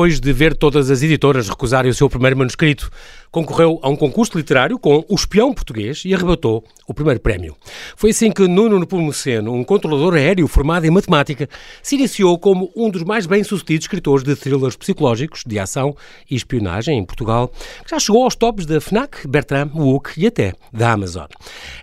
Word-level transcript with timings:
depois 0.00 0.18
de 0.18 0.32
ver 0.32 0.56
todas 0.56 0.90
as 0.90 1.02
editoras 1.02 1.46
recusarem 1.46 1.90
o 1.90 1.94
seu 1.94 2.08
primeiro 2.08 2.34
manuscrito, 2.34 2.90
concorreu 3.30 3.78
a 3.82 3.88
um 3.88 3.96
concurso 3.96 4.36
literário 4.36 4.78
com 4.78 5.04
O 5.08 5.14
Espião 5.14 5.52
Português 5.54 6.02
e 6.04 6.14
arrebatou 6.14 6.64
o 6.86 6.94
primeiro 6.94 7.20
prémio. 7.20 7.56
Foi 7.96 8.10
assim 8.10 8.30
que 8.32 8.48
Nuno 8.48 8.78
Nepomuceno, 8.78 9.52
um 9.52 9.62
controlador 9.62 10.14
aéreo 10.14 10.48
formado 10.48 10.84
em 10.84 10.90
matemática, 10.90 11.48
se 11.82 11.94
iniciou 11.94 12.38
como 12.38 12.70
um 12.74 12.90
dos 12.90 13.04
mais 13.04 13.26
bem-sucedidos 13.26 13.84
escritores 13.84 14.24
de 14.24 14.34
thrillers 14.34 14.76
psicológicos, 14.76 15.44
de 15.46 15.58
ação 15.58 15.96
e 16.28 16.34
espionagem 16.34 16.98
em 16.98 17.04
Portugal, 17.04 17.48
que 17.84 17.90
já 17.90 17.98
chegou 17.98 18.24
aos 18.24 18.34
tops 18.34 18.66
da 18.66 18.80
FNAC, 18.80 19.28
Bertrand, 19.28 19.70
Wook 19.74 20.12
e 20.16 20.26
até 20.26 20.52
da 20.72 20.92
Amazon. 20.92 21.26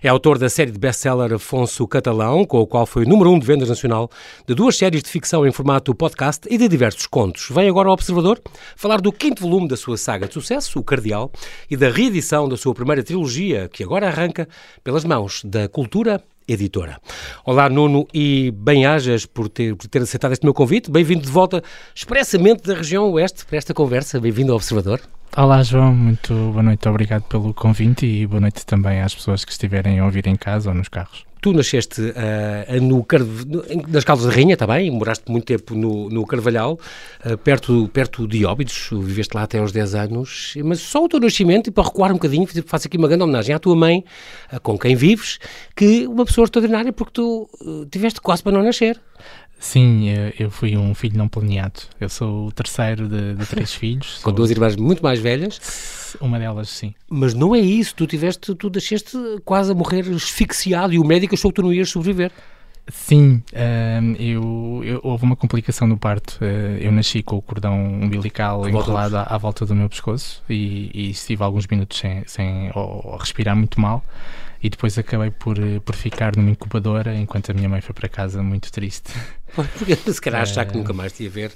É 0.02 0.08
autor 0.08 0.38
da 0.38 0.50
série 0.50 0.70
de 0.70 0.78
best-seller 0.78 1.32
Afonso 1.32 1.86
Catalão, 1.88 2.44
com 2.44 2.58
o 2.58 2.66
qual 2.66 2.84
foi 2.84 3.06
número 3.06 3.30
um 3.30 3.38
de 3.38 3.46
vendas 3.46 3.68
nacional, 3.68 4.10
de 4.46 4.54
duas 4.54 4.76
séries 4.76 5.02
de 5.02 5.08
ficção 5.08 5.46
em 5.46 5.52
formato 5.52 5.94
podcast 5.94 6.46
e 6.50 6.58
de 6.58 6.68
diversos 6.68 7.06
contos. 7.06 7.48
Vem 7.50 7.68
agora 7.68 7.88
ao 7.88 7.94
Observador 7.94 8.40
falar 8.76 9.00
do 9.00 9.10
quinto 9.10 9.42
volume 9.42 9.68
da 9.68 9.76
sua 9.76 9.96
saga 9.96 10.26
de 10.26 10.34
sucesso, 10.34 10.78
O 10.78 10.84
Cardeal, 10.84 11.30
e 11.70 11.76
da 11.76 11.90
reedição 11.90 12.48
da 12.48 12.56
sua 12.56 12.74
primeira 12.74 13.02
trilogia, 13.02 13.68
que 13.68 13.82
agora 13.82 14.08
arranca 14.08 14.48
pelas 14.82 15.04
mãos 15.04 15.42
da 15.44 15.68
Cultura 15.68 16.22
Editora. 16.48 16.98
Olá, 17.44 17.68
Nuno, 17.68 18.08
e 18.12 18.50
bem-ajas 18.50 19.26
por 19.26 19.48
ter, 19.48 19.76
por 19.76 19.86
ter 19.86 20.00
aceitado 20.00 20.32
este 20.32 20.44
meu 20.44 20.54
convite. 20.54 20.90
Bem-vindo 20.90 21.22
de 21.22 21.30
volta 21.30 21.62
expressamente 21.94 22.62
da 22.62 22.74
região 22.74 23.10
Oeste 23.12 23.44
para 23.44 23.58
esta 23.58 23.74
conversa. 23.74 24.18
Bem-vindo 24.18 24.52
ao 24.52 24.56
Observador. 24.56 25.00
Olá, 25.36 25.62
João. 25.62 25.94
Muito 25.94 26.32
boa 26.32 26.62
noite. 26.62 26.88
Obrigado 26.88 27.24
pelo 27.24 27.52
convite 27.52 28.06
e 28.06 28.26
boa 28.26 28.40
noite 28.40 28.64
também 28.64 29.02
às 29.02 29.14
pessoas 29.14 29.44
que 29.44 29.52
estiverem 29.52 29.98
a 29.98 30.06
ouvir 30.06 30.26
em 30.26 30.36
casa 30.36 30.70
ou 30.70 30.74
nos 30.74 30.88
carros. 30.88 31.27
Tu 31.40 31.52
nasceste 31.52 32.00
uh, 32.00 32.80
no, 32.80 33.06
no, 33.46 33.88
nas 33.88 34.04
Caldas 34.04 34.26
da 34.26 34.32
Rainha 34.32 34.56
também, 34.56 34.90
moraste 34.90 35.30
muito 35.30 35.44
tempo 35.44 35.74
no, 35.74 36.08
no 36.08 36.26
Carvalhal, 36.26 36.78
uh, 37.24 37.38
perto, 37.38 37.88
perto 37.92 38.26
de 38.26 38.44
Óbidos, 38.44 38.90
viveste 38.92 39.36
lá 39.36 39.44
até 39.44 39.58
aos 39.58 39.70
10 39.70 39.94
anos, 39.94 40.54
mas 40.64 40.80
só 40.80 41.04
o 41.04 41.08
teu 41.08 41.20
nascimento, 41.20 41.68
e 41.68 41.70
para 41.70 41.84
recuar 41.84 42.10
um 42.10 42.14
bocadinho, 42.14 42.46
faço 42.66 42.88
aqui 42.88 42.96
uma 42.96 43.06
grande 43.06 43.22
homenagem 43.22 43.54
à 43.54 43.58
tua 43.58 43.76
mãe, 43.76 44.04
uh, 44.52 44.60
com 44.60 44.78
quem 44.78 44.96
vives, 44.96 45.38
que 45.76 46.06
uma 46.06 46.24
pessoa 46.24 46.44
extraordinária 46.44 46.92
porque 46.92 47.12
tu 47.12 47.48
tiveste 47.90 48.20
quase 48.20 48.42
para 48.42 48.52
não 48.52 48.62
nascer. 48.62 49.00
Sim, 49.58 50.08
eu 50.38 50.50
fui 50.50 50.76
um 50.76 50.94
filho 50.94 51.18
não 51.18 51.28
planeado. 51.28 51.80
Eu 52.00 52.08
sou 52.08 52.46
o 52.46 52.52
terceiro 52.52 53.08
de, 53.08 53.34
de 53.34 53.46
três 53.46 53.74
filhos. 53.74 54.14
Com 54.18 54.30
sou... 54.30 54.32
duas 54.32 54.50
irmãs 54.50 54.76
muito 54.76 55.02
mais 55.02 55.18
velhas. 55.18 56.16
Uma 56.20 56.38
delas, 56.38 56.68
sim. 56.68 56.94
Mas 57.10 57.34
não 57.34 57.54
é 57.54 57.58
isso. 57.58 57.94
Tu 57.94 58.06
tiveste, 58.06 58.54
tu 58.54 58.70
deixaste 58.70 59.16
quase 59.44 59.72
a 59.72 59.74
morrer 59.74 60.04
asfixiado 60.14 60.94
e 60.94 60.98
o 60.98 61.04
médico 61.04 61.34
achou 61.34 61.50
que 61.50 61.56
tu 61.56 61.62
não 61.62 61.72
ias 61.72 61.90
sobreviver. 61.90 62.30
Sim, 62.90 63.42
uh, 63.52 64.22
eu, 64.22 64.82
eu, 64.82 65.00
houve 65.02 65.24
uma 65.24 65.36
complicação 65.36 65.86
no 65.86 65.98
parto. 65.98 66.38
Uh, 66.40 66.78
eu 66.80 66.90
nasci 66.90 67.22
com 67.22 67.36
o 67.36 67.42
cordão 67.42 67.76
umbilical 67.76 68.66
enrolado 68.66 69.18
à, 69.18 69.24
à, 69.24 69.36
volta 69.36 69.66
do 69.66 69.74
meu 69.74 69.90
pescoço 69.90 70.42
e, 70.48 70.90
e 70.94 71.10
estive 71.10 71.42
alguns 71.42 71.66
minutos 71.66 71.98
sem, 71.98 72.22
sem 72.26 72.70
ou, 72.74 73.02
ou 73.04 73.16
respirar 73.16 73.54
muito 73.54 73.78
mal 73.78 74.02
e 74.62 74.68
depois 74.68 74.98
acabei 74.98 75.30
por, 75.30 75.58
eh, 75.58 75.80
por 75.80 75.94
ficar 75.94 76.36
numa 76.36 76.50
incubadora 76.50 77.14
enquanto 77.14 77.50
a 77.50 77.54
minha 77.54 77.68
mãe 77.68 77.80
foi 77.80 77.94
para 77.94 78.08
casa 78.08 78.42
muito 78.42 78.70
triste. 78.72 79.12
Porque 79.54 79.96
se 79.96 80.20
calhar 80.20 80.42
achar 80.42 80.64
que 80.66 80.76
nunca 80.76 80.92
mais 80.92 81.12
te 81.12 81.24
ia 81.24 81.30
ver 81.30 81.52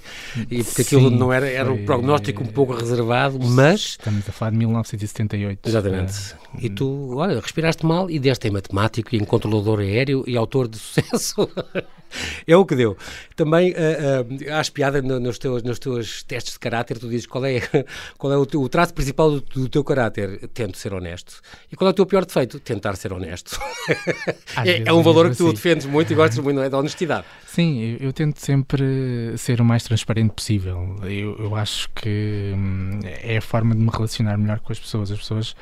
e 0.50 0.64
porque 0.64 0.82
aquilo 0.82 1.08
Sim, 1.08 1.16
não 1.16 1.32
era, 1.32 1.48
era 1.48 1.72
um 1.72 1.84
prognóstico 1.84 2.42
um 2.42 2.46
pouco 2.46 2.74
reservado, 2.74 3.38
mas... 3.40 3.80
Estamos 3.80 4.28
a 4.28 4.32
falar 4.32 4.50
de 4.50 4.58
1978. 4.58 5.68
Exatamente. 5.68 6.12
Uh, 6.12 6.42
e 6.58 6.70
tu, 6.70 7.16
olha, 7.16 7.40
respiraste 7.40 7.84
mal 7.84 8.10
e 8.10 8.18
deste 8.18 8.48
em 8.48 8.50
matemático 8.50 9.14
e 9.14 9.18
em 9.18 9.24
controlador 9.24 9.80
aéreo 9.80 10.24
e 10.26 10.36
autor 10.36 10.68
de 10.68 10.78
sucesso. 10.80 11.48
é 12.46 12.56
o 12.56 12.64
que 12.64 12.74
deu. 12.74 12.96
Também 13.36 13.72
uh, 13.72 13.74
uh, 13.74 14.54
há 14.54 14.60
espiada 14.60 15.00
no, 15.00 15.20
nos, 15.20 15.38
teus, 15.38 15.62
nos 15.62 15.78
teus 15.78 16.22
testes 16.22 16.54
de 16.54 16.58
caráter, 16.58 16.98
tu 16.98 17.08
dizes 17.08 17.26
qual 17.26 17.44
é, 17.44 17.60
qual 18.18 18.32
é 18.32 18.36
o, 18.36 18.46
teu, 18.46 18.60
o 18.60 18.68
traço 18.68 18.92
principal 18.94 19.30
do, 19.30 19.40
do, 19.40 19.68
teu 19.68 19.84
caráter. 19.84 20.48
Tento 20.48 20.76
ser 20.76 20.92
honesto. 20.92 21.40
E 21.70 21.76
qual 21.76 21.88
é 21.88 21.90
o 21.90 21.94
teu 21.94 22.06
pior 22.06 22.24
defeito? 22.24 22.58
Tentar 22.60 22.96
ser 22.96 23.12
honesto. 23.12 23.58
é, 24.64 24.82
é, 24.86 24.92
um 24.92 25.02
valor 25.02 25.30
que 25.30 25.36
tu 25.36 25.46
assim. 25.46 25.54
defendes 25.54 25.86
muito 25.86 26.12
e 26.12 26.16
gostas 26.16 26.38
muito, 26.38 26.56
não 26.56 26.62
é? 26.62 26.68
Da 26.68 26.78
honestidade. 26.78 27.26
Sim, 27.52 27.80
eu, 27.80 28.06
eu, 28.06 28.12
tento 28.14 28.38
sempre 28.38 29.36
ser 29.36 29.60
o 29.60 29.64
mais 29.64 29.84
transparente 29.84 30.32
possível. 30.32 30.96
Eu, 31.02 31.36
eu 31.38 31.54
acho 31.54 31.86
que 31.90 32.50
hum, 32.56 33.00
é 33.04 33.36
a 33.36 33.42
forma 33.42 33.74
de 33.74 33.82
me 33.82 33.90
relacionar 33.90 34.38
melhor 34.38 34.58
com 34.60 34.72
as 34.72 34.80
pessoas. 34.80 35.10
As 35.10 35.18
pessoas 35.18 35.54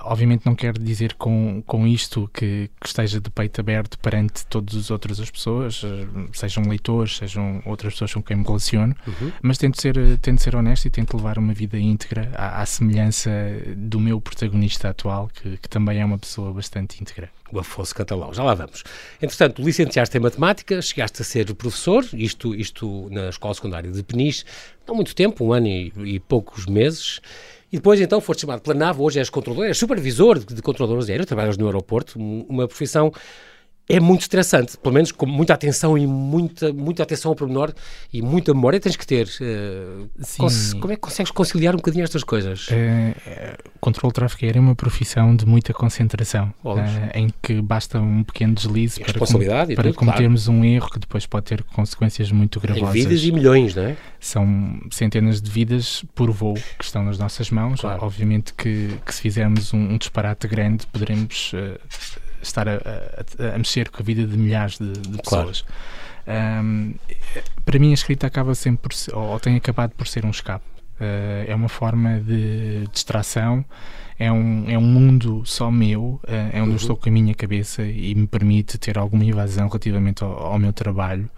Obviamente 0.00 0.46
não 0.46 0.54
quero 0.54 0.78
dizer 0.78 1.14
com, 1.14 1.62
com 1.66 1.86
isto 1.86 2.30
que, 2.32 2.70
que, 2.80 2.86
esteja 2.86 3.20
de 3.20 3.30
peito 3.30 3.60
aberto 3.60 3.98
perante 3.98 4.46
todas 4.46 4.76
as 4.76 4.90
outras 4.90 5.20
as 5.20 5.30
pessoas, 5.30 5.82
eh, 5.84 6.06
sejam 6.32 6.64
leitores, 6.64 7.16
sejam 7.16 7.62
outras 7.64 7.94
pessoas 7.94 8.14
com 8.14 8.22
quem 8.22 8.36
me 8.36 8.44
relaciono, 8.44 8.94
uhum. 9.06 9.32
mas 9.42 9.58
tento 9.58 9.80
ser, 9.80 9.96
tento 10.18 10.42
ser 10.42 10.54
honesto 10.56 10.86
e 10.86 10.90
tento 10.90 11.16
levar 11.16 11.38
uma 11.38 11.52
vida 11.52 11.78
íntegra 11.78 12.30
à, 12.34 12.62
à 12.62 12.66
semelhança 12.66 13.30
do 13.76 13.98
meu 14.00 14.20
protagonista 14.20 14.88
atual, 14.88 15.28
que, 15.28 15.56
que, 15.56 15.68
também 15.68 16.00
é 16.00 16.04
uma 16.04 16.18
pessoa 16.18 16.52
bastante 16.52 17.00
íntegra. 17.00 17.30
O 17.52 17.58
Afonso 17.58 17.94
Catalão, 17.94 18.34
já 18.34 18.42
lá 18.42 18.54
vamos. 18.54 18.82
Entretanto, 19.22 19.62
licenciaste 19.62 20.16
em 20.16 20.20
Matemática, 20.20 20.82
chegaste 20.82 21.22
a 21.22 21.24
ser 21.24 21.54
professor, 21.54 22.04
isto, 22.12 22.54
isto 22.54 23.08
na 23.10 23.28
Escola 23.28 23.54
Secundária 23.54 23.90
de 23.90 24.02
Peniche, 24.02 24.44
não 24.86 24.94
muito 24.94 25.14
tempo, 25.14 25.44
um 25.44 25.52
ano 25.52 25.66
e, 25.66 25.92
e 26.04 26.20
poucos 26.20 26.66
meses, 26.66 27.20
e 27.72 27.76
depois, 27.76 28.00
então, 28.00 28.20
foste 28.20 28.42
chamado. 28.42 28.60
Pela 28.60 28.74
NAV, 28.74 29.00
hoje 29.00 29.18
és 29.18 29.28
controlador, 29.28 29.66
és 29.66 29.76
supervisor 29.76 30.38
de, 30.38 30.54
de 30.54 30.62
controladores 30.62 31.08
aéreos, 31.08 31.26
trabalhas 31.26 31.56
no 31.58 31.66
aeroporto, 31.66 32.18
uma 32.18 32.68
profissão 32.68 33.12
é 33.88 34.00
muito 34.00 34.22
estressante, 34.22 34.76
pelo 34.76 34.94
menos 34.94 35.12
com 35.12 35.26
muita 35.26 35.54
atenção 35.54 35.96
e 35.96 36.06
muita, 36.06 36.72
muita 36.72 37.04
atenção 37.04 37.30
ao 37.30 37.36
pormenor 37.36 37.72
e 38.12 38.20
muita 38.20 38.52
memória 38.52 38.80
tens 38.80 38.96
que 38.96 39.06
ter. 39.06 39.28
Uh, 39.40 40.08
como 40.80 40.92
é 40.92 40.96
que 40.96 41.02
consegues 41.02 41.30
conciliar 41.30 41.74
um 41.74 41.76
bocadinho 41.76 42.02
estas 42.02 42.24
coisas? 42.24 42.66
É, 42.70 43.56
controle 43.80 44.10
de 44.10 44.14
tráfego 44.14 44.44
aéreo 44.44 44.58
é 44.58 44.62
uma 44.62 44.74
profissão 44.74 45.36
de 45.36 45.46
muita 45.46 45.72
concentração, 45.72 46.52
uh, 46.64 46.78
em 47.14 47.28
que 47.40 47.60
basta 47.62 48.00
um 48.00 48.24
pequeno 48.24 48.54
deslize 48.54 48.98
para, 49.00 49.20
com, 49.20 49.26
para 49.26 49.84
tudo, 49.84 49.94
cometermos 49.94 50.46
claro. 50.46 50.60
um 50.60 50.64
erro 50.64 50.90
que 50.90 50.98
depois 50.98 51.24
pode 51.24 51.46
ter 51.46 51.62
consequências 51.62 52.32
muito 52.32 52.58
gravosas. 52.58 52.96
Em 52.96 52.98
vidas 52.98 53.22
e 53.22 53.30
milhões, 53.30 53.74
não 53.76 53.84
é? 53.84 53.96
São 54.18 54.80
centenas 54.90 55.40
de 55.40 55.48
vidas 55.48 56.04
por 56.12 56.32
voo 56.32 56.54
que 56.54 56.84
estão 56.84 57.04
nas 57.04 57.18
nossas 57.18 57.50
mãos. 57.50 57.80
Claro. 57.80 58.04
Obviamente 58.04 58.52
que, 58.52 58.98
que, 59.06 59.14
se 59.14 59.20
fizermos 59.20 59.72
um, 59.72 59.92
um 59.92 59.96
disparate 59.96 60.48
grande 60.48 60.84
poderemos... 60.88 61.52
Estar 62.46 62.68
a, 62.68 62.74
a, 62.74 63.54
a, 63.54 63.58
mexer 63.58 63.90
com 63.90 64.02
a 64.02 64.04
vida 64.04 64.26
de 64.26 64.36
milhares 64.36 64.78
de, 64.78 64.92
de 64.92 65.18
pessoas. 65.22 65.62
Claro. 65.62 66.64
Um, 66.64 66.94
para 67.64 67.78
mim, 67.78 67.90
a 67.90 67.94
escrita 67.94 68.26
acaba 68.26 68.54
sempre 68.54 68.88
por 68.88 69.16
ou 69.16 69.38
tem 69.38 69.56
acabado 69.56 69.92
por 69.92 70.06
ser 70.06 70.24
um 70.24 70.30
escape. 70.30 70.64
Uh, 70.98 71.44
é 71.46 71.54
uma 71.54 71.68
forma 71.68 72.20
de 72.20 72.86
distração, 72.90 73.62
é 74.18 74.32
um, 74.32 74.64
é 74.66 74.78
um 74.78 74.82
mundo 74.82 75.42
só 75.44 75.70
meu, 75.70 76.02
uh, 76.02 76.20
é 76.26 76.62
onde 76.62 76.70
uhum. 76.70 76.70
eu 76.70 76.76
estou 76.76 76.96
com 76.96 77.08
a 77.10 77.12
minha 77.12 77.34
cabeça 77.34 77.82
e 77.82 78.14
me 78.14 78.26
permite 78.26 78.78
ter 78.78 78.96
alguma 78.96 79.22
invasão 79.22 79.68
relativamente 79.68 80.24
ao, 80.24 80.32
ao 80.32 80.58
meu 80.58 80.72
trabalho. 80.72 81.28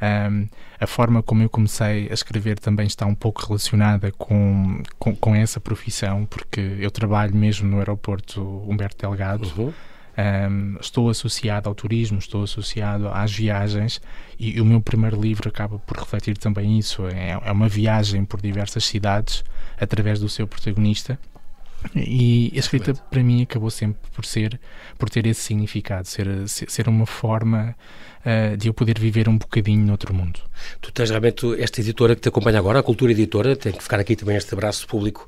Um, 0.00 0.48
a 0.80 0.86
forma 0.86 1.22
como 1.22 1.42
eu 1.42 1.50
comecei 1.50 2.08
a 2.08 2.14
escrever 2.14 2.58
também 2.58 2.86
está 2.86 3.04
um 3.04 3.14
pouco 3.14 3.44
relacionada 3.46 4.10
com, 4.12 4.82
com, 4.98 5.14
com 5.14 5.34
essa 5.34 5.60
profissão, 5.60 6.24
porque 6.24 6.60
eu 6.78 6.90
trabalho 6.90 7.34
mesmo 7.34 7.68
no 7.68 7.78
aeroporto 7.78 8.40
Humberto 8.66 8.96
Delgado. 9.06 9.52
Uhum. 9.58 9.72
Um, 10.20 10.76
estou 10.80 11.08
associado 11.08 11.68
ao 11.68 11.74
turismo, 11.74 12.18
estou 12.18 12.42
associado 12.42 13.08
às 13.08 13.32
viagens 13.32 14.02
e, 14.38 14.56
e, 14.56 14.60
o 14.60 14.64
meu 14.64 14.80
primeiro 14.80 15.20
livro 15.20 15.48
acaba 15.48 15.78
por 15.78 15.96
refletir 15.96 16.36
também 16.36 16.78
isso. 16.78 17.06
É, 17.06 17.30
é 17.30 17.52
uma 17.52 17.68
viagem 17.68 18.24
por 18.24 18.40
diversas 18.40 18.84
cidades 18.84 19.44
através 19.78 20.18
do 20.18 20.28
seu 20.28 20.46
protagonista. 20.46 21.18
E 21.96 22.52
a 22.54 22.58
escrita 22.58 22.92
para 22.92 23.22
mim 23.22 23.42
acabou 23.42 23.70
sempre 23.70 24.10
por 24.10 24.26
ser 24.26 24.60
por 24.98 25.08
ter 25.08 25.26
esse 25.26 25.40
significado, 25.40 26.06
ser 26.06 26.46
ser 26.46 26.88
uma 26.88 27.06
forma 27.06 27.74
uh, 28.20 28.56
de 28.56 28.68
eu 28.68 28.74
poder 28.74 28.98
viver 28.98 29.30
um 29.30 29.38
bocadinho 29.38 29.86
noutro 29.86 30.12
mundo. 30.12 30.40
Tu 30.82 30.92
tens 30.92 31.08
realmente 31.08 31.46
esta 31.58 31.80
editora 31.80 32.14
que 32.14 32.20
te 32.20 32.28
acompanha 32.28 32.58
agora, 32.58 32.80
a 32.80 32.82
Cultura 32.82 33.12
Editora, 33.12 33.56
tem 33.56 33.72
que 33.72 33.82
ficar 33.82 33.98
aqui 33.98 34.14
também 34.14 34.36
este 34.36 34.52
abraço 34.52 34.86
público 34.86 35.26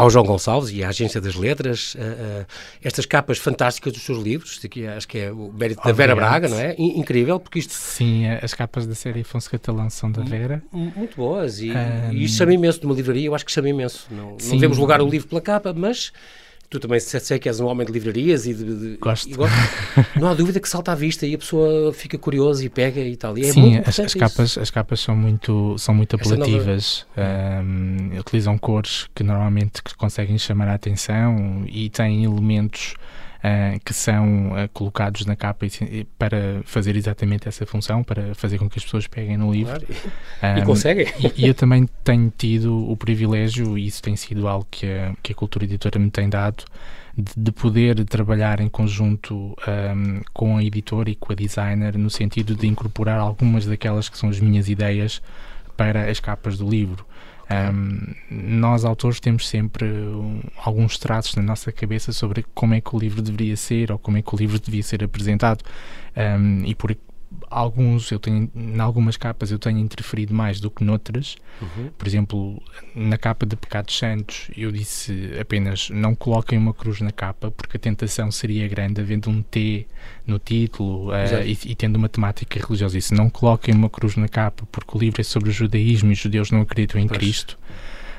ao 0.00 0.08
João 0.08 0.24
Gonçalves 0.24 0.70
e 0.70 0.82
à 0.82 0.88
Agência 0.88 1.20
das 1.20 1.34
Letras, 1.34 1.94
uh, 1.94 1.98
uh, 1.98 2.46
estas 2.82 3.04
capas 3.04 3.36
fantásticas 3.36 3.92
dos 3.92 4.02
seus 4.02 4.18
livros, 4.22 4.58
aqui 4.64 4.86
acho 4.86 5.06
que 5.06 5.18
é 5.18 5.30
o 5.30 5.52
mérito 5.52 5.82
da 5.84 5.92
Vera 5.92 6.16
Braga, 6.16 6.48
não 6.48 6.58
é? 6.58 6.74
incrível, 6.78 7.38
porque 7.38 7.58
isto... 7.58 7.74
Sim, 7.74 8.26
as 8.26 8.54
capas 8.54 8.86
da 8.86 8.94
série 8.94 9.20
Afonso 9.20 9.50
Catalão 9.50 9.90
são 9.90 10.10
da 10.10 10.22
Vera. 10.22 10.62
Muito 10.72 11.16
boas, 11.16 11.60
e, 11.60 11.70
um... 11.70 12.12
e 12.12 12.24
isto 12.24 12.38
chama 12.38 12.54
imenso 12.54 12.80
de 12.80 12.86
uma 12.86 12.94
livraria, 12.94 13.26
eu 13.26 13.34
acho 13.34 13.44
que 13.44 13.52
chama 13.52 13.68
imenso. 13.68 14.06
Não, 14.10 14.38
não 14.42 14.56
devemos 14.56 14.78
lugar 14.78 15.02
o 15.02 15.08
livro 15.08 15.28
pela 15.28 15.40
capa, 15.42 15.74
mas 15.74 16.12
Tu 16.70 16.78
também 16.78 17.00
sei 17.00 17.36
que 17.40 17.48
és 17.48 17.58
um 17.58 17.66
homem 17.66 17.84
de 17.84 17.92
livrarias 17.92 18.46
e 18.46 18.54
de. 18.54 18.64
de 18.64 18.96
Gosto. 18.98 19.28
E 19.28 19.34
não 20.20 20.28
há 20.28 20.34
dúvida 20.34 20.60
que 20.60 20.68
salta 20.68 20.92
à 20.92 20.94
vista 20.94 21.26
e 21.26 21.34
a 21.34 21.38
pessoa 21.38 21.92
fica 21.92 22.16
curiosa 22.16 22.64
e 22.64 22.68
pega 22.68 23.00
e 23.00 23.16
tal. 23.16 23.36
E 23.36 23.44
é 23.44 23.52
Sim, 23.52 23.78
as, 23.84 23.98
as 23.98 24.14
capas, 24.14 24.56
as 24.56 24.70
capas 24.70 25.00
são 25.00 25.16
muito, 25.16 25.76
são 25.78 25.92
muito 25.92 26.14
apelativas, 26.14 27.04
um, 27.18 28.16
utilizam 28.20 28.56
cores 28.56 29.08
que 29.12 29.24
normalmente 29.24 29.82
conseguem 29.98 30.38
chamar 30.38 30.68
a 30.68 30.74
atenção 30.74 31.64
e 31.66 31.90
têm 31.90 32.22
elementos 32.22 32.94
que 33.84 33.94
são 33.94 34.48
uh, 34.48 34.68
colocados 34.72 35.24
na 35.24 35.34
capa 35.34 35.66
para 36.18 36.60
fazer 36.64 36.96
exatamente 36.96 37.48
essa 37.48 37.64
função, 37.64 38.02
para 38.02 38.34
fazer 38.34 38.58
com 38.58 38.68
que 38.68 38.78
as 38.78 38.84
pessoas 38.84 39.06
peguem 39.06 39.36
no 39.36 39.50
livro. 39.52 39.80
Claro. 39.80 40.58
Um, 40.58 40.62
e 40.62 40.64
conseguem. 40.64 41.06
E, 41.18 41.44
e, 41.44 41.48
eu 41.48 41.54
também 41.54 41.88
tenho 42.04 42.32
tido 42.36 42.90
o 42.90 42.96
privilégio, 42.96 43.78
e 43.78 43.86
isso 43.86 44.02
tem 44.02 44.14
sido 44.16 44.46
algo 44.46 44.66
que 44.70 44.86
a, 44.86 45.14
que 45.22 45.32
a 45.32 45.34
Cultura 45.34 45.64
Editora 45.64 45.98
me 45.98 46.10
tem 46.10 46.28
dado, 46.28 46.64
de, 47.16 47.32
de 47.36 47.52
poder 47.52 48.04
trabalhar 48.04 48.60
em 48.60 48.68
conjunto 48.68 49.34
um, 49.34 50.20
com 50.32 50.56
a 50.56 50.64
editora 50.64 51.10
e 51.10 51.14
com 51.14 51.32
a 51.32 51.36
designer, 51.36 51.96
no 51.96 52.10
sentido 52.10 52.54
de 52.54 52.66
incorporar 52.66 53.18
algumas 53.18 53.66
daquelas 53.66 54.08
que 54.08 54.18
são 54.18 54.28
as 54.28 54.38
minhas 54.38 54.68
ideias 54.68 55.22
para 55.76 56.10
as 56.10 56.20
capas 56.20 56.58
do 56.58 56.68
livro. 56.68 57.06
Um, 57.50 58.14
nós, 58.30 58.84
autores, 58.84 59.18
temos 59.18 59.48
sempre 59.48 59.84
um, 59.84 60.40
alguns 60.56 60.98
traços 60.98 61.34
na 61.34 61.42
nossa 61.42 61.72
cabeça 61.72 62.12
sobre 62.12 62.44
como 62.54 62.74
é 62.74 62.80
que 62.80 62.94
o 62.94 62.98
livro 62.98 63.20
deveria 63.20 63.56
ser 63.56 63.90
ou 63.90 63.98
como 63.98 64.16
é 64.18 64.22
que 64.22 64.32
o 64.32 64.38
livro 64.38 64.58
devia 64.58 64.82
ser 64.82 65.02
apresentado. 65.02 65.64
Um, 66.16 66.64
e 66.64 66.74
por, 66.74 66.96
alguns 67.48 68.10
eu 68.10 68.18
tenho 68.18 68.50
em 68.54 68.80
algumas 68.80 69.16
capas 69.16 69.50
eu 69.50 69.58
tenho 69.58 69.78
interferido 69.78 70.34
mais 70.34 70.60
do 70.60 70.70
que 70.70 70.82
noutras 70.82 71.36
uhum. 71.60 71.90
por 71.96 72.06
exemplo 72.06 72.62
na 72.94 73.16
capa 73.16 73.46
de 73.46 73.56
Pecados 73.56 73.96
Santos 73.96 74.50
eu 74.56 74.70
disse 74.72 75.30
apenas 75.40 75.90
não 75.90 76.14
coloquem 76.14 76.58
uma 76.58 76.74
cruz 76.74 77.00
na 77.00 77.12
capa 77.12 77.50
porque 77.50 77.76
a 77.76 77.80
tentação 77.80 78.30
seria 78.30 78.66
grande 78.68 79.00
havendo 79.00 79.30
um 79.30 79.42
T 79.42 79.86
no 80.26 80.38
título 80.38 81.10
uh, 81.10 81.42
e, 81.44 81.58
e, 81.70 81.74
tendo 81.74 81.96
uma 81.96 82.08
temática 82.08 82.58
religiosa 82.58 82.98
isso 82.98 83.14
não 83.14 83.30
coloquem 83.30 83.74
uma 83.74 83.90
cruz 83.90 84.16
na 84.16 84.28
capa 84.28 84.66
porque 84.70 84.96
o 84.96 85.00
livro 85.00 85.20
é 85.20 85.24
sobre 85.24 85.50
o 85.50 85.52
judaísmo 85.52 86.10
e 86.10 86.12
os 86.12 86.18
judeus 86.18 86.50
não 86.50 86.60
acreditam 86.60 87.00
em 87.00 87.06
pois. 87.06 87.18
Cristo 87.18 87.58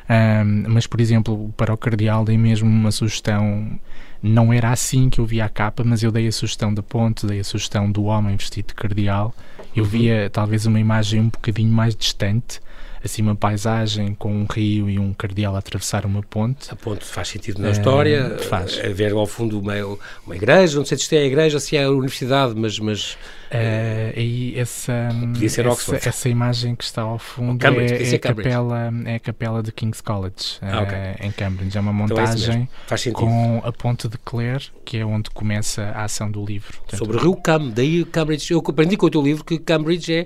um, 0.10 0.66
mas 0.68 0.88
por 0.88 1.00
exemplo 1.00 1.54
para 1.56 1.74
o 1.74 1.78
cardeal 1.78 2.26
dei 2.26 2.38
mesmo 2.38 2.70
uma 2.70 2.92
sugestão 2.92 3.80
não 4.22 4.54
era 4.54 4.70
assim 4.70 5.10
que 5.10 5.20
eu 5.20 5.26
via 5.26 5.46
a 5.46 5.50
capa, 5.50 5.84
mas 5.84 6.04
eu 6.04 6.12
dei 6.12 6.28
a 6.28 6.32
sugestão 6.32 6.74
da 6.74 6.84
ponte, 6.84 7.26
dei 7.26 7.40
a 7.40 7.44
sugestão 7.44 7.92
do 7.92 8.04
homem 8.04 8.36
vestido 8.36 8.68
de 8.68 8.76
cardeal. 8.76 9.34
Eu 9.76 9.84
uhum. 9.84 9.90
via 9.90 10.30
talvez 10.30 10.66
uma 10.66 10.80
imagem 10.80 11.22
um 11.22 11.30
bocadinho 11.30 11.72
mais 11.72 11.96
distante, 11.96 12.62
assim 13.04 13.22
uma 13.22 13.36
paisagem 13.36 14.14
com 14.16 14.34
um 14.34 14.46
rio 14.46 14.90
e 14.90 15.00
um 15.00 15.14
cardeal 15.14 15.56
a 15.56 15.60
atravessar 15.60 16.06
uma 16.06 16.22
ponte. 16.22 16.72
A 16.72 16.76
ponte 16.76 17.04
faz 17.06 17.30
sentido 17.30 17.62
na 17.62 17.70
uh, 17.70 17.72
história, 17.72 18.38
faz. 18.50 18.80
A 18.80 18.90
ver 18.90 19.12
ao 19.14 19.28
fundo 19.28 19.60
uma, 19.60 19.74
uma 20.26 20.36
igreja, 20.36 20.78
não 20.78 20.86
sei 20.86 20.98
se 20.98 21.16
é 21.16 21.20
a 21.20 21.26
igreja, 21.26 21.60
se 21.60 21.78
é 21.78 21.84
a 21.84 21.90
universidade, 21.90 22.54
mas... 22.56 22.80
mas 22.80 23.18
aí 24.16 24.58
essa, 24.58 25.10
essa, 25.44 26.08
essa, 26.08 26.30
imagem 26.30 26.74
que 26.74 26.86
está 26.86 27.02
ao 27.02 27.20
fundo 27.20 27.60
Cambridge, 27.60 27.96
é, 27.96 28.14
é, 28.14 28.16
a 28.16 28.20
capela, 28.20 28.94
é 29.06 29.16
a 29.16 29.20
capela 29.20 29.62
de 29.62 29.74
King's 29.74 30.00
College 30.00 30.58
ah, 30.62 30.84
okay. 30.84 31.28
em 31.28 31.32
Cambridge. 31.32 31.78
É 31.78 31.82
uma 31.82 31.92
montagem 31.92 32.70
então 32.86 32.98
é 32.98 33.12
com 33.12 33.62
a 33.66 33.72
ponte 33.74 34.08
de 34.08 34.18
Clare, 34.20 34.64
que 34.86 34.98
é 34.98 35.06
onde 35.06 35.30
começa 35.32 35.84
a 35.84 36.06
ação 36.06 36.32
do 36.32 36.46
livro. 36.46 36.78
Portanto, 36.78 36.98
Sobre 36.98 37.18
o 37.18 37.20
rio 37.20 37.36
Cam, 37.36 37.70
daí 37.70 38.06
Cambridge. 38.06 38.52
Eu 38.52 38.64
aprendi 38.66 38.96
com 38.96 39.08
o 39.08 39.10
teu 39.10 39.22
livro 39.22 39.44
que 39.44 39.60
Cambridge 39.60 40.14
é 40.14 40.26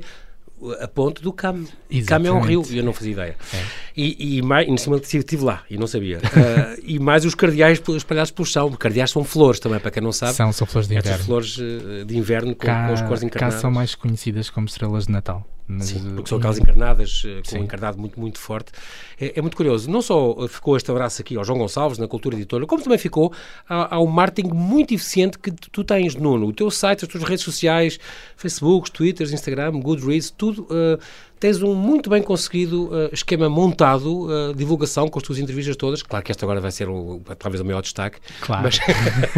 a 0.80 0.88
ponte 0.88 1.22
do 1.22 1.34
Cam. 1.34 1.66
Cam 2.08 2.26
é 2.26 2.32
um 2.32 2.40
rio, 2.40 2.64
e 2.70 2.78
eu 2.78 2.84
não 2.84 2.94
fazia 2.94 3.12
ideia. 3.12 3.36
É. 3.54 3.64
E, 3.96 4.38
e 4.38 4.42
mais, 4.42 4.68
em 4.68 4.78
cima 4.78 4.98
estive 4.98 5.44
lá 5.44 5.64
e 5.70 5.78
não 5.78 5.88
sabia. 5.88 6.20
uh, 6.20 6.82
e 6.84 6.98
mais 7.00 7.26
os 7.26 7.36
cardeais 7.36 7.82
espalhados 7.96 8.32
pelo 8.32 8.46
chão. 8.46 8.72
Cardeais 8.72 9.12
são 9.12 9.24
flores 9.24 9.60
também, 9.60 9.80
para 9.80 9.92
quem 9.92 10.02
não 10.02 10.12
sabe. 10.12 10.34
São, 10.34 10.52
são 10.52 10.66
flores 10.66 10.88
de 10.88 10.96
inverno. 10.96 11.24
flores 11.24 11.58
uh, 11.58 12.06
de 12.06 12.18
inverno 12.18 12.56
com, 12.56 12.66
cá, 12.66 12.88
com 12.88 12.94
as 12.94 13.02
cores 13.02 13.24
encarnadas. 13.24 13.56
Cá 13.56 13.62
são 13.62 13.72
mais 13.72 13.96
conhecidas 13.96 14.50
como 14.50 14.68
estrelas 14.68 15.06
de 15.06 15.12
Natal. 15.12 15.46
Mas, 15.68 15.88
Sim, 15.88 16.14
porque 16.14 16.30
são 16.30 16.38
aquelas 16.38 16.60
encarnadas, 16.60 17.24
eh, 17.26 17.42
com 17.50 17.58
um 17.58 17.64
encarnado 17.64 17.98
muito, 17.98 18.20
muito 18.20 18.38
forte. 18.38 18.72
É, 19.20 19.34
é, 19.38 19.42
muito 19.42 19.58
curioso. 19.58 19.90
Não 19.90 20.02
só 20.02 20.48
ficou 20.48 20.78
este 20.78 20.92
abraço 20.92 21.22
aqui 21.22 21.36
ao 21.36 21.44
João 21.44 21.58
Gonçalves, 21.58 21.98
na 21.98 22.08
Cultura 22.08 22.36
Editora, 22.36 22.68
como 22.68 22.84
também 22.84 23.00
ficou 23.00 23.34
ao, 23.68 24.06
marketing 24.06 24.50
muito 24.54 24.94
eficiente 24.94 25.40
que 25.40 25.52
tu 25.52 25.84
tens, 25.84 26.16
Nuno. 26.16 26.48
O 26.48 26.54
teu 26.54 26.70
site, 26.70 27.06
as 27.06 27.12
tuas 27.12 27.24
redes 27.24 27.44
sociais, 27.44 28.00
Facebook, 28.38 28.92
Twitter, 28.92 29.26
Instagram, 29.32 29.80
Goodreads, 29.80 30.30
tudo. 30.30 30.64
Uh, 30.64 31.00
tens 31.46 31.62
um 31.62 31.76
muito 31.76 32.10
bem 32.10 32.24
conseguido 32.24 32.88
uh, 32.88 33.14
esquema 33.14 33.48
montado, 33.48 34.26
uh, 34.26 34.54
divulgação 34.56 35.08
com 35.08 35.20
as 35.20 35.24
tuas 35.24 35.38
entrevistas 35.38 35.76
todas. 35.76 36.02
Claro 36.02 36.26
que 36.26 36.32
esta 36.32 36.44
agora 36.44 36.60
vai 36.60 36.72
ser 36.72 36.90
o, 36.90 37.22
talvez 37.38 37.62
o 37.62 37.66
maior 37.66 37.84
destaque. 37.84 38.18
Claro. 38.42 38.64
Mas... 38.64 38.80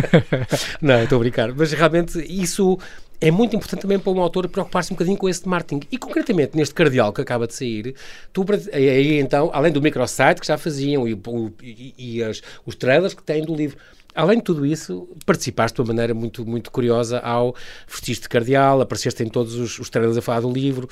não, 0.81 1.04
estou 1.04 1.18
a 1.18 1.19
brincar. 1.19 1.54
Mas 1.54 1.74
realmente 1.74 2.18
isso 2.19 2.80
é 3.19 3.30
muito 3.30 3.57
importante 3.57 3.81
também 3.81 4.00
para 4.00 4.09
um 4.13 4.21
autor 4.21 4.48
preocupar-se 4.48 4.94
um 4.94 4.95
bocadinho 4.95 5.18
com 5.18 5.27
esse 5.27 5.45
marketing. 5.50 5.81
E 5.92 5.98
concretamente 5.98 6.56
neste 6.56 6.74
Cardeal 6.74 7.12
que 7.12 7.19
acaba 7.19 7.45
de 7.45 7.54
sair, 7.54 7.94
tu 8.31 8.45
aí 8.71 9.19
então, 9.19 9.50
além 9.51 9.74
do 9.74 9.81
microsite 9.81 10.39
que 10.39 10.48
já 10.48 10.57
faziam 10.57 11.06
e, 11.06 11.19
e, 11.62 11.94
e 11.98 12.24
as, 12.24 12.42
os 12.65 12.74
trailers 12.75 13.13
que 13.13 13.21
têm 13.21 13.44
do 13.44 13.54
livro, 13.54 13.77
além 14.15 14.38
de 14.38 14.45
tudo 14.45 14.65
isso, 14.65 15.09
participaste 15.25 15.75
de 15.75 15.81
uma 15.81 15.88
maneira 15.88 16.13
muito, 16.13 16.45
muito 16.45 16.71
curiosa 16.71 17.19
ao 17.19 17.54
Vestiste 17.86 18.24
de 18.24 18.30
Cardeal, 18.30 18.80
apareceste 18.80 19.24
em 19.24 19.27
todos 19.27 19.56
os, 19.56 19.77
os 19.77 19.89
trailers 19.89 20.15
a 20.15 20.21
falar 20.21 20.39
do 20.39 20.50
livro. 20.50 20.88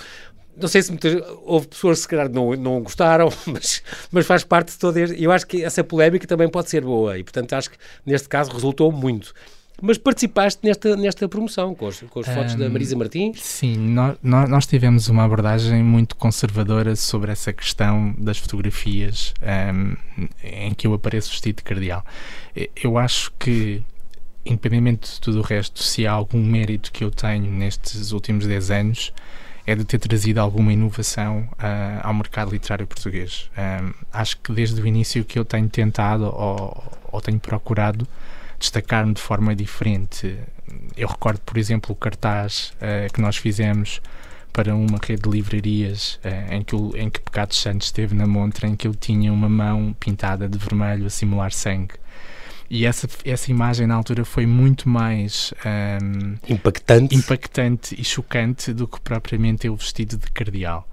Não 0.57 0.67
sei 0.67 0.81
se 0.81 0.89
muitas, 0.91 1.21
houve 1.43 1.67
pessoas 1.67 1.97
que 1.97 2.01
se 2.03 2.07
calhar 2.07 2.29
não, 2.29 2.55
não 2.55 2.81
gostaram, 2.81 3.29
mas, 3.45 3.83
mas 4.11 4.25
faz 4.25 4.43
parte 4.43 4.71
de 4.71 4.79
todo 4.79 4.97
este. 4.97 5.21
Eu 5.21 5.31
acho 5.31 5.45
que 5.45 5.63
essa 5.63 5.83
polémica 5.83 6.25
também 6.25 6.49
pode 6.49 6.69
ser 6.69 6.81
boa 6.81 7.17
e, 7.17 7.23
portanto, 7.23 7.53
acho 7.53 7.71
que 7.71 7.77
neste 8.05 8.29
caso 8.29 8.51
resultou 8.51 8.91
muito. 8.91 9.33
Mas 9.81 9.97
participaste 9.97 10.61
nesta, 10.63 10.95
nesta 10.95 11.27
promoção 11.27 11.75
com, 11.75 11.87
os, 11.87 11.99
com 11.99 12.21
as 12.21 12.27
fotos 12.27 12.55
um, 12.55 12.59
da 12.59 12.69
Marisa 12.69 12.95
Martins? 12.95 13.41
Sim, 13.41 13.75
nós, 13.75 14.17
nós 14.21 14.65
tivemos 14.65 15.09
uma 15.09 15.25
abordagem 15.25 15.83
muito 15.83 16.15
conservadora 16.15 16.95
sobre 16.95 17.31
essa 17.31 17.51
questão 17.51 18.15
das 18.17 18.37
fotografias 18.37 19.33
um, 19.73 19.95
em 20.41 20.73
que 20.73 20.87
eu 20.87 20.93
apareço 20.93 21.29
vestido 21.29 21.57
de 21.57 21.63
cardeal. 21.63 22.05
Eu 22.81 22.97
acho 22.97 23.33
que, 23.37 23.83
independentemente 24.45 25.15
de 25.15 25.19
tudo 25.19 25.39
o 25.39 25.41
resto, 25.41 25.83
se 25.83 26.07
há 26.07 26.11
algum 26.13 26.41
mérito 26.41 26.91
que 26.91 27.03
eu 27.03 27.11
tenho 27.11 27.51
nestes 27.51 28.13
últimos 28.13 28.47
10 28.47 28.71
anos, 28.71 29.13
é 29.67 29.75
de 29.75 29.83
ter 29.83 29.97
trazido 29.97 30.39
alguma 30.39 30.71
inovação 30.71 31.47
uh, 31.53 32.01
ao 32.03 32.13
mercado 32.13 32.51
literário 32.51 32.85
português. 32.85 33.49
Um, 33.57 33.93
acho 34.13 34.37
que 34.37 34.53
desde 34.53 34.79
o 34.79 34.85
início 34.85 35.25
que 35.25 35.39
eu 35.39 35.45
tenho 35.45 35.67
tentado 35.67 36.25
ou, 36.25 36.83
ou 37.11 37.21
tenho 37.21 37.39
procurado 37.39 38.07
destacar-me 38.59 39.13
de 39.13 39.21
forma 39.21 39.55
diferente. 39.55 40.37
Eu 40.95 41.07
recordo, 41.07 41.39
por 41.41 41.57
exemplo, 41.57 41.91
o 41.91 41.95
cartaz 41.95 42.73
uh, 42.75 43.11
que 43.11 43.19
nós 43.21 43.37
fizemos 43.37 44.01
para 44.53 44.73
uma 44.73 44.97
rede 45.03 45.23
de 45.23 45.29
livrarias 45.29 46.19
uh, 46.23 46.53
em, 46.53 46.63
que 46.63 46.75
o, 46.75 46.95
em 46.95 47.09
que 47.09 47.19
Pecados 47.19 47.57
Santos 47.57 47.87
esteve 47.87 48.15
na 48.15 48.25
montra, 48.25 48.67
em 48.67 48.75
que 48.75 48.87
ele 48.87 48.95
tinha 48.95 49.33
uma 49.33 49.49
mão 49.49 49.95
pintada 49.99 50.47
de 50.47 50.57
vermelho 50.57 51.05
a 51.05 51.09
simular 51.09 51.51
sangue. 51.51 51.95
E 52.69 52.85
essa, 52.85 53.07
essa 53.23 53.51
imagem 53.51 53.85
na 53.85 53.95
altura 53.95 54.25
foi 54.25 54.45
muito 54.45 54.89
mais 54.89 55.53
um, 55.65 56.35
impactante. 56.49 57.15
impactante 57.15 57.95
e 57.99 58.03
chocante 58.03 58.73
do 58.73 58.87
que 58.87 58.99
propriamente 58.99 59.67
eu 59.67 59.75
vestido 59.75 60.17
de 60.17 60.31
cardeal. 60.31 60.87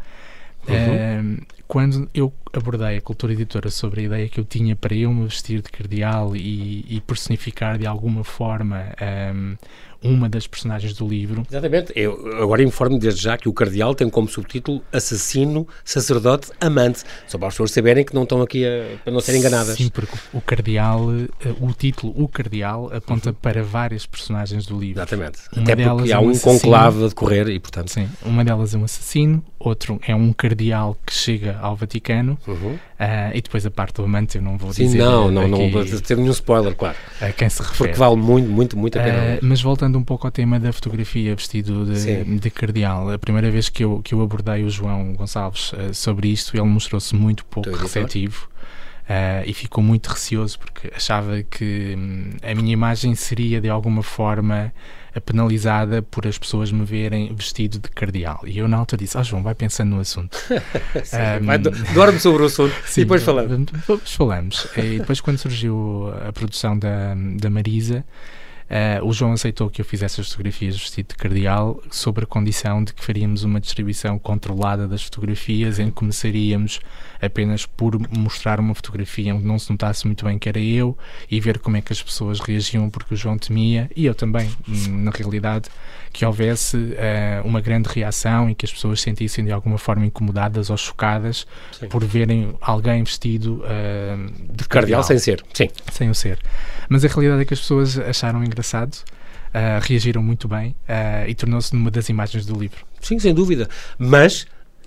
Uhum. 0.68 1.20
Um, 1.24 1.38
quando 1.66 2.08
eu 2.14 2.32
abordei 2.52 2.98
a 2.98 3.00
cultura 3.00 3.32
editora 3.32 3.70
sobre 3.70 4.02
a 4.02 4.04
ideia 4.04 4.28
que 4.28 4.38
eu 4.38 4.44
tinha 4.44 4.76
para 4.76 4.94
eu 4.94 5.12
me 5.12 5.24
vestir 5.24 5.60
de 5.62 5.70
cardeal 5.70 6.36
e, 6.36 6.84
e 6.88 7.00
personificar 7.00 7.78
de 7.78 7.86
alguma 7.86 8.22
forma 8.22 8.84
um, 9.34 9.56
uma 10.02 10.28
das 10.28 10.46
personagens 10.46 10.94
do 10.94 11.06
livro. 11.06 11.44
Exatamente. 11.48 11.92
Eu 11.94 12.42
agora 12.42 12.62
informo 12.62 12.98
desde 12.98 13.22
já 13.22 13.36
que 13.36 13.48
o 13.48 13.52
Cardeal 13.52 13.94
tem 13.94 14.08
como 14.10 14.28
subtítulo 14.28 14.82
Assassino, 14.92 15.66
Sacerdote, 15.84 16.50
Amante. 16.60 17.04
Só 17.26 17.38
para 17.38 17.48
as 17.48 17.54
pessoas 17.54 17.70
saberem 17.70 18.04
que 18.04 18.14
não 18.14 18.24
estão 18.24 18.42
aqui 18.42 18.64
a, 18.64 18.96
para 19.02 19.12
não 19.12 19.20
serem 19.20 19.40
enganadas. 19.40 19.76
Sim, 19.76 19.88
porque 19.88 20.16
o 20.32 20.40
Cardeal, 20.40 21.12
eh, 21.12 21.54
o 21.60 21.72
título 21.72 22.12
O 22.16 22.28
Cardeal, 22.28 22.90
aponta 22.92 23.30
uhum. 23.30 23.36
para 23.40 23.62
várias 23.62 24.06
personagens 24.06 24.66
do 24.66 24.78
livro. 24.78 25.00
Exatamente. 25.00 25.40
Uma 25.52 25.62
Até 25.62 25.76
porque 25.76 26.12
há 26.12 26.16
é 26.16 26.18
um, 26.18 26.30
um 26.30 26.38
conclave 26.38 27.04
a 27.04 27.08
decorrer 27.08 27.48
e, 27.48 27.58
portanto. 27.58 27.90
Sim. 27.90 28.08
Uma 28.24 28.44
delas 28.44 28.74
é 28.74 28.78
um 28.78 28.84
assassino, 28.84 29.44
outro 29.58 30.00
é 30.06 30.14
um 30.14 30.32
cardeal 30.32 30.96
que 31.06 31.12
chega 31.12 31.58
ao 31.60 31.76
Vaticano 31.76 32.38
uhum. 32.46 32.78
Uh, 33.02 33.36
e 33.36 33.42
depois 33.42 33.66
a 33.66 33.70
parte 33.70 33.96
do 33.96 34.04
amante 34.04 34.36
eu 34.36 34.42
não 34.42 34.56
vou 34.56 34.72
Sim, 34.72 34.84
dizer. 34.84 34.98
Não, 34.98 35.30
não, 35.30 35.48
não 35.48 35.70
vou 35.70 35.84
ter 35.84 36.16
nenhum 36.16 36.30
spoiler, 36.30 36.74
claro. 36.74 36.96
A 37.20 37.32
quem 37.32 37.48
se 37.48 37.60
refere. 37.62 37.78
Porque 37.78 37.94
vale 37.94 38.16
muito, 38.16 38.48
muito, 38.48 38.78
muito 38.78 38.98
a 38.98 39.02
pena. 39.02 39.18
Uh, 39.18 39.38
mas 39.42 39.60
voltando 39.60 39.98
um 39.98 40.04
pouco 40.04 40.26
ao 40.26 40.30
tema 40.30 40.58
da 40.60 40.72
fotografia 40.72 41.34
vestido 41.34 41.84
de, 41.84 42.24
de, 42.24 42.50
cardeal, 42.50 43.10
a 43.10 43.18
primeira 43.18 43.50
vez 43.50 43.68
que 43.68 43.84
eu, 43.84 44.00
que 44.02 44.14
eu 44.14 44.22
abordei 44.22 44.64
o 44.64 44.70
João 44.70 45.14
Gonçalves 45.14 45.72
uh, 45.72 45.92
sobre 45.92 46.28
isto, 46.28 46.56
ele 46.56 46.66
mostrou-se 46.66 47.14
muito 47.14 47.44
pouco 47.44 47.70
receptivo. 47.70 48.48
E 49.44 49.52
ficou 49.52 49.84
muito 49.84 50.06
receoso 50.06 50.58
porque 50.58 50.90
achava 50.96 51.42
que 51.42 51.94
hum, 51.98 52.30
a 52.42 52.54
minha 52.54 52.72
imagem 52.72 53.14
seria 53.14 53.60
de 53.60 53.68
alguma 53.68 54.02
forma 54.02 54.72
penalizada 55.20 56.02
por 56.02 56.26
as 56.26 56.38
pessoas 56.38 56.72
me 56.72 56.84
verem 56.84 57.34
vestido 57.34 57.78
de 57.78 57.88
cardeal. 57.90 58.40
E 58.46 58.58
eu 58.58 58.68
na 58.68 58.76
altura 58.76 59.02
disse: 59.02 59.18
Ah, 59.18 59.22
João, 59.22 59.42
vai 59.42 59.54
pensando 59.54 59.90
no 59.90 60.00
assunto. 60.00 60.36
sim, 61.04 61.16
um, 61.42 61.46
vai, 61.46 61.58
dorme 61.58 62.18
sobre 62.18 62.42
o 62.42 62.46
assunto 62.46 62.74
sim, 62.86 63.02
e 63.02 63.04
depois 63.04 63.22
falamos. 63.22 63.66
Depois 63.66 64.12
falamos. 64.12 64.66
e 64.76 64.98
depois, 64.98 65.20
quando 65.20 65.38
surgiu 65.38 66.12
a 66.26 66.32
produção 66.32 66.78
da, 66.78 67.14
da 67.36 67.50
Marisa. 67.50 68.04
Uh, 68.72 69.04
o 69.06 69.12
João 69.12 69.32
aceitou 69.32 69.68
que 69.68 69.82
eu 69.82 69.84
fizesse 69.84 70.18
as 70.22 70.30
fotografias 70.30 70.74
vestido 70.78 71.08
de 71.08 71.14
cardeal 71.16 71.82
sob 71.90 72.22
a 72.22 72.26
condição 72.26 72.82
de 72.82 72.94
que 72.94 73.04
faríamos 73.04 73.44
uma 73.44 73.60
distribuição 73.60 74.18
controlada 74.18 74.88
das 74.88 75.02
fotografias 75.02 75.78
em 75.78 75.88
que 75.88 75.92
começaríamos 75.92 76.80
apenas 77.22 77.64
por 77.64 77.98
mostrar 78.10 78.58
uma 78.58 78.74
fotografia 78.74 79.34
onde 79.34 79.46
não 79.46 79.58
se 79.58 79.70
notasse 79.70 80.06
muito 80.06 80.24
bem 80.24 80.38
que 80.38 80.48
era 80.48 80.58
eu 80.58 80.98
e 81.30 81.40
ver 81.40 81.60
como 81.60 81.76
é 81.76 81.80
que 81.80 81.92
as 81.92 82.02
pessoas 82.02 82.40
reagiam 82.40 82.90
porque 82.90 83.14
o 83.14 83.16
João 83.16 83.38
temia 83.38 83.88
e 83.94 84.04
eu 84.04 84.14
também, 84.14 84.50
na 84.88 85.12
realidade, 85.12 85.70
que 86.12 86.26
houvesse 86.26 86.76
uh, 86.76 87.46
uma 87.46 87.60
grande 87.60 87.88
reação 87.88 88.50
e 88.50 88.54
que 88.54 88.66
as 88.66 88.72
pessoas 88.72 89.00
se 89.00 89.04
sentissem 89.04 89.44
de 89.44 89.52
alguma 89.52 89.78
forma 89.78 90.04
incomodadas 90.04 90.68
ou 90.68 90.76
chocadas 90.76 91.46
Sim. 91.72 91.88
por 91.88 92.04
verem 92.04 92.54
alguém 92.60 93.02
vestido 93.02 93.62
uh, 93.62 94.52
de 94.52 94.68
cardeal, 94.68 94.68
cardeal 94.68 95.02
sem 95.04 95.18
ser. 95.18 95.42
Sim. 95.54 95.68
Sem 95.90 96.10
o 96.10 96.14
ser. 96.14 96.38
Mas 96.88 97.04
a 97.04 97.08
realidade 97.08 97.42
é 97.42 97.44
que 97.44 97.54
as 97.54 97.60
pessoas 97.60 97.98
acharam 97.98 98.42
engraçado, 98.44 98.94
uh, 98.94 99.80
reagiram 99.80 100.22
muito 100.22 100.48
bem 100.48 100.74
uh, 100.88 101.28
e 101.28 101.34
tornou-se 101.34 101.74
numa 101.74 101.90
das 101.90 102.08
imagens 102.08 102.44
do 102.44 102.58
livro. 102.58 102.84
Sim, 103.00 103.18
sem 103.18 103.32
dúvida. 103.32 103.68
Mas, 103.98 104.46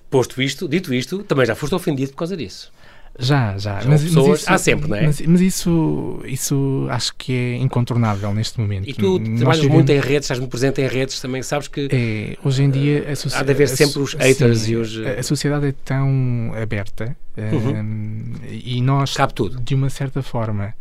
posto 0.10 0.42
isto, 0.42 0.68
dito 0.68 0.94
isto, 0.94 1.24
também 1.24 1.46
já 1.46 1.56
foste 1.56 1.74
ofendido 1.76 2.12
por 2.12 2.20
causa 2.20 2.36
disso. 2.38 2.72
Já, 3.18 3.58
já. 3.58 3.82
Mas, 3.86 4.04
pessoas, 4.04 4.28
mas 4.28 4.42
isso, 4.42 4.52
há 4.52 4.58
sempre, 4.58 4.90
não 4.90 4.98
é? 4.98 5.06
Mas, 5.06 5.22
mas, 5.22 5.42
isso, 5.42 6.22
isso 6.26 6.86
acho 6.90 7.16
que 7.16 7.32
é 7.32 7.56
incontornável 7.56 8.34
neste 8.34 8.60
momento. 8.60 8.90
E 8.90 8.94
tu 8.94 9.20
Nós 9.20 9.40
trabalhas 9.40 9.66
muito 9.68 9.90
em 9.90 10.00
redes, 10.00 10.26
estás 10.26 10.40
muito 10.40 10.52
presente 10.52 10.82
em 10.82 10.88
redes, 10.88 11.20
também 11.22 11.42
sabes 11.42 11.70
que. 11.70 11.88
É, 11.92 12.38
hoje 12.46 12.64
em 12.64 12.70
dia. 12.70 13.06
A 13.08 13.40
há 13.40 13.44
de 13.44 13.52
haver 13.52 13.70
sempre 13.70 14.00
os 14.00 14.14
haters 14.14 14.60
sim, 14.60 14.74
e 14.74 14.76
os. 14.76 14.98
A 14.98 15.24
sociedade 15.24 15.68
é 15.68 15.74
tão 15.86 16.52
aberta 16.62 17.16
uhum. 17.38 17.80
um, 17.80 18.34
e 18.50 18.82
nós, 18.82 19.14
Cabe 19.14 19.34
tudo. 19.34 19.62
de 19.62 19.74
uma 19.74 19.90
certa 19.90 20.22
forma, 20.22 20.74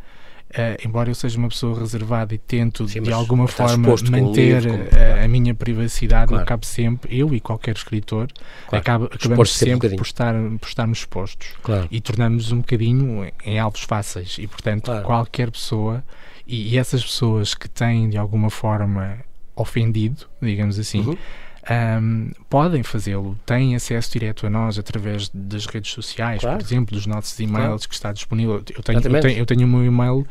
Uh, 0.54 0.86
embora 0.86 1.10
eu 1.10 1.16
seja 1.16 1.36
uma 1.36 1.48
pessoa 1.48 1.80
reservada 1.80 2.32
e 2.32 2.38
tento 2.38 2.86
Sim, 2.86 3.02
de 3.02 3.12
alguma 3.12 3.48
forma 3.48 3.88
manter 4.08 4.62
livro, 4.62 4.88
a, 5.20 5.24
a, 5.24 5.26
minha 5.26 5.52
privacidade, 5.52 6.28
claro. 6.28 6.42
eu 6.42 6.44
acabo 6.44 6.64
sempre, 6.64 7.18
eu 7.18 7.34
e 7.34 7.40
qualquer 7.40 7.74
escritor, 7.74 8.28
claro. 8.68 8.80
acaba, 8.80 9.06
acabamos 9.06 9.52
sempre, 9.52 9.88
um 9.88 9.96
por, 9.96 10.04
estar, 10.04 10.32
por 10.60 10.68
estarmos 10.68 10.98
expostos 10.98 11.48
claro. 11.60 11.88
e 11.90 12.00
tornamos 12.00 12.52
um 12.52 12.58
bocadinho 12.58 13.28
em 13.44 13.58
alvos 13.58 13.82
fáceis. 13.82 14.36
E 14.38 14.46
portanto, 14.46 14.92
qualquer 15.02 15.50
pessoa, 15.50 16.04
e, 16.46 16.74
e, 16.74 16.78
essas 16.78 17.02
pessoas 17.02 17.52
que 17.56 17.68
têm 17.68 18.08
de 18.08 18.16
alguma 18.16 18.48
forma 18.48 19.18
ofendido, 19.56 20.26
digamos 20.40 20.78
assim. 20.78 21.00
Uhum 21.00 21.16
um, 21.70 22.30
podem 22.48 22.82
fazê-lo, 22.82 23.38
têm 23.46 23.74
acesso 23.74 24.12
direto 24.12 24.46
a 24.46 24.50
nós 24.50 24.78
através 24.78 25.30
das 25.32 25.66
redes 25.66 25.92
sociais, 25.92 26.40
claro. 26.40 26.58
por 26.58 26.64
exemplo, 26.64 26.94
dos 26.94 27.06
nossos 27.06 27.38
e-mails 27.38 27.66
claro. 27.66 27.88
que 27.88 27.94
está 27.94 28.12
disponível. 28.12 28.56
Eu 28.56 28.82
tenho, 28.82 28.98
eu 28.98 29.20
tenho, 29.20 29.38
eu 29.38 29.46
tenho 29.46 29.66
o 29.66 29.68
meu 29.68 29.84
e-mail 29.84 30.26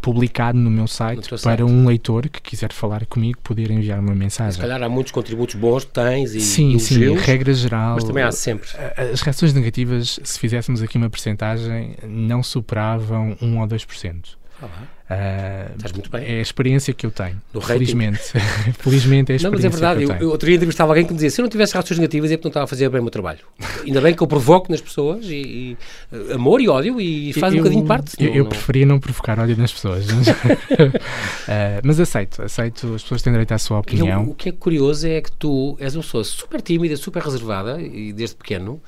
publicado 0.00 0.58
no 0.58 0.68
meu 0.68 0.88
site 0.88 1.30
no 1.30 1.38
para 1.38 1.64
um 1.64 1.86
leitor 1.86 2.28
que 2.28 2.42
quiser 2.42 2.72
falar 2.72 3.06
comigo 3.06 3.38
poder 3.42 3.70
enviar 3.70 4.00
uma 4.00 4.14
mensagem. 4.14 4.54
Se 4.54 4.58
calhar 4.58 4.82
há 4.82 4.88
muitos 4.88 5.12
contributos 5.12 5.54
bons 5.54 5.84
que 5.84 5.92
tens 5.92 6.34
e 6.34 6.40
Sim, 6.40 6.76
sim, 6.80 7.14
regra 7.14 7.54
geral. 7.54 7.94
Mas 7.94 8.04
também 8.04 8.24
há 8.24 8.32
sempre. 8.32 8.68
As 9.12 9.20
reações 9.20 9.54
negativas, 9.54 10.18
se 10.24 10.38
fizéssemos 10.40 10.82
aqui 10.82 10.98
uma 10.98 11.08
percentagem, 11.08 11.94
não 12.02 12.42
superavam 12.42 13.36
1 13.40 13.60
ou 13.60 13.66
2%. 13.68 14.41
Uh, 14.66 15.76
Estás 15.76 15.92
muito 15.92 16.10
bem. 16.10 16.24
É 16.24 16.38
a 16.38 16.42
experiência 16.42 16.94
que 16.94 17.04
eu 17.04 17.10
tenho. 17.10 17.40
No 17.52 17.60
felizmente. 17.60 18.20
felizmente 18.78 19.32
é 19.32 19.34
a 19.34 19.36
experiência 19.36 19.50
não, 19.50 19.52
mas 19.52 19.64
é 19.64 19.68
verdade. 19.68 20.06
que 20.06 20.10
eu. 20.10 20.28
Eu, 20.28 20.30
outro 20.30 20.46
dia 20.46 20.56
entrevistava 20.56 20.92
alguém 20.92 21.04
que 21.04 21.12
me 21.12 21.16
dizia: 21.16 21.30
se 21.30 21.40
eu 21.40 21.42
não 21.42 21.50
tivesse 21.50 21.74
reações 21.74 21.98
negativas 21.98 22.30
é 22.30 22.36
porque 22.36 22.46
não 22.46 22.50
estava 22.50 22.64
a 22.64 22.66
fazer 22.66 22.88
bem 22.88 23.00
o 23.00 23.02
meu 23.02 23.10
trabalho. 23.10 23.40
Ainda 23.84 24.00
bem 24.00 24.14
que 24.14 24.22
eu 24.22 24.26
provoco 24.26 24.70
nas 24.70 24.80
pessoas 24.80 25.26
e, 25.26 25.34
e 25.34 25.76
eh, 26.12 26.34
amor 26.34 26.60
e 26.60 26.68
ódio 26.68 27.00
e 27.00 27.32
faz 27.34 27.52
eu, 27.52 27.60
um 27.60 27.62
bocadinho 27.62 27.86
parte. 27.86 28.14
Eu, 28.18 28.30
não, 28.30 28.36
eu 28.36 28.46
preferia 28.46 28.86
não 28.86 28.98
provocar 28.98 29.38
ódio 29.38 29.56
nas 29.56 29.72
pessoas. 29.72 30.06
Mas, 30.06 30.28
uh, 30.28 30.32
mas 31.84 32.00
aceito, 32.00 32.42
aceito. 32.42 32.94
As 32.94 33.02
pessoas 33.02 33.22
têm 33.22 33.32
direito 33.32 33.52
à 33.52 33.58
sua 33.58 33.80
opinião. 33.80 34.24
o 34.28 34.34
que 34.34 34.48
é 34.48 34.52
curioso 34.52 35.06
é 35.06 35.20
que 35.20 35.32
tu 35.32 35.76
és 35.80 35.94
uma 35.94 36.02
pessoa 36.02 36.24
super 36.24 36.62
tímida, 36.62 36.96
super 36.96 37.22
reservada 37.22 37.80
e 37.80 38.12
desde 38.12 38.36
pequeno 38.36 38.80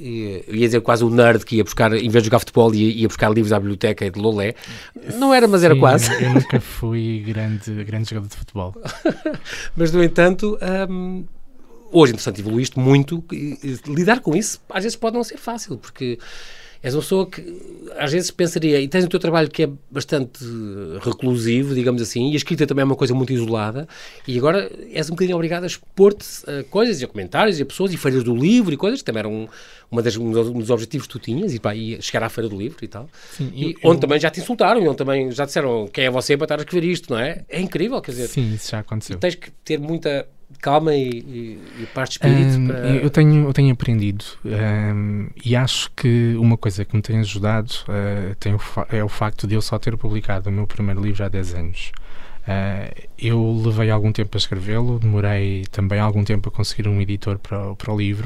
ia 0.00 0.42
dizer 0.48 0.80
quase 0.80 1.04
o 1.04 1.10
nerd 1.10 1.44
que 1.44 1.56
ia 1.56 1.64
buscar, 1.64 1.92
em 1.92 2.08
vez 2.08 2.22
de 2.22 2.26
jogar 2.26 2.38
futebol, 2.40 2.74
ia, 2.74 2.90
ia 2.90 3.08
buscar 3.08 3.30
livros 3.30 3.52
à 3.52 3.58
biblioteca 3.58 4.10
de 4.10 4.18
Lolé. 4.18 4.54
Não 5.14 5.32
era, 5.32 5.46
mas 5.46 5.62
era 5.62 5.74
Sim, 5.74 5.80
quase. 5.80 6.24
Eu 6.24 6.34
nunca 6.34 6.60
fui 6.60 7.22
grande, 7.26 7.84
grande 7.84 8.10
jogador 8.10 8.28
de 8.28 8.36
futebol. 8.36 8.74
mas, 9.76 9.92
no 9.92 10.02
entanto, 10.02 10.58
hum, 10.90 11.24
hoje, 11.90 12.12
interessante, 12.12 12.40
evoluíste 12.40 12.78
muito. 12.78 13.24
lidar 13.86 14.20
com 14.20 14.36
isso 14.36 14.60
às 14.70 14.84
vezes 14.84 14.96
pode 14.96 15.16
não 15.16 15.24
ser 15.24 15.38
fácil, 15.38 15.76
porque 15.76 16.18
és 16.82 16.94
uma 16.94 17.00
pessoa 17.02 17.26
que 17.26 17.42
às 17.98 18.12
vezes 18.12 18.30
pensaria, 18.30 18.80
e 18.80 18.88
tens 18.88 19.04
o 19.04 19.08
teu 19.08 19.18
trabalho 19.18 19.50
que 19.50 19.62
é 19.62 19.70
bastante 19.90 20.44
reclusivo, 21.00 21.74
digamos 21.74 22.02
assim, 22.02 22.30
e 22.30 22.34
a 22.34 22.36
escrita 22.36 22.66
também 22.66 22.82
é 22.82 22.84
uma 22.84 22.96
coisa 22.96 23.14
muito 23.14 23.32
isolada, 23.32 23.88
e 24.26 24.36
agora 24.36 24.70
és 24.92 25.08
um 25.08 25.12
bocadinho 25.12 25.36
obrigado 25.36 25.64
a 25.64 25.66
expor-te 25.66 26.26
a 26.48 26.64
coisas, 26.64 27.00
e 27.00 27.04
a 27.04 27.08
comentários, 27.08 27.58
e 27.58 27.62
a 27.62 27.66
pessoas, 27.66 27.92
e 27.92 27.96
feiras 27.96 28.22
do 28.22 28.34
livro, 28.34 28.72
e 28.72 28.76
coisas, 28.76 29.00
que 29.00 29.04
também 29.06 29.20
eram 29.20 29.48
uma 29.90 30.02
das, 30.02 30.16
um 30.16 30.30
dos 30.30 30.70
objetivos 30.70 31.06
que 31.06 31.12
tu 31.12 31.18
tinhas, 31.18 31.54
e, 31.54 31.58
pá, 31.58 31.74
e 31.74 32.00
chegar 32.02 32.26
à 32.26 32.28
feira 32.28 32.48
do 32.48 32.56
livro 32.56 32.84
e 32.84 32.88
tal, 32.88 33.08
Sim, 33.32 33.50
e 33.54 33.64
eu, 33.64 33.90
onde 33.90 33.96
eu... 33.96 34.00
também 34.00 34.20
já 34.20 34.30
te 34.30 34.40
insultaram, 34.40 34.82
e 34.82 34.88
onde 34.88 34.96
também 34.96 35.30
já 35.30 35.44
disseram 35.44 35.88
quem 35.88 36.04
é 36.04 36.10
você 36.10 36.36
para 36.36 36.44
estar 36.44 36.58
a 36.58 36.62
escrever 36.62 36.86
isto, 36.86 37.12
não 37.12 37.18
é? 37.18 37.44
É 37.48 37.60
incrível, 37.60 38.00
quer 38.00 38.10
dizer... 38.10 38.28
Sim, 38.28 38.54
isso 38.54 38.70
já 38.70 38.80
aconteceu. 38.80 39.18
Tens 39.18 39.34
que 39.34 39.50
ter 39.64 39.78
muita 39.78 40.26
calma 40.60 40.94
e, 40.94 41.08
e, 41.08 41.82
e 41.82 41.86
paz 41.86 42.08
de 42.08 42.14
espírito? 42.14 42.58
Um, 42.58 42.66
para... 42.68 42.78
eu, 42.78 43.10
tenho, 43.10 43.48
eu 43.48 43.52
tenho 43.52 43.72
aprendido 43.72 44.24
um, 44.44 45.28
e 45.44 45.56
acho 45.56 45.90
que 45.92 46.34
uma 46.38 46.56
coisa 46.56 46.84
que 46.84 46.94
me 46.94 47.02
tem 47.02 47.18
ajudado 47.18 47.70
uh, 47.88 48.34
tem 48.36 48.54
o 48.54 48.60
é 48.90 49.02
o 49.02 49.08
facto 49.08 49.46
de 49.46 49.54
eu 49.54 49.62
só 49.62 49.78
ter 49.78 49.96
publicado 49.96 50.48
o 50.48 50.52
meu 50.52 50.66
primeiro 50.66 51.00
livro 51.00 51.24
há 51.24 51.28
10 51.28 51.54
anos. 51.54 51.92
Uh, 52.46 53.08
eu 53.18 53.60
levei 53.64 53.90
algum 53.90 54.12
tempo 54.12 54.36
a 54.36 54.38
escrevê-lo, 54.38 55.00
demorei 55.00 55.64
também 55.72 55.98
algum 55.98 56.22
tempo 56.22 56.48
a 56.48 56.52
conseguir 56.52 56.88
um 56.88 57.00
editor 57.00 57.38
para, 57.38 57.74
para 57.74 57.92
o 57.92 57.98
livro. 57.98 58.24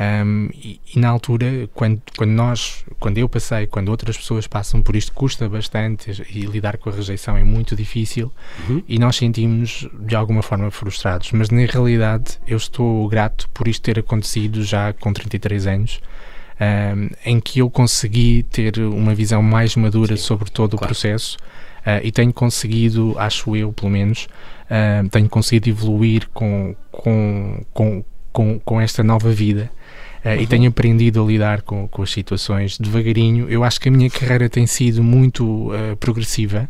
Um, 0.00 0.48
e, 0.54 0.80
e, 0.94 0.98
na 0.98 1.08
altura, 1.08 1.68
quando, 1.74 2.00
quando 2.16 2.30
nós, 2.30 2.84
quando 2.98 3.18
eu 3.18 3.28
passei, 3.28 3.66
quando 3.66 3.88
outras 3.88 4.16
pessoas 4.16 4.46
passam 4.46 4.80
por 4.80 4.94
isto, 4.96 5.12
custa 5.12 5.48
bastante 5.48 6.22
e 6.30 6.40
lidar 6.46 6.78
com 6.78 6.88
a 6.88 6.92
rejeição 6.92 7.36
é 7.36 7.44
muito 7.44 7.76
difícil 7.76 8.32
uhum. 8.66 8.82
e 8.88 8.98
nós 8.98 9.16
sentimos 9.16 9.86
de 10.00 10.14
alguma 10.14 10.42
forma 10.42 10.70
frustrados. 10.70 11.32
Mas 11.32 11.50
na 11.50 11.66
realidade, 11.66 12.38
eu 12.46 12.56
estou 12.56 13.06
grato 13.08 13.48
por 13.50 13.68
isto 13.68 13.82
ter 13.82 13.98
acontecido 13.98 14.62
já 14.62 14.92
com 14.92 15.12
33 15.12 15.66
anos. 15.66 16.00
Um, 16.60 17.08
em 17.24 17.40
que 17.40 17.60
eu 17.60 17.70
consegui 17.70 18.42
ter 18.42 18.78
uma 18.80 19.14
visão 19.14 19.42
mais 19.42 19.74
madura 19.76 20.14
Sim, 20.14 20.22
sobre 20.22 20.50
todo 20.50 20.76
claro. 20.76 20.84
o 20.84 20.88
processo 20.88 21.38
uh, 21.80 22.00
e 22.02 22.10
tenho 22.12 22.32
conseguido, 22.32 23.14
acho 23.18 23.56
eu 23.56 23.72
pelo 23.72 23.90
menos, 23.90 24.28
uh, 24.64 25.08
tenho 25.08 25.28
conseguido 25.28 25.68
evoluir 25.68 26.28
com, 26.32 26.74
com, 26.90 27.64
com, 27.72 28.04
com, 28.32 28.58
com 28.60 28.80
esta 28.80 29.02
nova 29.02 29.30
vida 29.30 29.70
uhum. 30.24 30.34
e 30.34 30.46
tenho 30.46 30.68
aprendido 30.68 31.22
a 31.22 31.26
lidar 31.26 31.62
com, 31.62 31.88
com 31.88 32.02
as 32.02 32.10
situações 32.10 32.78
devagarinho. 32.78 33.48
Eu 33.48 33.64
acho 33.64 33.80
que 33.80 33.88
a 33.88 33.92
minha 33.92 34.10
carreira 34.10 34.48
tem 34.48 34.66
sido 34.66 35.02
muito 35.02 35.72
uh, 35.72 35.96
progressiva. 35.98 36.68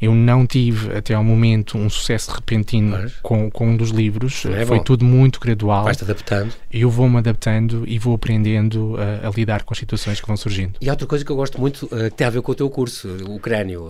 Eu 0.00 0.14
não 0.14 0.46
tive 0.46 0.96
até 0.96 1.14
ao 1.14 1.22
momento 1.22 1.76
um 1.76 1.90
sucesso 1.90 2.30
repentino 2.30 3.10
com, 3.22 3.50
com 3.50 3.68
um 3.68 3.76
dos 3.76 3.90
livros. 3.90 4.46
É 4.46 4.64
Foi 4.64 4.78
bom. 4.78 4.84
tudo 4.84 5.04
muito 5.04 5.38
gradual. 5.38 5.84
Vais-te 5.84 6.04
adaptando. 6.04 6.54
Eu 6.72 6.90
vou-me 6.90 7.18
adaptando 7.18 7.84
e 7.86 7.98
vou 7.98 8.14
aprendendo 8.14 8.94
uh, 8.94 9.28
a 9.28 9.30
lidar 9.30 9.62
com 9.62 9.74
as 9.74 9.78
situações 9.78 10.20
que 10.20 10.26
vão 10.26 10.36
surgindo. 10.36 10.74
E 10.80 10.88
há 10.88 10.92
outra 10.92 11.06
coisa 11.06 11.24
que 11.24 11.30
eu 11.30 11.36
gosto 11.36 11.60
muito 11.60 11.86
que 11.86 12.10
tem 12.10 12.26
a 12.26 12.30
ver 12.30 12.42
com 12.42 12.52
o 12.52 12.54
teu 12.54 12.70
curso, 12.70 13.08
o 13.28 13.38
crânio, 13.38 13.88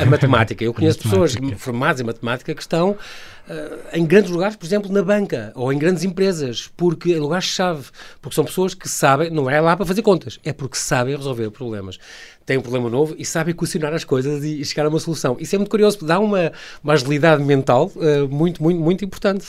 a 0.00 0.04
matemática. 0.04 0.64
Eu 0.64 0.74
conheço 0.74 0.98
pessoas 1.02 1.36
formadas 1.56 2.00
em 2.00 2.04
matemática 2.04 2.54
que 2.54 2.62
estão 2.62 2.96
em 3.92 4.06
grandes 4.06 4.30
lugares, 4.30 4.56
por 4.56 4.64
exemplo, 4.64 4.90
na 4.92 5.02
banca 5.02 5.52
ou 5.54 5.72
em 5.72 5.78
grandes 5.78 6.04
empresas, 6.04 6.70
porque 6.76 7.12
em 7.12 7.18
lugares-chave, 7.18 7.86
porque 8.20 8.34
são 8.34 8.44
pessoas 8.44 8.74
que 8.74 8.88
sabem, 8.88 9.30
não 9.30 9.50
é 9.50 9.60
lá 9.60 9.76
para 9.76 9.84
fazer 9.84 10.02
contas, 10.02 10.38
é 10.44 10.52
porque 10.52 10.76
sabem 10.76 11.16
resolver 11.16 11.50
problemas. 11.50 11.98
Têm 12.46 12.58
um 12.58 12.62
problema 12.62 12.88
novo 12.88 13.14
e 13.18 13.24
sabem 13.24 13.54
questionar 13.54 13.92
as 13.92 14.04
coisas 14.04 14.44
e 14.44 14.64
chegar 14.64 14.86
a 14.86 14.88
uma 14.88 14.98
solução. 14.98 15.36
Isso 15.38 15.54
é 15.54 15.58
muito 15.58 15.70
curioso, 15.70 16.04
dá 16.04 16.18
uma, 16.18 16.52
uma 16.82 16.92
agilidade 16.92 17.42
mental 17.42 17.90
uh, 17.96 18.28
muito, 18.28 18.62
muito, 18.62 18.80
muito 18.80 19.04
importante. 19.04 19.46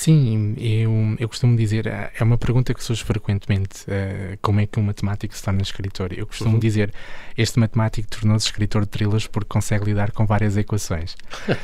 Sim, 0.00 0.54
eu, 0.56 0.90
eu 1.18 1.28
costumo 1.28 1.54
dizer, 1.54 1.86
é, 1.86 2.10
é 2.18 2.24
uma 2.24 2.38
pergunta 2.38 2.72
que 2.72 2.82
surge 2.82 3.04
frequentemente, 3.04 3.82
uh, 3.82 4.38
como 4.40 4.58
é 4.58 4.66
que 4.66 4.80
um 4.80 4.82
matemático 4.82 5.36
se 5.36 5.42
torna 5.42 5.60
escritor? 5.60 6.14
Eu 6.14 6.26
costumo 6.26 6.54
uhum. 6.54 6.58
dizer, 6.58 6.90
este 7.36 7.60
matemático 7.60 8.08
tornou-se 8.08 8.46
escritor 8.46 8.86
de 8.86 8.88
thrillers 8.88 9.26
porque 9.26 9.50
consegue 9.50 9.84
lidar 9.84 10.10
com 10.12 10.24
várias 10.24 10.56
equações, 10.56 11.12
uh, 11.12 11.60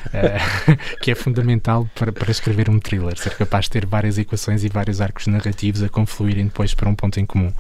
que 1.01 1.11
é 1.11 1.15
fundamental 1.15 1.89
para, 1.95 2.13
para 2.13 2.31
escrever 2.31 2.69
um 2.69 2.79
thriller, 2.79 3.17
ser 3.17 3.35
capaz 3.39 3.65
de 3.65 3.71
ter 3.71 3.87
várias 3.87 4.19
equações 4.19 4.65
e 4.65 4.69
vários 4.69 5.01
arcos 5.01 5.27
narrativos 5.29 5.83
a 5.83 5.89
confluírem 5.89 6.45
depois 6.45 6.75
para 6.75 6.91
um 6.91 6.95
ponto 6.95 7.19
em 7.19 7.25
comum. 7.25 7.51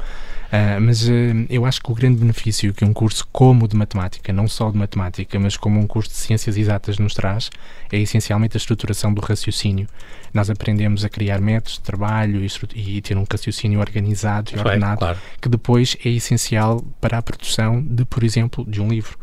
Uh, 0.46 0.80
mas 0.80 1.08
uh, 1.08 1.12
eu 1.50 1.64
acho 1.64 1.82
que 1.82 1.90
o 1.90 1.94
grande 1.94 2.20
benefício 2.20 2.72
que 2.72 2.84
um 2.84 2.92
curso 2.92 3.26
como 3.32 3.64
o 3.64 3.68
de 3.68 3.76
matemática, 3.76 4.32
não 4.32 4.46
só 4.46 4.70
de 4.70 4.78
matemática, 4.78 5.38
mas 5.40 5.56
como 5.56 5.80
um 5.80 5.86
curso 5.86 6.10
de 6.10 6.16
ciências 6.16 6.56
exatas 6.56 6.98
nos 6.98 7.14
traz, 7.14 7.50
é 7.90 7.98
essencialmente 7.98 8.56
a 8.56 8.58
estruturação 8.58 9.12
do 9.12 9.20
raciocínio. 9.20 9.88
Nós 10.32 10.48
aprendemos 10.48 11.04
a 11.04 11.08
criar 11.08 11.40
métodos 11.40 11.74
de 11.74 11.80
trabalho 11.80 12.44
e, 12.44 12.96
e 12.96 13.00
ter 13.00 13.16
um 13.16 13.24
raciocínio 13.30 13.80
organizado 13.80 14.52
e 14.54 14.58
ordenado, 14.58 15.00
claro. 15.00 15.18
que 15.40 15.48
depois 15.48 15.96
é 16.04 16.10
essencial 16.10 16.80
para 17.00 17.18
a 17.18 17.22
produção 17.22 17.82
de, 17.82 18.04
por 18.04 18.22
exemplo, 18.22 18.64
de 18.68 18.80
um 18.80 18.88
livro 18.88 19.18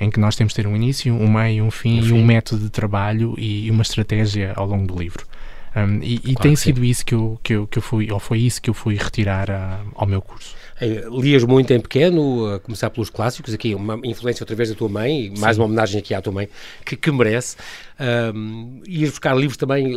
em 0.00 0.10
que 0.10 0.20
nós 0.20 0.36
temos 0.36 0.52
de 0.52 0.62
ter 0.62 0.68
um 0.68 0.76
início, 0.76 1.12
um 1.12 1.28
meio, 1.28 1.64
um 1.64 1.70
fim, 1.70 1.98
um 1.98 2.02
fim. 2.02 2.08
e 2.08 2.12
um 2.12 2.24
método 2.24 2.62
de 2.62 2.70
trabalho 2.70 3.34
e 3.36 3.68
uma 3.68 3.82
estratégia 3.82 4.52
ao 4.54 4.64
longo 4.64 4.86
do 4.86 4.96
livro. 4.96 5.26
Um, 5.74 6.02
e, 6.02 6.14
e 6.14 6.20
claro 6.20 6.40
tem 6.40 6.56
sido 6.56 6.80
sim. 6.80 6.86
isso 6.86 7.04
que 7.04 7.14
eu, 7.14 7.40
que, 7.42 7.52
eu, 7.52 7.66
que 7.66 7.78
eu 7.78 7.82
fui, 7.82 8.10
ou 8.10 8.18
foi 8.18 8.38
isso 8.38 8.60
que 8.62 8.70
eu 8.70 8.74
fui 8.74 8.94
retirar 8.96 9.50
a, 9.50 9.80
ao 9.94 10.06
meu 10.06 10.22
curso. 10.22 10.54
Lias 10.80 11.42
muito 11.44 11.72
em 11.72 11.80
pequeno, 11.80 12.54
a 12.54 12.60
começar 12.60 12.88
pelos 12.90 13.10
clássicos, 13.10 13.52
aqui 13.52 13.74
uma 13.74 13.98
influência 14.04 14.42
outra 14.42 14.54
vez 14.54 14.68
da 14.68 14.76
tua 14.76 14.88
mãe, 14.88 15.26
e 15.26 15.38
mais 15.38 15.58
uma 15.58 15.66
homenagem 15.66 15.98
aqui 15.98 16.14
à 16.14 16.22
tua 16.22 16.32
mãe, 16.32 16.48
que, 16.84 16.96
que 16.96 17.10
merece. 17.10 17.56
Um, 18.00 18.80
ias 18.86 19.10
buscar 19.10 19.36
livros 19.36 19.56
também, 19.56 19.92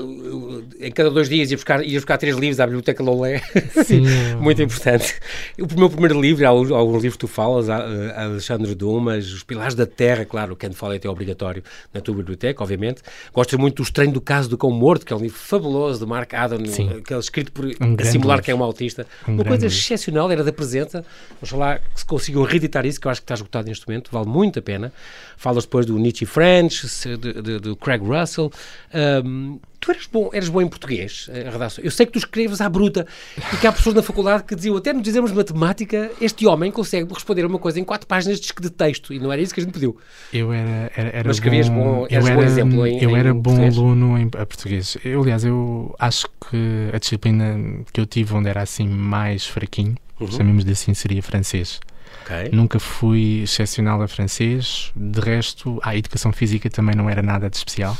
em 0.79 0.91
cada 0.91 1.11
dois 1.11 1.29
dias 1.29 1.51
ias 1.51 1.59
buscar, 1.59 1.83
ias 1.83 2.01
buscar 2.01 2.17
três 2.17 2.35
livros 2.35 2.59
à 2.59 2.65
Biblioteca 2.65 3.03
Lolé, 3.03 3.41
Sim. 3.85 4.01
muito 4.41 4.61
importante. 4.61 5.19
O 5.59 5.79
meu 5.79 5.87
primeiro 5.87 6.19
livro, 6.19 6.43
há 6.43 6.49
alguns 6.49 7.03
livros 7.03 7.13
que 7.13 7.19
tu 7.19 7.27
falas, 7.27 7.69
a 7.69 8.23
Alexandre 8.23 8.73
Dumas, 8.73 9.31
Os 9.31 9.43
Pilares 9.43 9.75
da 9.75 9.85
Terra, 9.85 10.25
claro, 10.25 10.55
quem 10.55 10.71
fala 10.71 10.95
é 10.95 11.09
obrigatório 11.09 11.63
na 11.93 12.01
tua 12.01 12.15
biblioteca, 12.15 12.63
obviamente. 12.63 13.03
Gostas 13.31 13.59
muito 13.59 13.75
do 13.75 13.83
Estranho 13.83 14.11
do 14.11 14.21
Caso 14.21 14.49
do 14.49 14.57
Cão 14.57 14.71
Morto, 14.71 15.05
que 15.05 15.13
é 15.13 15.15
um 15.15 15.19
livro 15.19 15.37
fabuloso 15.37 15.99
de 15.99 16.05
Mark 16.07 16.33
Adam, 16.33 16.59
que 17.05 17.13
é 17.13 17.17
escrito 17.19 17.51
por 17.51 17.65
um 17.65 18.03
simular 18.03 18.41
que 18.41 18.49
é 18.49 18.55
um 18.55 18.63
autista. 18.63 19.05
Um 19.27 19.33
Uma 19.33 19.45
coisa 19.45 19.67
livro. 19.67 19.77
excepcional, 19.77 20.31
era 20.31 20.43
da 20.43 20.51
presença. 20.51 21.05
Vamos 21.35 21.49
falar 21.49 21.79
que 21.79 21.99
se 21.99 22.05
consigam 22.05 22.43
reeditar 22.43 22.85
isso, 22.85 22.99
que 22.99 23.05
eu 23.05 23.11
acho 23.11 23.21
que 23.21 23.25
está 23.25 23.35
esgotado 23.35 23.67
neste 23.67 23.87
momento, 23.87 24.09
vale 24.11 24.27
muito 24.27 24.57
a 24.57 24.61
pena. 24.61 24.91
Falas 25.37 25.65
depois 25.65 25.85
do 25.85 25.97
Nietzsche 25.97 26.25
French, 26.25 26.87
do 27.61 27.75
Craig 27.91 28.01
Russell. 28.01 28.51
Um, 29.25 29.59
tu 29.79 29.91
eras 29.91 30.05
bom, 30.05 30.29
eras 30.31 30.47
bom 30.47 30.61
em 30.61 30.67
português, 30.67 31.29
a 31.29 31.49
redação. 31.49 31.83
Eu 31.83 31.91
sei 31.91 32.05
que 32.05 32.11
tu 32.11 32.19
escreves 32.19 32.61
à 32.61 32.69
bruta 32.69 33.05
e 33.51 33.57
que 33.57 33.67
há 33.67 33.71
pessoas 33.71 33.95
na 33.95 34.03
faculdade 34.03 34.43
que 34.43 34.55
diziam, 34.55 34.77
até 34.77 34.93
nos 34.93 35.01
dizemos 35.01 35.31
matemática, 35.31 36.11
este 36.21 36.45
homem 36.45 36.71
consegue 36.71 37.11
responder 37.11 37.45
uma 37.45 37.59
coisa 37.59 37.79
em 37.79 37.83
quatro 37.83 38.07
páginas 38.07 38.39
de 38.39 38.69
texto 38.69 39.13
e 39.13 39.19
não 39.19 39.31
era 39.31 39.41
isso 39.41 39.53
que 39.53 39.59
a 39.59 39.63
gente 39.63 39.73
pediu. 39.73 39.97
Eu 40.31 40.53
era, 40.53 40.91
era, 40.95 41.09
era 41.09 41.27
Mas 41.27 41.37
escrevias 41.37 41.67
bom, 41.67 42.05
eu 42.09 42.25
era, 42.25 42.35
bom 42.35 42.43
exemplo 42.43 42.87
em 42.87 43.01
Eu 43.01 43.09
em 43.09 43.19
era 43.19 43.33
bom 43.33 43.41
português. 43.41 43.77
aluno 43.77 44.17
em 44.17 44.25
a 44.25 44.45
português. 44.45 44.97
Eu, 45.03 45.21
aliás, 45.21 45.43
eu 45.43 45.95
acho 45.99 46.27
que 46.49 46.89
a 46.93 46.99
disciplina 46.99 47.83
que 47.91 47.99
eu 47.99 48.05
tive 48.05 48.33
onde 48.33 48.49
era 48.49 48.61
assim 48.61 48.87
mais 48.87 49.45
fraquinho, 49.47 49.95
uhum. 50.19 50.31
chamemos-lhe 50.31 50.71
assim, 50.71 50.93
seria 50.93 51.23
francês. 51.23 51.79
Okay. 52.23 52.49
Nunca 52.51 52.79
fui 52.79 53.41
excepcional 53.43 54.01
a 54.01 54.07
francês. 54.07 54.91
De 54.95 55.19
resto, 55.19 55.79
a 55.83 55.95
educação 55.95 56.31
física 56.31 56.69
também 56.69 56.95
não 56.95 57.09
era 57.09 57.21
nada 57.21 57.49
de 57.49 57.57
especial. 57.57 57.97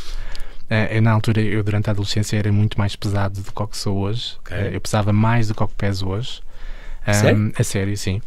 Uh, 0.71 0.87
eu, 0.89 1.01
na 1.01 1.11
altura, 1.11 1.41
eu 1.41 1.63
durante 1.63 1.89
a 1.89 1.91
adolescência 1.91 2.37
era 2.37 2.51
muito 2.51 2.79
mais 2.79 2.95
pesado 2.95 3.41
do 3.41 3.67
que 3.67 3.77
sou 3.77 3.97
hoje. 3.97 4.37
Okay. 4.39 4.57
Uh, 4.57 4.73
eu 4.73 4.81
pesava 4.81 5.11
mais 5.11 5.49
do 5.49 5.55
que 5.55 5.67
peso 5.77 6.07
hoje. 6.07 6.41
Um, 7.05 7.13
sério? 7.13 7.53
A 7.57 7.63
sério, 7.63 7.97
sim. 7.97 8.21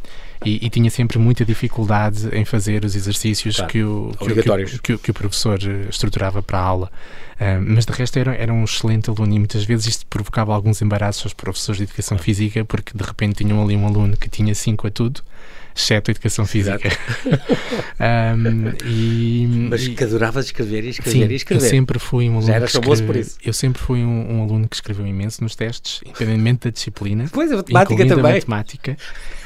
E, 0.44 0.66
e, 0.66 0.68
tinha 0.68 0.90
sempre 0.90 1.18
muita 1.18 1.42
dificuldade 1.42 2.28
em 2.36 2.44
fazer 2.44 2.84
os 2.84 2.94
exercícios 2.94 3.58
que, 3.62 3.82
o, 3.82 4.10
que, 4.18 4.78
que, 4.78 4.98
que, 4.98 5.10
o 5.10 5.14
professor 5.14 5.58
eh, 5.62 5.88
estruturava 5.88 6.42
para 6.42 6.58
a 6.58 6.62
aula. 6.62 6.92
mas 7.66 7.86
de 7.86 7.92
resto 7.92 8.18
era, 8.18 8.34
era 8.34 8.52
um 8.52 8.62
excelente 8.62 9.08
aluno 9.08 9.32
e 9.32 9.38
muitas 9.38 9.64
vezes 9.64 9.86
isto 9.86 10.06
provocava 10.06 10.52
alguns 10.52 10.82
embaraços 10.82 11.24
aos 11.24 11.32
professores 11.32 11.78
de 11.78 11.84
educação 11.84 12.18
física 12.18 12.62
porque 12.62 12.92
de 12.94 13.02
repente 13.02 13.36
tinham 13.36 13.62
ali 13.62 13.74
um 13.74 13.86
aluno 13.86 14.18
que 14.18 14.28
tinha 14.28 14.54
5 14.54 14.86
a 14.86 14.90
tudo 14.90 15.22
exceto 15.74 16.10
a 16.10 16.12
educação 16.12 16.46
física. 16.46 16.88
um, 17.26 18.72
e, 18.86 19.46
Mas 19.68 19.88
que 19.88 20.04
adoravas 20.04 20.46
escrever 20.46 20.84
e 20.84 20.90
escrever 20.90 21.26
sim, 21.26 21.32
e 21.32 21.36
escrever. 21.36 21.64
Eu 21.64 21.70
sempre 21.70 21.98
fui 21.98 22.28
um 22.28 22.36
aluno. 22.36 22.46
Já 22.46 22.54
era 22.54 22.68
famoso 22.68 23.02
por 23.04 23.16
isso. 23.16 23.36
Eu 23.44 23.52
sempre 23.52 23.82
fui 23.82 24.00
um, 24.00 24.36
um, 24.36 24.42
aluno 24.42 24.68
que 24.68 24.76
escreveu 24.76 25.06
imenso 25.06 25.42
nos 25.42 25.56
testes, 25.56 26.00
independentemente 26.04 26.64
da 26.64 26.70
disciplina. 26.70 27.26
Pois, 27.32 27.50
a 27.50 27.56
matemática 27.56 28.06
também. 28.06 28.32
A 28.32 28.34
matemática. 28.34 28.96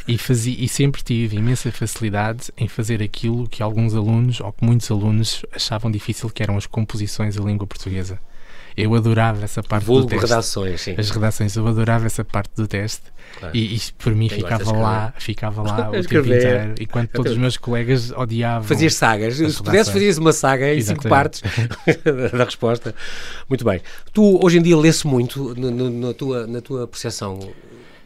E, 0.07 0.17
fazia, 0.17 0.57
e 0.59 0.69
sempre 0.69 1.03
tive 1.03 1.37
imensa 1.37 1.71
facilidade 1.71 2.51
em 2.57 2.67
fazer 2.67 3.03
aquilo 3.03 3.47
que 3.49 3.63
alguns 3.63 3.95
alunos, 3.95 4.41
ou 4.41 4.53
que 4.53 4.65
muitos 4.65 4.91
alunos, 4.91 5.45
achavam 5.53 5.91
difícil, 5.91 6.31
que 6.31 6.43
eram 6.43 6.57
as 6.57 6.67
composições 6.67 7.37
em 7.37 7.45
língua 7.45 7.67
portuguesa. 7.67 8.19
Eu 8.83 8.95
adorava 8.95 9.45
essa 9.45 9.63
parte 9.63 9.85
Vulgo 9.85 10.03
do 10.03 10.09
teste. 10.09 10.27
redações, 10.27 10.81
sim. 10.81 10.95
As 10.97 11.11
redações, 11.11 11.57
eu 11.57 11.67
adorava 11.67 12.07
essa 12.07 12.25
parte 12.25 12.51
do 12.57 12.67
teste. 12.67 13.03
Claro. 13.39 13.57
E 13.57 13.75
isso 13.75 13.93
por 13.95 14.15
mim 14.15 14.29
ficava 14.29 14.73
lá, 14.73 15.15
ficava 15.19 15.63
lá 15.67 15.91
o 15.91 16.03
tempo 16.03 16.19
inteiro. 16.19 16.75
Enquanto 16.81 17.11
todos 17.11 17.33
os 17.33 17.39
meus 17.39 17.57
colegas 17.57 18.11
odiavam. 18.13 18.67
Fazias 18.67 18.95
sagas. 18.95 19.37
Se 19.37 19.63
pudesse, 19.63 19.93
fazias 19.93 20.19
uma 20.19 20.33
saga 20.33 20.73
em 20.73 20.81
cinco 20.81 21.09
partes 21.09 21.43
da 22.33 22.45
resposta. 22.45 22.95
Muito 23.49 23.65
bem. 23.65 23.81
Tu 24.13 24.45
hoje 24.45 24.59
em 24.59 24.63
dia 24.63 24.77
lês 24.77 25.03
muito 25.05 25.55
no, 25.55 25.71
no, 25.71 25.91
na, 26.09 26.15
tua, 26.15 26.47
na 26.47 26.61
tua 26.61 26.87
percepção. 26.87 27.39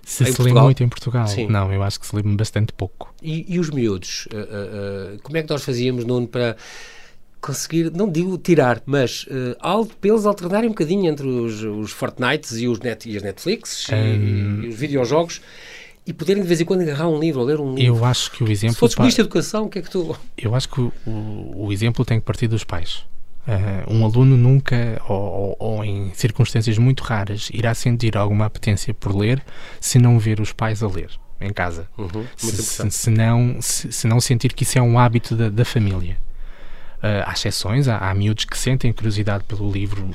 Se 0.05 0.25
se 0.25 0.43
lê 0.43 0.53
muito 0.53 0.83
em 0.83 0.89
Portugal? 0.89 1.27
Sim. 1.29 1.47
Não, 1.47 1.73
eu 1.73 1.83
acho 1.83 2.01
que 2.01 2.07
se 2.07 2.17
lê 2.17 2.23
bastante 2.23 2.73
pouco. 2.73 3.15
E, 3.23 3.55
e 3.55 3.59
os 3.59 3.71
miúdos? 3.71 4.27
Uh, 4.33 4.37
uh, 4.37 5.15
uh, 5.15 5.23
como 5.23 5.37
é 5.37 5.43
que 5.43 5.51
nós 5.51 5.63
fazíamos, 5.63 6.05
Nuno, 6.05 6.27
para 6.27 6.57
conseguir, 7.43 7.91
não 7.91 8.09
digo 8.09 8.39
tirar, 8.39 8.81
mas 8.87 9.25
uh, 9.25 9.87
pelos 10.01 10.25
alternarem 10.25 10.69
um 10.69 10.73
bocadinho 10.73 11.11
entre 11.11 11.27
os, 11.27 11.63
os 11.63 11.91
Fortnites 11.91 12.53
e, 12.53 12.69
os 12.69 12.79
net, 12.79 13.11
e 13.11 13.17
as 13.17 13.23
Netflix 13.23 13.89
e, 13.89 14.65
e, 14.65 14.69
os 14.69 14.77
videojogos 14.77 15.43
e 16.07 16.13
poderem 16.13 16.41
de 16.41 16.49
vez 16.49 16.61
em 16.61 16.65
quando 16.65 16.83
agarrar 16.83 17.09
um 17.09 17.19
livro 17.19 17.41
ou 17.41 17.47
ler 17.47 17.61
um 17.61 17.75
livro. 17.75 17.97
Eu 17.97 18.05
acho 18.05 18.31
que 18.31 18.45
o 18.45 18.51
exemplo. 18.51 18.75
Se 18.75 18.97
fosse 18.97 19.17
de 19.17 19.21
educação, 19.21 19.65
o 19.65 19.69
que 19.69 19.81
é 19.81 19.83
que 19.83 19.91
tu. 19.91 20.17
Eu 20.39 20.55
acho 20.55 20.69
que 20.69 20.81
o, 20.81 20.93
o 21.07 21.73
exemplo 21.73 22.05
tem 22.05 22.21
que 22.21 22.25
partir 22.25 22.47
dos 22.47 22.65
pais. 22.65 23.05
Uh, 23.47 23.93
um 23.93 24.05
aluno 24.05 24.37
nunca, 24.37 25.03
ou, 25.09 25.17
ou, 25.17 25.57
ou, 25.59 25.85
em 25.85 26.13
circunstâncias 26.15 26.79
muito 26.79 27.03
raras, 27.03 27.51
irá 27.53 27.75
sentir 27.75 28.17
alguma 28.17 28.47
apetência 28.47 28.95
por 28.95 29.17
ler 29.17 29.43
se 29.81 29.99
não 29.99 30.17
ver 30.17 30.41
os 30.41 30.53
pais 30.53 30.81
a 30.81 30.87
ler 30.87 31.11
em 31.41 31.53
casa. 31.53 31.89
Uhum, 31.99 32.25
se, 32.37 32.63
se, 32.63 32.91
se, 32.91 33.11
não, 33.11 33.57
se, 33.61 33.91
se, 33.91 34.07
não 34.07 34.21
sentir 34.21 34.53
que 34.53 34.63
isso 34.63 34.79
é 34.79 34.83
um 34.83 34.97
hábito 34.97 35.35
da, 35.35 35.49
da 35.49 35.65
família. 35.65 36.17
Uh, 37.03 37.27
há 37.27 37.33
exceções, 37.33 37.89
há, 37.89 37.99
há 37.99 38.15
miúdos 38.15 38.45
que 38.45 38.57
sentem 38.57 38.93
curiosidade 38.93 39.43
pelo 39.43 39.69
livro, 39.69 40.09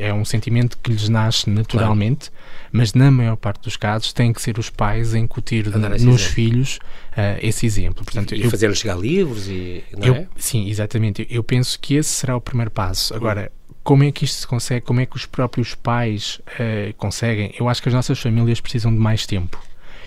é, 0.00 0.08
é 0.08 0.14
um 0.14 0.24
sentimento 0.24 0.78
que 0.82 0.90
lhes 0.90 1.06
nasce 1.06 1.50
naturalmente, 1.50 2.30
claro. 2.30 2.68
mas 2.72 2.94
na 2.94 3.10
maior 3.10 3.36
parte 3.36 3.64
dos 3.64 3.76
casos 3.76 4.14
têm 4.14 4.32
que 4.32 4.40
ser 4.40 4.58
os 4.58 4.70
pais 4.70 5.12
a 5.12 5.18
incutir 5.18 5.68
a 5.68 5.78
nos 5.78 5.92
exemplo. 5.92 6.18
filhos 6.18 6.78
uh, 7.12 7.38
esse 7.42 7.66
exemplo. 7.66 8.02
Portanto, 8.02 8.34
e, 8.34 8.46
e 8.46 8.50
fazer-lhes 8.50 8.78
chegar 8.78 8.98
livros 8.98 9.46
e. 9.46 9.84
Não 9.94 10.06
eu, 10.06 10.14
é? 10.14 10.26
Sim, 10.36 10.70
exatamente. 10.70 11.26
Eu 11.28 11.44
penso 11.44 11.78
que 11.78 11.96
esse 11.96 12.08
será 12.08 12.34
o 12.34 12.40
primeiro 12.40 12.70
passo. 12.70 13.14
Agora. 13.14 13.52
Como 13.84 14.04
é 14.04 14.12
que 14.12 14.24
isto 14.24 14.38
se 14.38 14.46
consegue? 14.46 14.86
Como 14.86 15.00
é 15.00 15.06
que 15.06 15.16
os 15.16 15.26
próprios 15.26 15.74
pais 15.74 16.40
uh, 16.46 16.94
conseguem? 16.96 17.52
Eu 17.58 17.68
acho 17.68 17.82
que 17.82 17.88
as 17.88 17.94
nossas 17.94 18.16
famílias 18.16 18.60
precisam 18.60 18.94
de 18.94 18.98
mais 18.98 19.26
tempo 19.26 19.60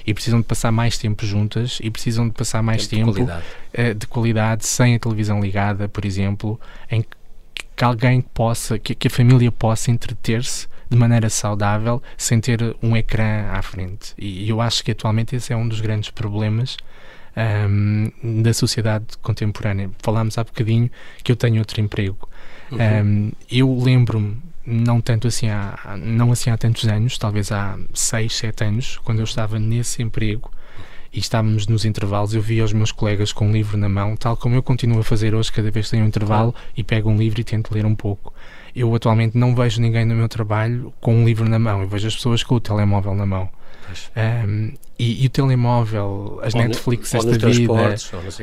e 0.05 0.13
precisam 0.13 0.39
de 0.39 0.45
passar 0.45 0.71
mais 0.71 0.97
tempo 0.97 1.25
juntas 1.25 1.79
e 1.81 1.89
precisam 1.89 2.27
de 2.27 2.33
passar 2.33 2.61
mais 2.61 2.87
tempo, 2.87 3.13
tempo 3.13 3.19
de, 3.19 3.25
qualidade. 3.25 3.45
Uh, 3.73 3.93
de, 3.95 4.07
qualidade. 4.07 4.67
sem 4.67 4.95
a 4.95 4.99
televisão 4.99 5.41
ligada, 5.41 5.87
por 5.87 6.05
exemplo, 6.05 6.59
em 6.91 7.01
que, 7.01 7.09
que 7.75 7.83
alguém 7.83 8.21
possa, 8.21 8.77
que, 8.77 8.93
que 8.93 9.07
a 9.07 9.11
família 9.11 9.51
possa 9.51 9.91
entreter-se 9.91 10.67
de 10.89 10.97
maneira 10.97 11.29
saudável 11.29 12.01
sem 12.17 12.39
ter 12.39 12.75
um 12.81 12.95
ecrã 12.95 13.47
à 13.51 13.61
frente. 13.61 14.13
E 14.17 14.47
eu 14.47 14.61
acho 14.61 14.83
que 14.83 14.91
atualmente 14.91 15.35
esse 15.35 15.51
é 15.51 15.55
um 15.55 15.67
dos 15.67 15.81
grandes 15.81 16.11
problemas 16.11 16.77
um, 17.35 18.41
da 18.41 18.53
sociedade 18.53 19.05
contemporânea. 19.21 19.89
Falámos 19.99 20.37
há 20.37 20.43
bocadinho 20.43 20.89
que 21.23 21.31
eu 21.31 21.35
tenho 21.35 21.59
outro 21.59 21.81
emprego. 21.81 22.29
Uhum. 22.71 22.77
Um, 22.77 23.31
eu 23.51 23.77
lembro-me 23.77 24.37
não 24.65 24.99
tanto 24.99 25.27
assim 25.27 25.49
há, 25.49 25.97
não 25.97 26.31
assim 26.31 26.49
há 26.49 26.57
tantos 26.57 26.87
anos, 26.87 27.17
talvez 27.17 27.51
há 27.51 27.77
6, 27.93 28.35
7 28.35 28.63
anos, 28.63 28.97
quando 29.03 29.19
eu 29.19 29.23
estava 29.23 29.59
nesse 29.59 30.01
emprego 30.01 30.51
e 31.13 31.19
estávamos 31.19 31.67
nos 31.67 31.85
intervalos, 31.85 32.33
eu 32.33 32.41
via 32.41 32.63
os 32.63 32.73
meus 32.73 32.91
colegas 32.91 33.31
com 33.31 33.47
um 33.47 33.51
livro 33.51 33.77
na 33.77 33.87
mão, 33.87 34.17
tal 34.17 34.35
como 34.35 34.55
eu 34.55 34.63
continuo 34.63 34.99
a 34.99 35.03
fazer 35.03 35.33
hoje, 35.33 35.51
cada 35.51 35.71
vez 35.71 35.85
que 35.85 35.91
tenho 35.91 36.03
um 36.03 36.07
intervalo 36.07 36.53
e 36.75 36.83
pego 36.83 37.09
um 37.09 37.17
livro 37.17 37.39
e 37.39 37.43
tento 37.43 37.73
ler 37.73 37.85
um 37.85 37.95
pouco. 37.95 38.33
Eu 38.75 38.93
atualmente 38.93 39.37
não 39.37 39.55
vejo 39.55 39.79
ninguém 39.79 40.03
no 40.03 40.15
meu 40.15 40.27
trabalho 40.27 40.93
com 40.99 41.15
um 41.15 41.25
livro 41.25 41.47
na 41.47 41.57
mão, 41.57 41.81
eu 41.81 41.87
vejo 41.87 42.07
as 42.07 42.15
pessoas 42.15 42.43
com 42.43 42.55
o 42.55 42.59
telemóvel 42.59 43.15
na 43.15 43.25
mão. 43.25 43.49
Um, 44.15 44.73
e, 44.97 45.23
e, 45.23 45.27
o 45.27 45.29
telemóvel, 45.29 46.39
as 46.41 46.53
ou 46.53 46.61
Netflix 46.61 47.11
no, 47.13 47.23
desta 47.23 47.49
vida, 47.49 47.71
ou, 47.71 47.79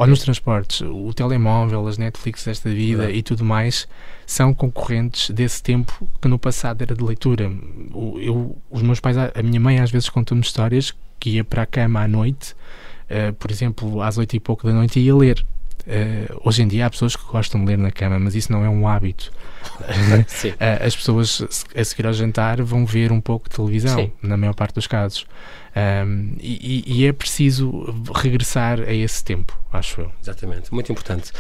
ou 0.01 0.07
nos 0.07 0.21
transportes, 0.21 0.83
o 0.83 1.13
telemóvel, 1.15 1.87
as 1.89 1.97
Netflix 1.97 2.45
desta 2.45 2.69
vida 2.69 3.11
e 3.11 3.23
tudo 3.23 3.45
mais, 3.45 3.89
são 4.27 4.53
concorrentes 4.53 5.31
desse 5.31 5.63
tempo 5.63 6.09
que 6.21 6.29
no 6.29 6.39
passado 6.39 6.83
era 6.83 6.95
de 6.95 7.03
leitura. 7.03 7.51
O, 7.93 8.19
eu, 8.21 8.59
os 8.71 8.83
meus 8.83 9.01
pais, 9.01 9.17
a 9.17 9.43
minha 9.43 9.61
mãe 9.61 9.81
às 9.81 9.91
vezes 9.91 10.09
conta-me 10.09 10.43
histórias 10.43 10.95
que 11.19 11.31
ia 11.31 11.45
para 11.45 11.63
a 11.63 11.67
cama 11.67 12.03
à 12.03 12.09
noite, 12.09 12.53
uh, 12.53 13.33
por 13.35 13.51
exemplo, 13.51 14.03
às 14.03 14.19
oito 14.19 14.37
e 14.37 14.41
pouco 14.41 14.67
da 14.67 14.73
noite, 14.73 15.01
e 15.01 15.05
ia 15.05 15.17
ler. 15.17 15.45
Uh, 15.87 16.41
hoje 16.45 16.63
em 16.63 16.69
dia 16.69 16.87
há 16.87 16.91
pessoas 16.91 17.17
que 17.17 17.25
gostam 17.25 17.61
de 17.61 17.67
ler 17.67 17.79
na 17.79 17.91
cama, 17.91 18.19
mas 18.19 18.35
isso 18.35 18.53
não 18.53 18.65
é 18.65 18.69
um 18.69 18.87
hábito. 18.87 19.33
uh, 19.81 20.87
as 20.87 20.97
pessoas, 20.97 21.67
a 21.75 21.85
seguir 21.85 22.07
ao 22.07 22.13
jantar, 22.13 22.63
vão 22.63 22.85
ver 22.85 23.13
um 23.13 23.21
pouco 23.21 23.49
de 23.49 23.57
televisão, 23.57 23.97
Sim. 23.97 24.13
na 24.23 24.37
maior 24.37 24.55
parte 24.55 24.75
dos 24.75 24.87
casos. 24.87 25.27
Um, 25.75 26.37
e, 26.39 26.85
e, 26.87 27.07
é 27.07 27.13
preciso 27.15 27.71
regressar 28.15 28.81
a 28.81 28.93
esse 28.93 29.25
tempo, 29.25 29.59
acho 29.73 30.03
eu. 30.03 30.13
Exatamente, 30.23 30.73
muito 30.73 30.93
importante. 30.93 31.33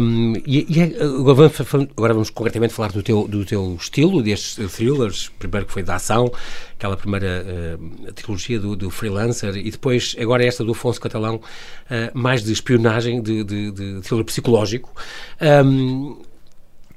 Um, 0.00 0.34
e, 0.46 0.66
e 0.68 0.80
é, 0.80 1.02
agora, 1.02 1.48
vamos, 1.48 1.88
agora, 1.96 2.14
vamos, 2.14 2.30
concretamente 2.30 2.72
falar 2.72 2.92
do 2.92 3.02
teu, 3.02 3.26
do 3.26 3.44
teu 3.44 3.76
estilo, 3.80 4.22
destes 4.22 4.72
thrillers, 4.72 5.32
primeiro 5.36 5.66
que 5.66 5.72
foi 5.72 5.82
da 5.82 5.96
ação, 5.96 6.30
aquela 6.78 6.96
primeira 6.96 7.44
uh, 7.44 8.12
trilogia 8.12 8.60
do, 8.60 8.76
do, 8.76 8.88
Freelancer, 8.88 9.56
e 9.56 9.68
depois 9.68 10.14
agora 10.20 10.44
esta 10.44 10.62
do 10.62 10.70
Afonso 10.70 11.00
Catalão, 11.00 11.36
uh, 11.36 12.16
mais 12.16 12.44
de 12.44 12.52
espionagem, 12.52 13.20
de, 13.20 13.42
de, 13.42 13.72
de 13.72 14.00
thriller 14.02 14.24
psicológico. 14.24 14.92
Um, 15.40 16.22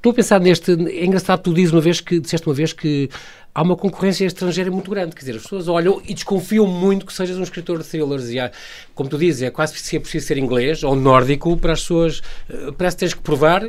Estou 0.00 0.12
a 0.12 0.14
pensar 0.14 0.40
neste. 0.40 0.72
É 0.72 1.04
engraçado, 1.04 1.42
tu 1.42 1.52
dizes 1.52 1.74
uma 1.74 1.80
vez 1.82 2.00
que 2.00 2.18
disseste 2.18 2.46
uma 2.48 2.54
vez 2.54 2.72
que 2.72 3.10
há 3.54 3.60
uma 3.60 3.76
concorrência 3.76 4.24
estrangeira 4.24 4.70
muito 4.70 4.90
grande. 4.90 5.14
Quer 5.14 5.20
dizer, 5.20 5.36
as 5.36 5.42
pessoas 5.42 5.68
olham 5.68 6.00
e 6.08 6.14
desconfiam 6.14 6.66
muito 6.66 7.04
que 7.04 7.12
sejas 7.12 7.36
um 7.36 7.42
escritor 7.42 7.76
de 7.76 7.84
thrillers. 7.84 8.30
E 8.30 8.40
há, 8.40 8.50
como 8.94 9.10
tu 9.10 9.18
dizes, 9.18 9.42
é 9.42 9.50
quase 9.50 9.78
se 9.78 9.96
é 9.98 10.00
preciso 10.00 10.26
ser 10.26 10.38
inglês 10.38 10.82
ou 10.82 10.96
nórdico 10.96 11.54
para 11.54 11.74
as 11.74 11.82
pessoas. 11.82 12.22
Eh, 12.48 12.72
parece 12.78 12.96
que 12.96 13.00
tens 13.00 13.12
que 13.12 13.20
provar 13.20 13.68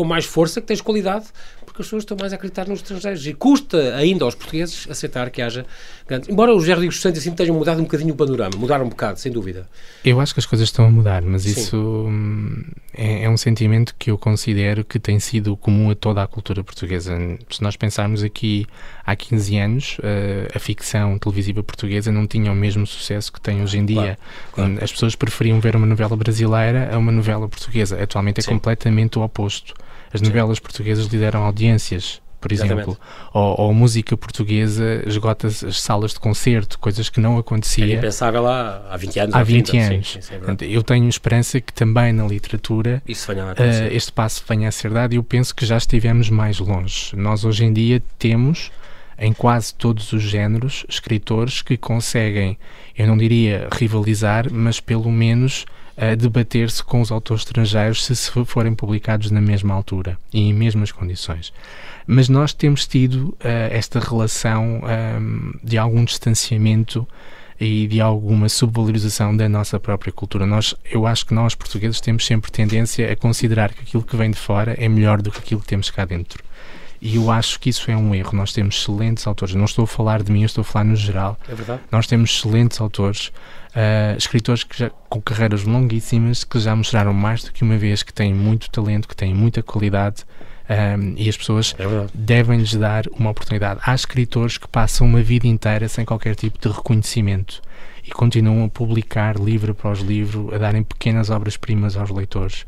com 0.00 0.04
mais 0.06 0.24
força 0.24 0.62
que 0.62 0.66
tens 0.66 0.80
qualidade 0.80 1.26
porque 1.66 1.82
as 1.82 1.86
pessoas 1.86 2.04
estão 2.04 2.16
mais 2.18 2.32
a 2.32 2.36
acreditar 2.36 2.66
nos 2.66 2.80
estrangeiros 2.80 3.26
e 3.26 3.34
custa 3.34 3.94
ainda 3.94 4.24
aos 4.24 4.34
portugueses 4.34 4.86
aceitar 4.88 5.28
que 5.28 5.42
haja 5.42 5.66
grandes... 6.08 6.28
Embora 6.28 6.54
os 6.54 6.66
Rodrigues 6.66 6.98
Santos 6.98 7.20
assim 7.20 7.32
tenham 7.32 7.54
mudado 7.54 7.80
um 7.80 7.82
bocadinho 7.82 8.14
o 8.14 8.16
panorama, 8.16 8.56
mudaram 8.56 8.86
um 8.86 8.88
bocado, 8.88 9.20
sem 9.20 9.30
dúvida. 9.30 9.68
Eu 10.02 10.18
acho 10.20 10.32
que 10.32 10.40
as 10.40 10.46
coisas 10.46 10.66
estão 10.66 10.86
a 10.86 10.90
mudar, 10.90 11.20
mas 11.20 11.42
Sim. 11.42 11.50
isso 11.50 11.76
hum, 11.76 12.64
é, 12.94 13.24
é, 13.24 13.30
um 13.30 13.36
sentimento 13.36 13.94
que 13.98 14.10
eu 14.10 14.16
considero 14.16 14.82
que 14.84 14.98
tem 14.98 15.20
sido 15.20 15.54
comum 15.54 15.90
a 15.90 15.94
toda 15.94 16.22
a 16.22 16.26
cultura 16.26 16.64
portuguesa. 16.64 17.16
Se 17.50 17.62
nós 17.62 17.76
pensarmos 17.76 18.22
aqui 18.22 18.66
há 19.06 19.14
15 19.14 19.58
anos, 19.58 19.98
uh, 19.98 20.56
a 20.56 20.58
ficção 20.58 21.18
televisiva 21.18 21.62
portuguesa 21.62 22.10
não 22.10 22.26
tinha 22.26 22.50
o 22.50 22.54
mesmo 22.54 22.86
sucesso 22.86 23.30
que 23.30 23.40
tem 23.40 23.62
hoje 23.62 23.78
em 23.78 23.84
dia. 23.84 24.18
Claro, 24.52 24.72
claro. 24.72 24.78
As 24.84 24.90
pessoas 24.90 25.14
preferiam 25.14 25.60
ver 25.60 25.76
uma 25.76 25.86
novela 25.86 26.16
brasileira 26.16 26.90
a 26.92 26.98
uma 26.98 27.12
novela 27.12 27.48
portuguesa. 27.48 28.02
Atualmente 28.02 28.40
é 28.40 28.42
Sim. 28.42 28.50
completamente 28.50 29.18
o 29.18 29.22
oposto. 29.22 29.74
As 30.12 30.20
novelas 30.20 30.58
Sim. 30.58 30.62
portuguesas 30.62 31.06
lideram 31.06 31.44
audiências, 31.44 32.20
por 32.40 32.50
exemplo, 32.52 32.98
ou, 33.32 33.60
ou, 33.60 33.74
música 33.74 34.16
portuguesa 34.16 35.02
esgota 35.06 35.46
as 35.48 35.80
salas 35.80 36.12
de 36.12 36.20
concerto, 36.20 36.78
coisas 36.78 37.08
que 37.08 37.20
não 37.20 37.36
acontecia. 37.36 37.84
Era 37.84 37.94
impensável 37.94 38.46
há, 38.46 38.86
há 38.90 38.96
20 38.96 39.20
anos. 39.20 39.34
Há 39.34 39.42
20 39.42 39.66
30, 39.66 39.94
anos. 39.94 40.12
Sim, 40.12 40.20
sim, 40.22 40.34
é 40.34 40.66
eu 40.66 40.82
tenho 40.82 41.08
esperança 41.08 41.60
que 41.60 41.72
também 41.72 42.12
na 42.12 42.26
literatura 42.26 43.02
uh, 43.06 43.94
este 43.94 44.10
passo 44.10 44.42
venha 44.48 44.68
a 44.68 44.72
ser 44.72 44.90
dado 44.90 45.12
e 45.12 45.16
eu 45.16 45.22
penso 45.22 45.54
que 45.54 45.66
já 45.66 45.76
estivemos 45.76 46.30
mais 46.30 46.58
longe. 46.58 47.14
Nós 47.14 47.44
hoje 47.44 47.64
em 47.64 47.72
dia 47.72 48.02
temos 48.18 48.72
em 49.20 49.34
quase 49.34 49.74
todos 49.74 50.12
os 50.14 50.22
géneros 50.22 50.86
escritores 50.88 51.60
que 51.60 51.76
conseguem, 51.76 52.58
eu 52.96 53.06
não 53.06 53.18
diria 53.18 53.68
rivalizar, 53.70 54.50
mas 54.50 54.80
pelo 54.80 55.12
menos 55.12 55.66
a 56.00 56.14
debater-se 56.14 56.82
com 56.82 57.02
os 57.02 57.12
autores 57.12 57.42
estrangeiros 57.42 58.06
se, 58.06 58.16
se 58.16 58.30
forem 58.46 58.74
publicados 58.74 59.30
na 59.30 59.40
mesma 59.40 59.74
altura 59.74 60.18
e 60.32 60.48
em 60.48 60.54
mesmas 60.54 60.90
condições. 60.90 61.52
Mas 62.06 62.26
nós 62.26 62.54
temos 62.54 62.86
tido 62.86 63.28
uh, 63.28 63.36
esta 63.70 64.00
relação 64.00 64.80
um, 64.82 64.88
ehm, 64.88 65.52
de 65.62 65.76
algum 65.76 66.02
distanciamento 66.02 67.06
e 67.60 67.86
de 67.86 68.00
alguma 68.00 68.48
subvalorização 68.48 69.36
da 69.36 69.46
nossa 69.46 69.78
própria 69.78 70.10
cultura. 70.10 70.46
Nós, 70.46 70.74
eu 70.90 71.06
acho 71.06 71.26
que 71.26 71.34
nós, 71.34 71.54
portugueses, 71.54 72.00
temos 72.00 72.24
sempre 72.24 72.50
tendência 72.50 73.12
a 73.12 73.14
considerar 73.14 73.74
que 73.74 73.82
aquilo 73.82 74.02
que 74.02 74.16
vem 74.16 74.30
de 74.30 74.38
fora 74.38 74.74
é 74.78 74.88
melhor 74.88 75.20
do 75.20 75.30
que 75.30 75.38
aquilo 75.38 75.60
que 75.60 75.66
temos 75.66 75.90
cá 75.90 76.06
dentro. 76.06 76.42
E 77.02 77.16
eu 77.16 77.30
acho 77.30 77.60
que 77.60 77.68
isso 77.68 77.90
é 77.90 77.96
um 77.96 78.14
erro. 78.14 78.34
Nós 78.34 78.52
temos 78.54 78.76
excelentes 78.80 79.26
autores. 79.26 79.54
Não 79.54 79.66
estou 79.66 79.84
a 79.84 79.86
falar 79.86 80.22
de 80.22 80.32
mim, 80.32 80.42
estou 80.42 80.62
a 80.62 80.64
falar 80.64 80.84
no 80.84 80.96
geral. 80.96 81.38
É 81.48 81.54
verdade. 81.54 81.80
Nós 81.92 82.06
temos 82.06 82.30
excelentes 82.30 82.80
autores 82.80 83.30
uh, 83.70 84.16
escritores 84.16 84.64
que 84.64 84.78
já, 84.78 84.90
com 85.08 85.20
carreiras 85.20 85.64
longuíssimas 85.64 86.44
que 86.44 86.58
já 86.58 86.74
mostraram 86.74 87.12
mais 87.12 87.44
do 87.44 87.52
que 87.52 87.62
uma 87.62 87.76
vez 87.76 88.02
que 88.02 88.12
têm 88.12 88.34
muito 88.34 88.70
talento, 88.70 89.08
que 89.08 89.16
têm 89.16 89.34
muita 89.34 89.62
qualidade 89.62 90.24
um, 90.68 90.72
ehm, 90.72 91.14
e 91.16 91.28
as 91.28 91.36
pessoas 91.36 91.74
é 91.78 91.84
devem-lhes 92.14 92.74
dar 92.74 93.04
uma 93.12 93.30
oportunidade. 93.30 93.80
Há 93.84 93.94
escritores 93.94 94.58
que 94.58 94.68
passam 94.68 95.06
uma 95.06 95.22
vida 95.22 95.46
inteira 95.46 95.88
sem 95.88 96.04
qualquer 96.04 96.34
tipo 96.34 96.58
de 96.58 96.68
reconhecimento 96.68 97.60
e 98.04 98.10
continuam 98.10 98.64
a 98.64 98.68
publicar 98.68 99.36
livro 99.38 99.72
após 99.72 100.00
livro, 100.00 100.54
a 100.54 100.58
darem 100.58 100.82
pequenas 100.82 101.30
obras-primas 101.30 101.96
aos 101.96 102.10
leitores. 102.10 102.66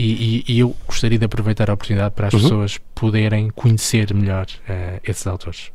E, 0.00 0.44
e, 0.48 0.54
e, 0.54 0.58
eu 0.60 0.74
gostaria 0.86 1.18
de 1.18 1.26
aproveitar 1.26 1.68
a 1.68 1.74
oportunidade 1.74 2.14
para 2.14 2.28
as 2.28 2.32
uhum. 2.32 2.40
pessoas 2.40 2.78
poderem 2.94 3.50
conhecer 3.50 4.14
melhor 4.14 4.46
uh, 4.46 4.98
esses 5.04 5.26
autores. 5.26 5.70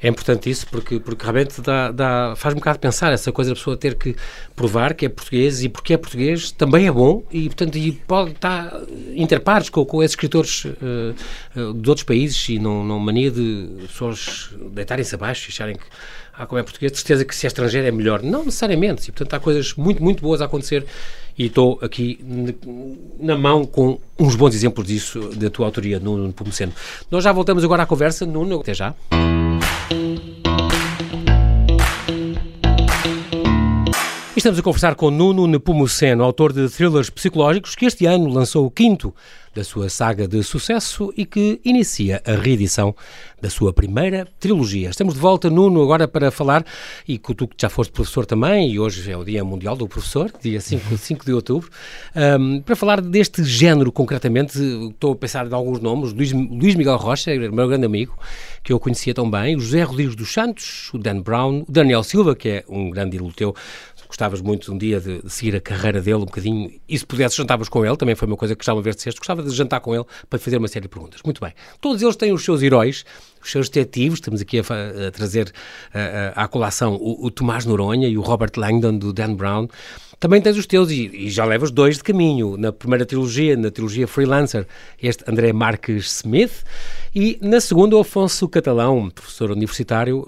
É 0.00 0.06
importante 0.06 0.48
isso 0.48 0.64
porque, 0.68 1.00
porque 1.00 1.24
realmente 1.24 1.60
dá, 1.60 1.90
dá, 1.90 2.34
faz 2.36 2.54
um 2.54 2.58
bocado 2.58 2.78
pensar 2.78 3.12
essa 3.12 3.32
coisa 3.32 3.50
da 3.50 3.56
pessoa 3.56 3.76
ter 3.76 3.96
que 3.96 4.14
provar 4.54 4.94
que 4.94 5.06
é 5.06 5.08
português 5.08 5.64
e 5.64 5.68
porque 5.68 5.92
é 5.92 5.96
português 5.96 6.52
também 6.52 6.86
é 6.86 6.92
bom 6.92 7.24
e, 7.32 7.46
portanto, 7.46 7.76
e 7.76 7.90
pode 7.90 8.30
estar 8.30 8.72
interpares 9.12 9.68
com, 9.68 9.84
com 9.84 10.00
esses 10.04 10.12
escritores 10.12 10.66
uh, 10.66 10.70
uh, 11.56 11.74
de 11.74 11.88
outros 11.88 12.04
países 12.04 12.48
e 12.48 12.60
não, 12.60 12.84
não 12.84 13.00
mania 13.00 13.32
de 13.32 13.70
pessoas 13.88 14.54
deitarem-se 14.70 15.16
abaixo 15.16 15.48
e 15.48 15.50
acharem 15.50 15.74
que 15.74 15.84
ah, 16.36 16.46
como 16.46 16.58
é 16.58 16.62
português, 16.62 16.90
de 16.90 16.98
certeza 16.98 17.24
que 17.24 17.34
se 17.34 17.46
é 17.46 17.48
estrangeiro 17.48 17.86
é 17.86 17.90
melhor. 17.90 18.22
Não 18.22 18.44
necessariamente. 18.44 19.08
E, 19.08 19.12
portanto, 19.12 19.34
há 19.34 19.40
coisas 19.40 19.74
muito, 19.74 20.02
muito 20.02 20.20
boas 20.20 20.40
a 20.40 20.46
acontecer 20.46 20.84
e 21.38 21.46
estou 21.46 21.78
aqui 21.80 22.18
na 23.18 23.36
mão 23.36 23.64
com 23.64 23.98
uns 24.18 24.34
bons 24.34 24.54
exemplos 24.54 24.86
disso 24.86 25.20
da 25.36 25.48
tua 25.48 25.66
autoria, 25.66 26.00
Nuno 26.00 26.32
Pomoceno. 26.32 26.72
Nós 27.10 27.22
já 27.22 27.32
voltamos 27.32 27.62
agora 27.62 27.84
à 27.84 27.86
conversa. 27.86 28.26
Nuno, 28.26 28.60
até 28.60 28.74
já. 28.74 28.94
Estamos 34.36 34.58
a 34.58 34.62
conversar 34.62 34.94
com 34.96 35.10
Nuno 35.10 35.46
Nepomuceno, 35.46 36.22
autor 36.22 36.52
de 36.52 36.68
thrillers 36.68 37.08
psicológicos, 37.08 37.74
que 37.74 37.86
este 37.86 38.04
ano 38.04 38.28
lançou 38.28 38.66
o 38.66 38.70
quinto 38.70 39.14
da 39.54 39.62
sua 39.62 39.88
saga 39.88 40.26
de 40.26 40.42
sucesso 40.42 41.12
e 41.16 41.24
que 41.24 41.60
inicia 41.64 42.22
a 42.26 42.32
reedição 42.32 42.94
da 43.40 43.50
sua 43.50 43.74
primeira 43.74 44.26
trilogia. 44.40 44.88
Estamos 44.88 45.14
de 45.14 45.20
volta, 45.20 45.50
Nuno, 45.50 45.82
agora 45.82 46.08
para 46.08 46.30
falar, 46.30 46.64
e 47.06 47.18
que 47.18 47.34
tu 47.34 47.46
que 47.46 47.54
já 47.58 47.68
foste 47.68 47.92
professor 47.92 48.24
também, 48.24 48.70
e 48.70 48.80
hoje 48.80 49.10
é 49.10 49.16
o 49.16 49.22
Dia 49.22 49.44
Mundial 49.44 49.76
do 49.76 49.86
Professor, 49.86 50.32
dia 50.40 50.60
5, 50.60 50.96
5 50.96 51.24
de 51.26 51.32
outubro, 51.34 51.68
um, 52.40 52.62
para 52.62 52.74
falar 52.74 53.02
deste 53.02 53.44
género 53.44 53.92
concretamente, 53.92 54.58
estou 54.90 55.12
a 55.12 55.16
pensar 55.16 55.46
em 55.46 55.52
alguns 55.52 55.78
nomes, 55.78 56.12
Luís, 56.14 56.32
Luís 56.32 56.74
Miguel 56.74 56.96
Rocha, 56.96 57.34
meu 57.36 57.68
grande 57.68 57.84
amigo, 57.84 58.18
que 58.62 58.72
eu 58.72 58.80
conhecia 58.80 59.12
tão 59.12 59.30
bem, 59.30 59.56
o 59.56 59.60
José 59.60 59.82
Rodrigues 59.82 60.16
dos 60.16 60.32
Santos, 60.32 60.90
o 60.94 60.98
Dan 60.98 61.20
Brown, 61.20 61.64
o 61.68 61.70
Daniel 61.70 62.02
Silva, 62.02 62.34
que 62.34 62.48
é 62.48 62.64
um 62.66 62.88
grande 62.88 63.16
ídolo 63.16 63.30
teu, 63.30 63.54
gostavas 64.08 64.40
muito 64.40 64.72
um 64.72 64.78
dia 64.78 65.00
de, 65.00 65.20
de, 65.20 65.30
seguir 65.30 65.56
a 65.56 65.60
carreira 65.60 66.00
dele 66.00 66.16
um 66.16 66.24
bocadinho, 66.24 66.72
e 66.88 66.98
se 66.98 67.04
pudesse 67.04 67.36
jantavas 67.36 67.68
com 67.68 67.84
ele, 67.84 67.96
também 67.96 68.14
foi 68.14 68.26
uma 68.26 68.36
coisa 68.36 68.56
que 68.56 68.64
já 68.64 68.72
uma 68.72 68.80
vez 68.80 68.96
disseste, 68.96 69.18
gostava 69.18 69.42
de 69.50 69.56
jantar 69.56 69.80
com 69.80 69.94
ele 69.94 70.04
para 70.28 70.38
fazer 70.38 70.58
uma 70.58 70.68
série 70.68 70.84
de 70.84 70.88
perguntas. 70.88 71.20
Muito 71.24 71.40
bem. 71.40 71.52
Todos 71.80 72.02
eles 72.02 72.16
têm 72.16 72.32
os 72.32 72.44
seus 72.44 72.62
heróis, 72.62 73.04
os 73.42 73.50
seus 73.50 73.68
detetives, 73.68 74.18
estamos 74.18 74.40
aqui 74.40 74.58
a, 74.58 74.62
a 75.08 75.10
trazer 75.10 75.52
à 76.34 76.48
colação 76.48 76.94
o, 76.94 77.26
o, 77.26 77.30
Tomás 77.30 77.64
Noronha 77.64 78.08
e 78.08 78.16
o 78.16 78.22
Robert 78.22 78.52
Langdon 78.56 78.96
do 78.96 79.12
Dan 79.12 79.34
Brown. 79.34 79.68
Também 80.18 80.40
tens 80.40 80.56
os 80.56 80.66
teus, 80.66 80.90
e, 80.90 81.10
e, 81.12 81.30
já 81.30 81.44
levas 81.44 81.70
dois 81.70 81.98
de 81.98 82.02
caminho. 82.02 82.56
Na 82.56 82.72
primeira 82.72 83.04
trilogia, 83.04 83.56
na 83.56 83.70
trilogia 83.70 84.06
Freelancer, 84.06 84.66
este 85.02 85.22
André 85.30 85.52
Marques 85.52 86.06
Smith, 86.16 86.64
e 87.14 87.38
na 87.42 87.60
segunda, 87.60 87.96
o 87.96 88.00
Afonso 88.00 88.48
Catalão, 88.48 89.10
professor 89.10 89.50
universitário, 89.50 90.24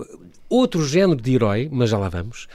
outro 0.48 0.86
género 0.86 1.20
de 1.20 1.34
herói, 1.34 1.68
mas 1.70 1.90
já 1.90 1.98
lá 1.98 2.08
vamos. 2.08 2.46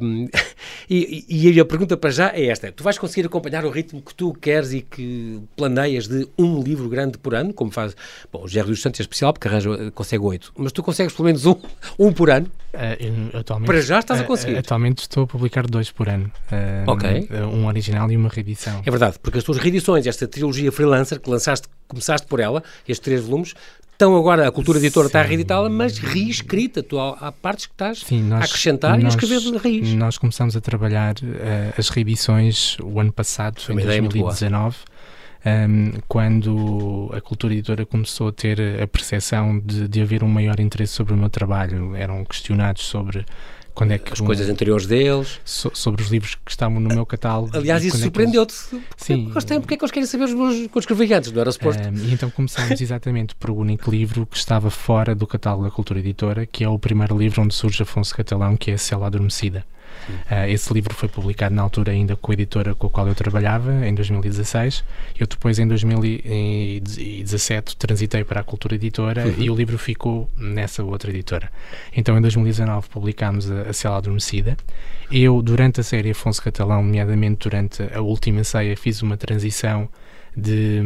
Um, 0.00 0.28
e, 0.88 1.24
e, 1.28 1.60
a 1.60 1.64
pergunta 1.64 1.96
para 1.96 2.10
já 2.10 2.28
é 2.34 2.46
esta: 2.46 2.70
tu 2.70 2.84
vais 2.84 2.98
conseguir 2.98 3.26
acompanhar 3.26 3.64
o 3.64 3.70
ritmo 3.70 4.02
que 4.02 4.14
tu 4.14 4.32
queres 4.34 4.72
e 4.72 4.82
que 4.82 5.40
planeias 5.56 6.06
de 6.06 6.28
um 6.38 6.62
livro 6.62 6.88
grande 6.88 7.16
por 7.18 7.34
ano, 7.34 7.52
como 7.52 7.70
faz. 7.70 7.96
Bom, 8.32 8.44
o 8.44 8.48
Gerry 8.48 8.68
dos 8.68 8.82
Santos 8.82 9.00
é 9.00 9.02
especial 9.02 9.32
porque 9.32 9.48
arranja, 9.48 9.90
consegue 9.92 10.24
oito, 10.24 10.52
mas 10.56 10.72
tu 10.72 10.82
consegues 10.82 11.14
pelo 11.14 11.26
menos 11.26 11.46
um, 11.46 11.56
um 11.98 12.12
por 12.12 12.30
ano? 12.30 12.46
Uh, 12.74 13.38
atualmente, 13.38 13.66
para 13.68 13.80
já 13.80 14.00
estás 14.00 14.20
a 14.20 14.24
conseguir? 14.24 14.54
Uh, 14.54 14.58
atualmente 14.58 14.98
estou 14.98 15.24
a 15.24 15.26
publicar 15.26 15.66
dois 15.66 15.90
por 15.90 16.08
ano. 16.08 16.30
Uh, 16.50 16.90
ok. 16.90 17.28
Um 17.52 17.66
original 17.66 18.10
e 18.10 18.16
uma 18.16 18.28
reedição. 18.28 18.82
É 18.84 18.90
verdade, 18.90 19.18
porque 19.22 19.38
as 19.38 19.44
tuas 19.44 19.58
reedições, 19.58 20.06
esta 20.06 20.26
trilogia 20.26 20.72
freelancer 20.72 21.20
que 21.20 21.30
lançaste, 21.30 21.68
começaste 21.86 22.26
por 22.26 22.40
ela, 22.40 22.62
estes 22.88 22.98
três 22.98 23.22
volumes, 23.22 23.54
então 23.96 24.16
agora 24.16 24.48
a 24.48 24.52
cultura 24.52 24.78
editora 24.78 25.04
Sim. 25.04 25.08
está 25.08 25.20
a 25.20 25.22
reeditá-la, 25.22 25.68
mas 25.68 25.98
reescrita. 25.98 26.82
Tu 26.82 26.98
há, 26.98 27.10
há 27.20 27.32
partes 27.32 27.66
que 27.66 27.72
estás 27.72 28.00
Sim, 28.00 28.22
nós, 28.22 28.42
a 28.42 28.44
acrescentar 28.44 28.92
nós, 28.92 29.02
e 29.02 29.06
a 29.06 29.08
escrever 29.08 29.40
de 29.40 29.56
raiz. 29.56 29.94
Nós 29.94 30.18
começamos 30.18 30.56
a 30.56 30.60
trabalhar 30.60 31.14
uh, 31.14 31.74
as 31.78 31.88
reedições 31.88 32.76
o 32.82 32.98
ano 33.00 33.12
passado, 33.12 33.60
Foi 33.60 33.74
em 33.74 33.84
2019. 33.84 34.76
Um, 34.76 35.50
ehm, 35.50 35.92
quando 36.08 37.10
a 37.14 37.20
cultura 37.20 37.52
editora 37.52 37.84
começou 37.84 38.28
a 38.28 38.32
ter 38.32 38.58
a 38.82 38.86
percepção 38.86 39.60
de, 39.60 39.86
de 39.86 40.00
haver 40.00 40.24
um 40.24 40.28
maior 40.28 40.58
interesse 40.58 40.94
sobre 40.94 41.12
o 41.12 41.16
meu 41.16 41.28
trabalho, 41.28 41.94
eram 41.94 42.24
questionados 42.24 42.82
sobre 42.84 43.24
quando 43.74 43.92
é 43.92 43.98
que 43.98 44.12
as 44.12 44.20
um, 44.20 44.26
coisas 44.26 44.48
anteriores 44.48 44.86
deles. 44.86 45.40
So, 45.44 45.70
sobre 45.74 46.02
os 46.02 46.08
livros 46.08 46.36
que 46.36 46.50
estavam 46.50 46.78
no 46.78 46.88
meu 46.88 47.04
catálogo. 47.04 47.56
Aliás, 47.56 47.84
isso 47.84 47.98
surpreendeu-te. 47.98 48.54
É 48.72 48.78
Sim. 48.96 49.30
Porque, 49.32 49.60
porque 49.60 49.74
é 49.74 49.76
que 49.76 49.84
eles 49.84 49.90
querem 49.90 50.06
saber 50.06 50.24
os 50.24 50.34
meus 50.34 50.66
que 50.68 50.76
eu 50.76 50.80
escrevi 50.80 51.12
antes, 51.12 51.32
não 51.32 51.40
era 51.40 51.52
suposto? 51.52 51.82
Um, 51.82 51.94
e 51.94 52.14
então 52.14 52.30
começámos 52.30 52.80
exatamente 52.80 53.34
por 53.34 53.50
o 53.50 53.56
único 53.56 53.90
livro 53.90 54.24
que 54.26 54.36
estava 54.36 54.70
fora 54.70 55.14
do 55.14 55.26
catálogo 55.26 55.64
da 55.64 55.70
Cultura 55.70 55.98
Editora, 55.98 56.46
que 56.46 56.62
é 56.62 56.68
o 56.68 56.78
primeiro 56.78 57.18
livro 57.18 57.42
onde 57.42 57.54
surge 57.54 57.82
Afonso 57.82 58.14
Catalão, 58.14 58.56
que 58.56 58.70
é 58.70 58.74
A 58.74 58.78
Cela 58.78 59.06
Adormecida. 59.06 59.64
Uh, 60.08 60.48
esse 60.48 60.72
livro 60.72 60.94
foi 60.94 61.08
publicado 61.08 61.54
na 61.54 61.62
altura 61.62 61.92
ainda 61.92 62.16
com 62.16 62.30
a 62.30 62.34
editora 62.34 62.74
com 62.74 62.86
a 62.86 62.90
qual 62.90 63.08
eu 63.08 63.14
trabalhava, 63.14 63.86
em 63.86 63.94
2016. 63.94 64.84
Eu 65.18 65.26
depois, 65.26 65.58
em 65.58 65.66
2017, 65.66 67.76
transitei 67.76 68.24
para 68.24 68.40
a 68.40 68.44
Cultura 68.44 68.74
Editora 68.74 69.26
uhum. 69.26 69.34
e 69.38 69.50
o 69.50 69.54
livro 69.54 69.78
ficou 69.78 70.28
nessa 70.36 70.82
outra 70.82 71.10
editora. 71.10 71.50
Então, 71.96 72.18
em 72.18 72.20
2019, 72.20 72.88
publicámos 72.88 73.50
a, 73.50 73.62
a 73.62 73.72
Cela 73.72 73.96
Adormecida. 73.98 74.56
Eu, 75.10 75.42
durante 75.42 75.80
a 75.80 75.82
série 75.82 76.10
Afonso 76.10 76.42
Catalão, 76.42 76.82
nomeadamente 76.82 77.48
durante 77.48 77.82
a 77.94 78.00
última 78.00 78.44
ceia, 78.44 78.76
fiz 78.76 79.02
uma 79.02 79.16
transição 79.16 79.88
de, 80.36 80.80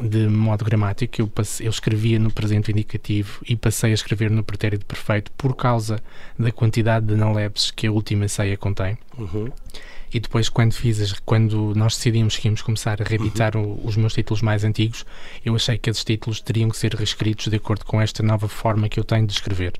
de 0.00 0.28
modo 0.28 0.64
gramático. 0.64 1.20
Eu, 1.20 1.30
eu 1.60 1.70
escrevia 1.70 2.18
no 2.18 2.30
presente 2.30 2.70
indicativo 2.70 3.40
e 3.48 3.56
passei 3.56 3.90
a 3.90 3.94
escrever 3.94 4.30
no 4.30 4.44
pretérito 4.44 4.86
perfeito 4.86 5.30
por 5.32 5.54
causa 5.54 6.00
da 6.38 6.52
quantidade 6.52 7.06
de 7.06 7.16
não-lebs 7.16 7.70
que 7.70 7.86
a 7.86 7.92
última 7.92 8.28
ceia 8.28 8.56
contém. 8.56 8.96
Uhum. 9.18 9.48
E 10.12 10.20
depois, 10.20 10.48
quando 10.48 10.72
fiz, 10.72 11.12
quando 11.24 11.74
nós 11.74 11.96
decidimos 11.96 12.36
que 12.36 12.46
íamos 12.46 12.62
começar 12.62 13.02
a 13.02 13.04
reeditar 13.04 13.56
uhum. 13.56 13.80
os 13.84 13.96
meus 13.96 14.14
títulos 14.14 14.40
mais 14.40 14.64
antigos, 14.64 15.04
eu 15.44 15.54
achei 15.54 15.76
que 15.76 15.90
esses 15.90 16.04
títulos 16.04 16.40
teriam 16.40 16.70
que 16.70 16.76
ser 16.76 16.94
reescritos 16.94 17.48
de 17.48 17.56
acordo 17.56 17.84
com 17.84 18.00
esta 18.00 18.22
nova 18.22 18.48
forma 18.48 18.88
que 18.88 19.00
eu 19.00 19.04
tenho 19.04 19.26
de 19.26 19.32
escrever 19.32 19.72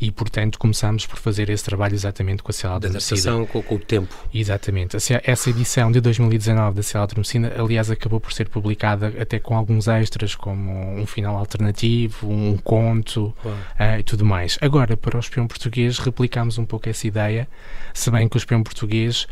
e, 0.00 0.10
portanto, 0.10 0.58
começámos 0.58 1.06
por 1.06 1.18
fazer 1.18 1.48
esse 1.48 1.64
trabalho 1.64 1.94
exatamente 1.94 2.42
com 2.42 2.50
a 2.50 2.52
Cielo 2.52 2.78
da 2.78 2.88
Adormecida. 2.88 3.46
com, 3.46 3.62
com 3.62 3.74
o 3.74 3.78
tempo. 3.78 4.14
Exatamente. 4.32 4.96
Essa 4.96 5.50
edição 5.50 5.90
de 5.90 6.00
2019 6.00 6.76
da 6.76 6.82
Cielo 6.82 7.04
Adormecida, 7.04 7.54
aliás, 7.58 7.90
acabou 7.90 8.20
por 8.20 8.32
ser 8.32 8.48
publicada 8.48 9.12
até 9.20 9.38
com 9.38 9.56
alguns 9.56 9.88
extras, 9.88 10.34
como 10.34 10.70
um 10.98 11.06
final 11.06 11.36
alternativo, 11.36 12.30
um 12.30 12.56
conto 12.58 13.34
uh, 13.44 13.98
e 13.98 14.02
tudo 14.02 14.24
mais. 14.24 14.58
Agora, 14.60 14.96
para 14.96 15.16
o 15.16 15.20
espião 15.20 15.46
português, 15.46 15.98
replicámos 15.98 16.58
um 16.58 16.64
pouco 16.64 16.88
essa 16.88 17.06
ideia, 17.06 17.48
se 17.94 18.10
bem 18.10 18.28
que 18.28 18.36
o 18.36 18.38
espião 18.38 18.62
português 18.62 19.26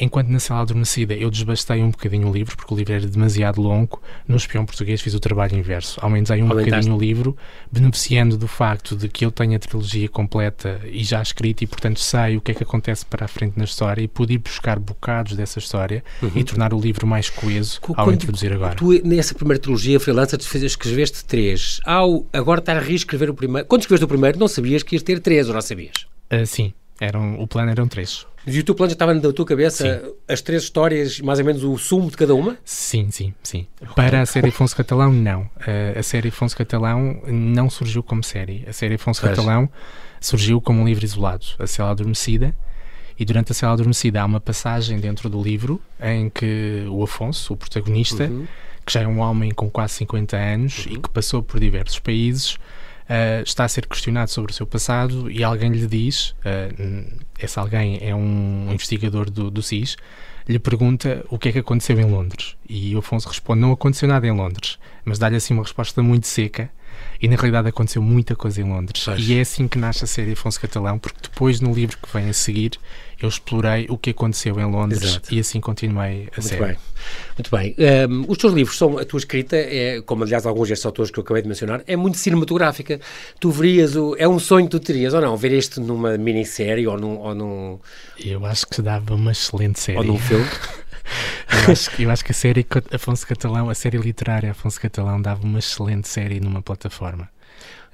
enquanto 0.00 0.28
na 0.28 0.38
Sala 0.38 0.62
Adormecida 0.62 1.14
eu 1.14 1.30
desbastei 1.30 1.82
um 1.82 1.90
bocadinho 1.90 2.28
o 2.28 2.32
livro, 2.32 2.56
porque 2.56 2.72
o 2.72 2.76
livro 2.76 2.92
era 2.92 3.06
demasiado 3.06 3.60
longo, 3.60 4.00
no 4.26 4.36
Espião 4.36 4.64
Português 4.64 5.00
fiz 5.00 5.14
o 5.14 5.20
trabalho 5.20 5.56
inverso. 5.56 5.98
Aumentei 6.02 6.42
um 6.42 6.48
Aumentaste. 6.48 6.70
bocadinho 6.70 6.96
o 6.96 6.98
livro, 6.98 7.36
beneficiando 7.70 8.36
do 8.36 8.46
facto 8.46 8.96
de 8.96 9.08
que 9.08 9.24
eu 9.24 9.30
tenho 9.30 9.56
a 9.56 9.58
trilogia 9.58 10.08
completa 10.08 10.80
e 10.84 11.02
já 11.02 11.20
escrita 11.20 11.64
e, 11.64 11.66
portanto, 11.66 12.00
sei 12.00 12.36
o 12.36 12.40
que 12.40 12.52
é 12.52 12.54
que 12.54 12.62
acontece 12.62 13.04
para 13.04 13.24
a 13.24 13.28
frente 13.28 13.58
na 13.58 13.64
história 13.64 14.02
e 14.02 14.08
pude 14.08 14.34
ir 14.34 14.38
buscar 14.38 14.78
bocados 14.78 15.34
dessa 15.34 15.58
história 15.58 16.04
uhum. 16.22 16.30
e 16.34 16.44
tornar 16.44 16.72
o 16.72 16.80
livro 16.80 17.06
mais 17.06 17.28
coeso 17.28 17.80
Quando, 17.80 17.98
ao 17.98 18.12
introduzir 18.12 18.52
agora. 18.52 18.74
Tu, 18.74 19.06
nessa 19.06 19.34
primeira 19.34 19.60
trilogia, 19.60 19.98
Freelancer, 19.98 20.38
tu 20.38 20.56
escreveste 20.56 21.24
três. 21.24 21.80
Ao 21.84 22.24
agora 22.32 22.60
estar 22.60 22.76
a 22.76 22.80
reescrever 22.80 23.30
o 23.30 23.34
primeiro, 23.34 23.66
quando 23.66 23.82
escreveste 23.82 24.04
o 24.04 24.08
primeiro, 24.08 24.38
não 24.38 24.48
sabias 24.48 24.82
que 24.82 24.94
ias 24.94 25.02
ter 25.02 25.20
três, 25.20 25.48
ou 25.48 25.54
não 25.54 25.60
sabias? 25.60 26.06
Uh, 26.32 26.46
sim, 26.46 26.72
eram, 27.00 27.40
o 27.40 27.46
plano 27.46 27.70
eram 27.70 27.88
três. 27.88 28.26
E 28.46 28.58
o 28.58 28.64
teu 28.64 28.74
plano 28.74 28.90
já 28.90 28.94
estava 28.94 29.14
na 29.14 29.32
tua 29.32 29.44
cabeça 29.44 30.00
sim. 30.00 30.14
as 30.26 30.40
três 30.40 30.64
histórias, 30.64 31.20
mais 31.20 31.38
ou 31.38 31.44
menos 31.44 31.62
o 31.62 31.78
sumo 31.78 32.10
de 32.10 32.16
cada 32.16 32.34
uma? 32.34 32.56
Sim, 32.64 33.10
sim, 33.10 33.32
sim. 33.42 33.66
Para 33.94 34.22
a 34.22 34.26
série 34.26 34.48
Afonso 34.48 34.74
Catalão, 34.76 35.12
não. 35.12 35.42
Uh, 35.42 35.98
a 35.98 36.02
série 36.02 36.28
Afonso 36.28 36.56
Catalão 36.56 37.22
não 37.26 37.70
surgiu 37.70 38.02
como 38.02 38.22
série. 38.24 38.64
A 38.66 38.72
série 38.72 38.94
Afonso. 38.94 39.22
Catalão 39.22 39.70
surgiu 40.20 40.60
como 40.60 40.82
um 40.82 40.86
livro 40.86 41.04
isolado, 41.04 41.46
A 41.58 41.66
Cela 41.66 41.90
Adormecida. 41.90 42.54
E 43.18 43.24
durante 43.24 43.52
A 43.52 43.54
Cela 43.54 43.74
Adormecida 43.74 44.20
há 44.20 44.24
uma 44.24 44.40
passagem 44.40 44.98
dentro 44.98 45.28
do 45.28 45.40
livro 45.40 45.80
em 46.00 46.28
que 46.28 46.84
o 46.90 47.02
Afonso, 47.04 47.52
o 47.52 47.56
protagonista, 47.56 48.24
uhum. 48.24 48.46
que 48.84 48.92
já 48.92 49.02
é 49.02 49.06
um 49.06 49.20
homem 49.20 49.52
com 49.52 49.70
quase 49.70 49.94
50 49.94 50.36
anos 50.36 50.86
uhum. 50.86 50.92
e 50.94 50.98
que 50.98 51.08
passou 51.08 51.42
por 51.42 51.60
diversos 51.60 52.00
países, 52.00 52.58
uh, 53.08 53.42
está 53.42 53.64
a 53.64 53.68
ser 53.68 53.86
questionado 53.86 54.30
sobre 54.30 54.52
o 54.52 54.54
seu 54.54 54.66
passado 54.66 55.30
e 55.30 55.42
alguém 55.42 55.70
lhe 55.70 55.86
diz, 55.86 56.30
uh, 56.30 57.22
esse 57.38 57.58
alguém 57.58 57.98
é 58.00 58.14
um 58.14 58.68
investigador 58.70 59.30
do, 59.30 59.50
do 59.50 59.62
SIS, 59.62 59.96
lhe 60.48 60.58
pergunta 60.58 61.24
o 61.28 61.38
que 61.38 61.48
é 61.48 61.52
que 61.52 61.58
aconteceu 61.58 61.98
em 61.98 62.04
Londres. 62.04 62.56
E 62.68 62.94
o 62.94 62.98
Afonso 62.98 63.28
responde: 63.28 63.60
Não 63.60 63.72
aconteceu 63.72 64.08
nada 64.08 64.26
em 64.26 64.32
Londres, 64.32 64.78
mas 65.04 65.18
dá-lhe 65.18 65.36
assim 65.36 65.54
uma 65.54 65.62
resposta 65.62 66.02
muito 66.02 66.26
seca. 66.26 66.70
E 67.22 67.28
na 67.28 67.36
realidade 67.36 67.68
aconteceu 67.68 68.02
muita 68.02 68.34
coisa 68.34 68.60
em 68.60 68.64
Londres. 68.64 69.06
E 69.16 69.38
é 69.38 69.40
assim 69.40 69.68
que 69.68 69.78
nasce 69.78 70.02
a 70.02 70.08
série 70.08 70.32
Afonso 70.32 70.60
Catalão, 70.60 70.98
porque 70.98 71.20
depois 71.22 71.60
no 71.60 71.72
livro 71.72 71.96
que 71.96 72.12
vem 72.12 72.28
a 72.28 72.32
seguir 72.32 72.72
eu 73.22 73.28
explorei 73.28 73.86
o 73.88 73.96
que 73.96 74.10
aconteceu 74.10 74.58
em 74.58 74.64
Londres 74.64 75.02
Exato. 75.02 75.32
e 75.32 75.38
assim 75.38 75.60
continuei 75.60 76.28
a 76.36 76.40
Muito 76.40 76.42
série. 76.42 76.64
Bem. 76.64 76.76
Muito 77.38 77.50
bem. 77.56 77.76
Um, 78.10 78.24
os 78.26 78.36
teus 78.36 78.52
livros 78.52 78.76
são, 78.76 78.98
a 78.98 79.04
tua 79.04 79.18
escrita, 79.18 79.56
é, 79.56 80.00
como 80.00 80.24
aliás 80.24 80.44
alguns 80.44 80.68
destes 80.68 80.84
autores 80.84 81.10
que 81.10 81.18
eu 81.20 81.22
acabei 81.22 81.42
de 81.42 81.48
mencionar, 81.48 81.82
é 81.86 81.94
muito 81.94 82.18
cinematográfica. 82.18 83.00
Tu 83.38 83.50
verias, 83.50 83.94
o, 83.94 84.16
é 84.18 84.26
um 84.26 84.40
sonho 84.40 84.66
que 84.66 84.72
tu 84.72 84.80
terias, 84.80 85.14
ou 85.14 85.20
não, 85.20 85.36
ver 85.36 85.52
isto 85.52 85.80
numa 85.80 86.18
minissérie 86.18 86.86
ou 86.86 86.98
num, 86.98 87.16
ou 87.18 87.34
num... 87.34 87.78
Eu 88.18 88.44
acho 88.44 88.66
que 88.66 88.82
dava 88.82 89.14
uma 89.14 89.30
excelente 89.30 89.78
série. 89.78 89.98
Ou 89.98 90.04
num 90.04 90.18
filme? 90.18 90.44
eu, 91.66 91.72
acho, 91.72 92.02
eu 92.02 92.10
acho 92.10 92.24
que 92.24 92.32
a 92.32 92.34
série 92.34 92.66
Afonso 92.92 93.26
Catalão, 93.26 93.68
a 93.68 93.74
série 93.74 93.98
literária 93.98 94.50
Afonso 94.50 94.80
Catalão 94.80 95.20
dava 95.20 95.42
uma 95.44 95.58
excelente 95.58 96.08
série 96.08 96.40
numa 96.40 96.62
plataforma. 96.62 97.28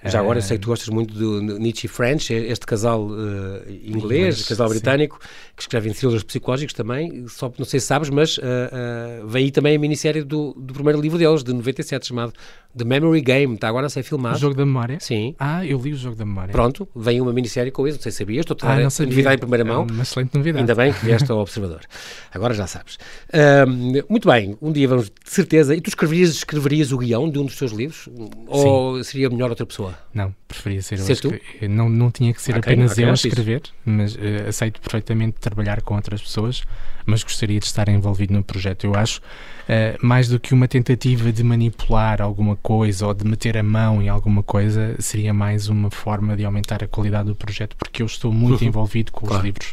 Já 0.05 0.21
agora 0.21 0.39
eu 0.39 0.43
sei 0.43 0.57
que 0.57 0.63
tu 0.63 0.69
gostas 0.69 0.89
muito 0.89 1.13
do 1.13 1.41
Nietzsche 1.59 1.89
French, 1.89 2.33
este 2.33 2.65
casal 2.65 3.07
uh, 3.07 3.63
inglês, 3.69 3.95
inglês, 3.95 4.49
casal 4.49 4.69
britânico, 4.69 5.19
sim. 5.21 5.29
que 5.57 5.63
escreve 5.63 5.91
em 5.91 5.93
thrillers 5.93 6.23
psicológicos 6.23 6.73
também, 6.73 7.27
só 7.29 7.53
não 7.59 7.65
sei 7.65 7.81
se 7.81 7.87
sabes, 7.87 8.09
mas 8.09 8.39
uh, 8.39 8.43
uh, 8.43 9.27
vem 9.27 9.47
aí 9.47 9.51
também 9.51 9.75
a 9.75 9.79
minissérie 9.79 10.23
do, 10.23 10.55
do 10.57 10.73
primeiro 10.73 11.01
livro 11.01 11.19
deles, 11.19 11.43
de 11.43 11.53
97, 11.53 12.07
chamado 12.07 12.33
The 12.77 12.85
Memory 12.85 13.23
Game, 13.23 13.55
está 13.55 13.69
agora 13.69 13.87
a 13.87 13.91
ser 13.91 14.05
filmado. 14.05 14.37
O 14.37 14.39
Jogo 14.39 14.55
da 14.55 14.65
Memória? 14.65 14.99
Sim. 15.01 15.35
Ah, 15.39 15.67
eu 15.67 15.81
li 15.81 15.93
o 15.93 15.97
Jogo 15.97 16.15
da 16.15 16.25
Memória. 16.25 16.53
Pronto, 16.53 16.89
vem 16.95 17.21
uma 17.21 17.33
minissérie 17.33 17.73
com 17.73 17.87
isso, 17.89 17.97
não 17.97 18.03
sei 18.03 18.13
se 18.13 18.19
sabias, 18.19 18.43
estou 18.43 18.57
a 18.63 18.77
dar 18.77 18.81
ah, 18.81 19.05
novidade 19.05 19.37
em 19.37 19.39
primeira 19.39 19.65
mão. 19.65 19.87
É 19.89 19.93
uma 19.93 20.03
excelente 20.03 20.35
novidade. 20.35 20.61
Ainda 20.61 20.75
bem 20.75 20.93
que 20.93 21.05
vieste 21.05 21.31
ao 21.33 21.39
Observador. 21.39 21.81
Agora 22.33 22.55
já 22.55 22.67
sabes. 22.67 22.99
Uh, 23.29 24.05
muito 24.09 24.29
bem, 24.29 24.57
um 24.63 24.71
dia 24.71 24.87
vamos, 24.87 25.07
de 25.07 25.31
certeza, 25.31 25.75
e 25.75 25.81
tu 25.81 25.89
escreverias, 25.89 26.31
escreverias 26.31 26.93
o 26.93 26.99
guião 26.99 27.29
de 27.29 27.39
um 27.39 27.47
dos 27.47 27.57
teus 27.57 27.73
livros? 27.73 28.05
Sim. 28.05 28.29
Ou 28.47 29.03
seria 29.03 29.29
melhor 29.29 29.51
outra 29.51 29.67
pessoa? 29.67 29.88
Não, 30.13 30.35
preferia 30.47 30.83
ser, 30.83 30.99
ser 30.99 31.17
tu? 31.17 31.33
Não, 31.69 31.89
não 31.89 32.11
tinha 32.11 32.33
que 32.33 32.41
ser 32.41 32.57
okay, 32.57 32.75
apenas 32.75 32.93
okay, 32.93 33.05
eu 33.05 33.11
a 33.11 33.15
escrever, 33.15 33.63
mas 33.85 34.15
uh, 34.15 34.49
aceito 34.49 34.81
perfeitamente 34.81 35.39
trabalhar 35.41 35.83
com 35.83 35.95
outras 35.95 36.21
pessoas, 36.21 36.63
mas 37.07 37.23
gostaria 37.23 37.59
de 37.59 37.67
estar 37.67 37.89
envolvido 37.89 38.33
no 38.33 38.43
projeto. 38.43 38.85
Eu 38.85 38.95
acho 38.95 39.21
uh, 39.21 40.07
mais 40.07 40.29
do 40.29 40.39
que 40.39 40.53
uma 40.55 40.69
tentativa 40.69 41.33
de 41.33 41.43
manipular 41.43 42.21
alguma 42.21 42.57
coisa 42.57 43.07
ou 43.07 43.15
de 43.15 43.25
meter 43.25 43.57
a 43.57 43.63
mão 43.63 44.03
em 44.03 44.09
alguma 44.09 44.43
coisa, 44.43 44.97
seria 44.99 45.33
mais 45.33 45.69
uma 45.69 45.91
forma 45.91 46.37
de 46.37 46.45
aumentar 46.45 46.83
a 46.83 46.89
qualidade 46.89 47.29
do 47.29 47.35
projeto, 47.35 47.77
porque 47.77 48.03
eu 48.03 48.07
estou 48.07 48.33
muito 48.33 48.63
envolvido 48.67 49.13
com 49.13 49.27
claro. 49.27 49.39
os 49.39 49.45
livros. 49.45 49.73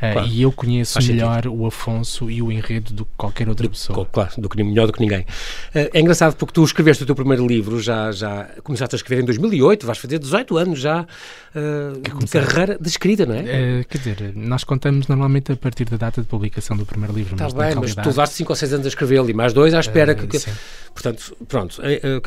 Uh, 0.00 0.12
claro. 0.12 0.28
E 0.28 0.42
eu 0.42 0.50
conheço 0.50 0.94
Faz 0.94 1.06
melhor 1.08 1.42
sentido. 1.42 1.54
o 1.54 1.66
Afonso 1.66 2.30
e 2.30 2.40
o 2.40 2.50
enredo 2.50 2.92
do 2.94 3.04
que 3.04 3.10
qualquer 3.16 3.48
outra 3.48 3.66
do, 3.66 3.70
pessoa. 3.70 4.06
Claro, 4.06 4.30
do 4.38 4.48
que, 4.48 4.62
melhor 4.62 4.86
do 4.86 4.92
que 4.92 5.00
ninguém. 5.00 5.20
Uh, 5.20 5.90
é 5.92 6.00
engraçado 6.00 6.34
porque 6.36 6.54
tu 6.54 6.64
escreveste 6.64 7.02
o 7.02 7.06
teu 7.06 7.14
primeiro 7.14 7.46
livro, 7.46 7.80
já, 7.80 8.10
já 8.10 8.48
começaste 8.64 8.94
a 8.94 8.96
escrever 8.96 9.22
em 9.22 9.26
2008, 9.26 9.86
vais 9.86 9.98
fazer 9.98 10.18
18 10.18 10.56
anos 10.56 10.80
já 10.80 11.02
uh, 11.02 12.00
de 12.00 12.30
carreira 12.30 12.78
de 12.80 12.88
escrita, 12.88 13.26
não 13.26 13.34
é? 13.34 13.84
quer 13.88 13.98
dizer, 13.98 14.32
nós 14.34 14.64
contamos 14.64 15.06
normalmente 15.06 15.52
a 15.52 15.56
partir 15.56 15.84
da 15.84 15.96
data 15.96 16.20
de 16.20 16.26
publicação 16.26 16.76
do 16.76 16.86
primeiro 16.86 17.14
livro. 17.14 17.34
Está 17.34 17.44
mas 17.44 17.52
bem, 17.52 17.74
mas 17.74 17.94
tu 17.94 18.08
levaste 18.08 18.36
5 18.36 18.52
ou 18.52 18.56
6 18.56 18.72
anos 18.72 18.86
a 18.86 18.88
escrevê-lo 18.88 19.28
e 19.28 19.34
mais 19.34 19.52
dois 19.52 19.74
à 19.74 19.80
espera 19.80 20.14
que, 20.14 20.26
que... 20.26 20.38
Portanto, 20.92 21.36
pronto, 21.48 21.80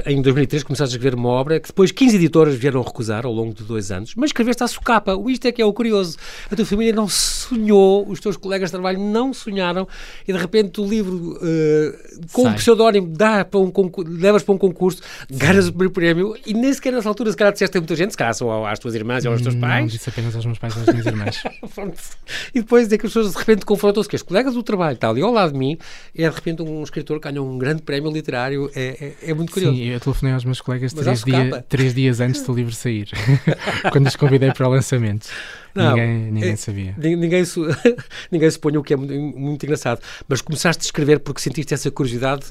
em 0.06 0.22
2003 0.22 0.64
começaste 0.64 0.96
a 0.96 0.98
escrever 0.98 1.16
uma 1.16 1.30
obra 1.30 1.60
que 1.60 1.68
depois 1.68 1.92
15 1.92 2.16
editoras 2.16 2.56
vieram 2.56 2.82
recusar 2.82 3.26
ao 3.26 3.32
longo 3.32 3.54
de 3.54 3.64
dois 3.64 3.92
anos, 3.92 4.14
mas 4.16 4.30
escreveste 4.30 4.64
à 4.64 4.68
socapa. 4.68 5.14
Isto 5.28 5.48
é 5.48 5.52
que 5.52 5.62
é 5.62 5.66
o 5.66 5.74
curioso. 5.74 6.18
A 6.50 6.56
tua 6.56 6.66
família 6.66 6.94
não 6.94 7.08
sonhou, 7.08 7.63
os 7.72 8.20
teus 8.20 8.38
colegas 8.38 8.70
de 8.70 8.74
trabalho 8.74 9.00
não 9.00 9.34
sonharam 9.34 9.88
e 10.28 10.34
de 10.34 10.40
repente 10.40 10.82
o 10.82 10.86
livro 10.86 11.38
uh, 11.38 12.28
com 12.32 12.48
um 12.48 12.54
pseudónimo 12.54 13.08
dá 13.08 13.46
para 13.46 13.60
um 13.60 13.72
levas 14.06 14.44
para 14.44 14.54
um 14.54 14.58
concurso, 14.58 15.02
ganhas 15.30 15.68
o 15.68 15.72
primeiro 15.72 15.94
prémio 15.94 16.36
e 16.46 16.54
nem 16.54 16.74
sequer 16.74 16.94
nessa 16.94 17.10
altura 17.10 17.32
se 17.32 17.38
calhar 17.38 17.54
disseste 17.54 17.78
a 17.78 17.82
muita 17.82 17.96
gente, 17.96 18.12
se 18.12 18.18
calhar 18.18 18.34
só 18.34 18.66
às 18.66 18.80
tuas 18.80 18.96
irmãs 18.96 19.24
e 19.24 19.28
aos 19.28 19.42
teus 19.42 19.56
pais. 19.56 19.82
Não, 19.82 19.88
disse 19.88 20.10
apenas 20.10 20.36
aos 20.36 20.46
meus 20.46 20.58
pais 20.58 20.76
e 20.76 20.80
às 20.80 20.88
minhas 20.88 21.06
irmãs. 21.06 21.44
e 22.54 22.62
depois 22.62 22.92
é 22.92 22.98
que 22.98 23.06
as 23.06 23.14
pessoas 23.14 23.34
de 23.34 23.38
repente 23.38 23.66
confrontam-se 23.66 24.10
que 24.10 24.16
os 24.16 24.22
colegas 24.22 24.54
do 24.54 24.64
trabalho 24.64 24.96
está 24.96 25.10
ali 25.10 25.22
ao 25.22 25.32
lado 25.32 25.54
de 25.54 25.60
mim 25.60 25.78
e 26.16 26.24
é 26.24 26.30
de 26.30 26.36
repente 26.36 26.62
um 26.62 26.84
escritor 26.84 27.20
ganha 27.20 27.42
um 27.42 27.58
grande 27.58 27.82
prémio 27.82 28.12
literário, 28.12 28.70
é, 28.76 29.16
é, 29.24 29.32
é 29.32 29.34
muito 29.34 29.52
curioso. 29.52 29.76
Sim, 29.76 29.86
eu 29.86 30.00
telefonei 30.00 30.34
aos 30.34 30.46
meus 30.46 30.62
colegas 30.62 30.94
três, 30.94 31.24
dia, 31.24 31.66
três 31.68 31.94
dias 31.94 32.20
antes 32.20 32.42
do 32.44 32.54
livro 32.54 32.74
sair, 32.74 33.10
quando 33.92 34.08
os 34.08 34.16
convidei 34.16 34.52
para 34.52 34.68
o 34.68 34.72
lançamento. 34.72 35.28
Não, 35.76 35.96
ninguém, 35.96 36.32
ninguém 36.32 36.52
é, 36.52 36.56
sabia. 36.56 36.96
Ninguém, 36.98 37.44
ninguém 38.32 38.52
suponha 38.52 38.80
o 38.80 38.84
que 38.84 38.94
é 38.94 38.98
muito, 38.98 39.14
muito, 39.14 39.64
engraçado. 39.66 40.02
Mas 40.28 40.42
começaste 40.42 40.82
a 40.82 40.86
escrever 40.86 41.20
porque 41.20 41.42
sentiste 41.42 41.74
essa 41.74 41.90
curiosidade 41.90 42.46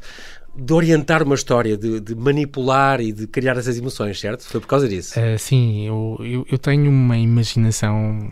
de 0.55 0.73
orientar 0.73 1.23
uma 1.23 1.35
história, 1.35 1.77
de, 1.77 2.01
de, 2.01 2.15
manipular 2.15 3.01
e 3.01 3.13
de 3.13 3.27
criar 3.27 3.57
essas 3.57 3.79
emoções, 3.79 4.21
certo? 4.21 4.45
Foi 4.45 4.61
por 4.61 4.67
causa 4.67 4.89
disso? 4.89 5.19
Uh, 5.19 5.39
sim, 5.39 5.87
eu, 5.87 6.19
eu, 6.21 6.47
eu, 6.51 6.59
tenho 6.59 6.91
uma 6.91 7.17
imaginação 7.17 8.31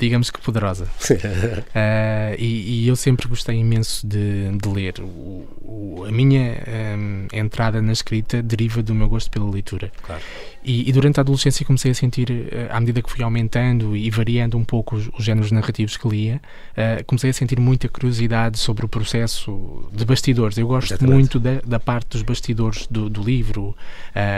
digamos 0.00 0.30
que 0.30 0.40
poderosa. 0.40 0.84
uh, 0.84 2.34
e, 2.38 2.84
e, 2.84 2.88
eu 2.88 2.96
sempre 2.96 3.28
gostei 3.28 3.56
imenso 3.56 4.06
de, 4.06 4.50
de 4.56 4.68
ler. 4.68 4.94
O, 4.98 5.46
o, 5.60 6.04
a 6.08 6.10
minha 6.10 6.56
um, 6.96 7.26
entrada 7.32 7.82
na 7.82 7.92
escrita 7.92 8.42
deriva 8.42 8.82
do 8.82 8.94
meu 8.94 9.08
gosto 9.08 9.30
pela 9.30 9.48
leitura. 9.48 9.92
Claro. 10.02 10.22
E, 10.62 10.88
e, 10.88 10.92
durante 10.92 11.18
a 11.18 11.22
adolescência 11.22 11.64
comecei 11.64 11.90
a 11.90 11.94
sentir, 11.94 12.30
uh, 12.30 12.68
à 12.70 12.80
medida 12.80 13.00
que 13.00 13.10
fui 13.10 13.24
aumentando 13.24 13.96
e 13.96 14.10
variando 14.10 14.58
um 14.58 14.64
pouco 14.64 14.94
os, 14.94 15.08
os 15.18 15.24
géneros 15.24 15.50
narrativos 15.50 15.96
que 15.96 16.06
lia, 16.06 16.40
uh, 16.72 17.04
comecei 17.06 17.30
a 17.30 17.32
sentir 17.32 17.58
muita 17.58 17.88
curiosidade 17.88 18.58
sobre 18.58 18.84
o 18.84 18.88
processo 18.88 19.88
de 19.90 20.04
bastidores. 20.04 20.58
Eu 20.58 20.66
gosto 20.66 20.92
Exatamente. 20.92 21.14
muito 21.14 21.40
da, 21.40 21.60
da, 21.64 21.80
parte 21.80 22.10
dos 22.10 22.22
bastidores 22.22 22.86
do, 22.88 23.08
do 23.08 23.22
livro. 23.22 23.74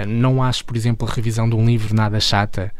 não 0.06 0.42
acho, 0.42 0.64
por 0.64 0.76
exemplo, 0.76 1.08
a 1.08 1.12
revisão 1.12 1.48
de 1.48 1.56
um 1.56 1.66
livro 1.66 1.94
nada 1.94 2.20
chata. 2.20 2.72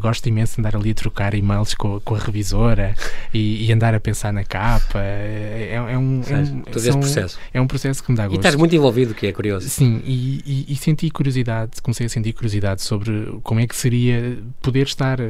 gosto 0.00 0.28
imenso 0.28 0.54
de 0.54 0.60
andar 0.60 0.76
ali 0.76 0.90
a 0.90 0.94
trocar 0.94 1.34
e-mails 1.34 1.74
com, 1.74 2.00
com 2.00 2.14
a 2.14 2.18
revisora 2.18 2.94
e, 3.32 3.66
e, 3.66 3.72
andar 3.72 3.94
a 3.94 4.00
pensar 4.00 4.32
na 4.32 4.44
capa. 4.44 4.98
É, 5.00 5.74
é 5.74 5.80
um, 5.80 5.88
é 5.88 5.98
um, 5.98 6.22
são, 6.22 7.00
processo. 7.00 7.38
é 7.52 7.60
um 7.60 7.66
processo 7.66 8.02
que 8.02 8.10
me 8.10 8.16
dá 8.16 8.24
gosto. 8.24 8.36
E 8.36 8.38
estás 8.38 8.56
muito 8.56 8.74
envolvido, 8.74 9.14
que 9.14 9.26
é 9.26 9.32
curioso. 9.32 9.68
Sim, 9.68 10.02
e, 10.04 10.42
e, 10.44 10.72
e, 10.72 10.76
senti 10.76 11.08
curiosidade, 11.10 11.80
comecei 11.82 12.06
a 12.06 12.08
sentir 12.08 12.32
curiosidade 12.32 12.79
sobre 12.80 13.38
como 13.42 13.60
é 13.60 13.66
que 13.66 13.76
seria 13.76 14.38
poder 14.60 14.86
estar 14.86 15.20
uh, 15.20 15.24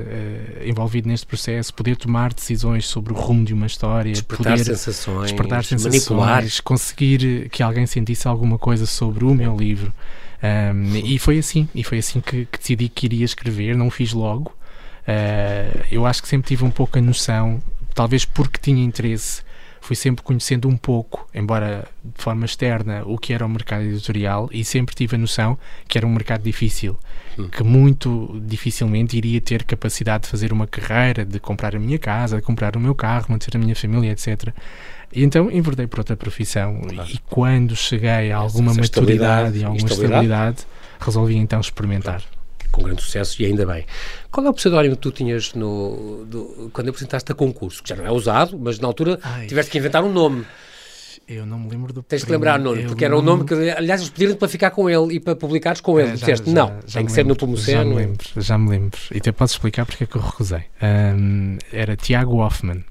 envolvido 0.65 1.09
neste 1.09 1.27
processo, 1.27 1.73
poder 1.75 1.97
tomar 1.97 2.33
decisões 2.33 2.87
sobre 2.87 3.13
o 3.13 3.17
rumo 3.17 3.45
de 3.45 3.55
uma 3.55 3.67
história, 3.67 4.13
despertar 4.13 4.53
poder 4.53 4.65
sensações, 4.65 5.31
despertar 5.31 5.65
sensações, 5.65 6.09
manipular. 6.09 6.45
conseguir 6.65 7.49
que 7.51 7.63
alguém 7.63 7.87
sentisse 7.87 8.27
alguma 8.29 8.59
coisa 8.59 8.87
sobre 8.87 9.25
o 9.25 9.35
meu 9.35 9.57
livro. 9.57 9.93
Um, 10.43 10.97
e 10.97 11.19
foi 11.19 11.39
assim, 11.39 11.69
e 11.75 11.85
foi 11.85 11.99
assim 11.99 12.21
que, 12.21 12.47
que 12.47 12.59
decidi 12.59 12.89
que 12.89 13.07
iria 13.07 13.25
escrever, 13.25 13.77
não 13.77 13.89
o 13.89 13.91
fiz 13.91 14.13
logo, 14.13 14.55
Uh, 15.11 15.85
eu 15.91 16.07
acho 16.07 16.23
que 16.23 16.29
sempre 16.29 16.49
tive 16.49 16.65
um 16.65 16.71
pouco 16.71 16.99
a 16.99 17.03
noção, 17.03 17.61
talvez 17.95 18.25
porque 18.25 18.61
tinha 18.61 18.83
interesse, 18.85 19.43
fui 19.81 19.97
sempre 19.97 20.23
conhecendo 20.23 20.69
um 20.69 20.77
pouco, 20.77 21.27
embora 21.35 21.89
de 22.05 22.23
forma 22.23 22.45
externa, 22.45 23.03
o 23.05 23.19
que 23.19 23.33
era 23.33 23.45
o 23.45 23.49
mercado 23.49 23.83
editorial 23.85 24.49
e 24.53 24.65
sempre 24.65 24.95
tive 24.95 25.17
a 25.17 25.19
noção 25.19 25.59
que 25.89 25.99
era 25.99 26.07
um 26.07 26.13
mercado 26.13 26.43
difícil, 26.43 26.97
hum. 27.39 27.49
que 27.49 27.63
muito 27.63 28.41
dificilmente 28.45 29.17
iria 29.17 29.41
ter 29.41 29.65
capacidade 29.65 30.25
de 30.25 30.31
fazer 30.31 30.53
uma 30.53 30.67
carreira, 30.67 31.25
de 31.25 31.41
comprar 31.41 31.75
a 31.75 31.79
minha 31.79 31.99
casa, 31.99 32.37
de 32.37 32.43
comprar 32.43 32.77
o 32.77 32.81
meu 32.81 32.95
carro, 32.95 33.27
manter 33.31 33.57
a 33.57 33.59
minha 33.59 33.75
família, 33.75 34.13
etc. 34.13 34.49
E 35.13 35.25
então 35.25 35.51
enverdei 35.51 35.87
por 35.87 36.01
outra 36.01 36.17
profissão 36.17 36.81
claro. 36.83 37.11
e 37.11 37.19
quando 37.29 37.75
cheguei 37.75 38.31
a 38.31 38.37
alguma 38.37 38.71
Essa 38.73 38.81
maturidade 38.81 39.59
e 39.59 39.65
alguma 39.65 39.77
estabilidade, 39.77 40.17
estabilidade 40.19 40.67
resolvi 41.01 41.37
então 41.37 41.61
experimentar. 41.61 42.21
Claro 42.21 42.40
com 42.71 42.83
grande 42.83 43.03
sucesso 43.03 43.41
e 43.43 43.47
ainda 43.47 43.67
bem. 43.67 43.85
Qual 44.31 44.47
é 44.47 44.51
o 44.51 44.55
pseudónimo 44.55 44.97
que 44.97 45.03
tu 45.03 45.11
tinhas 45.11 45.55
no, 45.55 46.25
do, 46.27 46.71
quando 46.73 46.89
apresentaste 46.89 47.31
a 47.33 47.35
concurso? 47.35 47.83
Que 47.83 47.91
já 47.91 47.97
não 47.97 48.07
é 48.07 48.11
usado, 48.11 48.59
mas 48.59 48.79
na 48.79 48.87
altura 48.87 49.19
Ai. 49.23 49.47
tiveste 49.47 49.71
que 49.71 49.79
inventar 49.79 50.03
um 50.05 50.13
nome. 50.13 50.47
Eu 51.27 51.47
não 51.47 51.61
me 51.61 51.71
lembro 51.71 51.93
do 51.93 52.03
Tens 52.03 52.25
de 52.25 52.31
lembrar 52.33 52.59
o 52.59 52.63
nome, 52.63 52.85
porque 52.87 53.05
era 53.05 53.17
o 53.17 53.23
nome 53.23 53.45
que, 53.45 53.55
aliás, 53.55 54.01
eles 54.01 54.11
pediram 54.11 54.35
para 54.35 54.49
ficar 54.49 54.71
com 54.71 54.91
ele 54.91 55.15
e 55.15 55.21
para 55.21 55.37
publicares 55.37 55.81
com 55.81 55.99
ele. 56.01 56.09
É, 56.09 56.17
já, 56.17 56.27
Disseste, 56.27 56.51
já, 56.51 56.53
não, 56.53 56.81
já 56.85 56.99
tem 56.99 57.07
que 57.07 57.13
ser 57.13 57.25
no 57.25 57.37
Pomoceno. 57.37 57.79
Já 57.79 57.85
me 57.85 57.95
lembro, 57.95 58.27
já 58.37 58.59
me 58.59 58.71
lembro. 58.71 58.99
E 59.13 59.19
até 59.19 59.31
posso 59.31 59.55
explicar 59.55 59.87
porque 59.87 60.05
é 60.05 60.07
que 60.09 60.17
eu 60.17 60.23
recusei. 60.23 60.65
Um, 60.83 61.57
era 61.73 61.95
Tiago 61.95 62.39
Hoffman. 62.39 62.85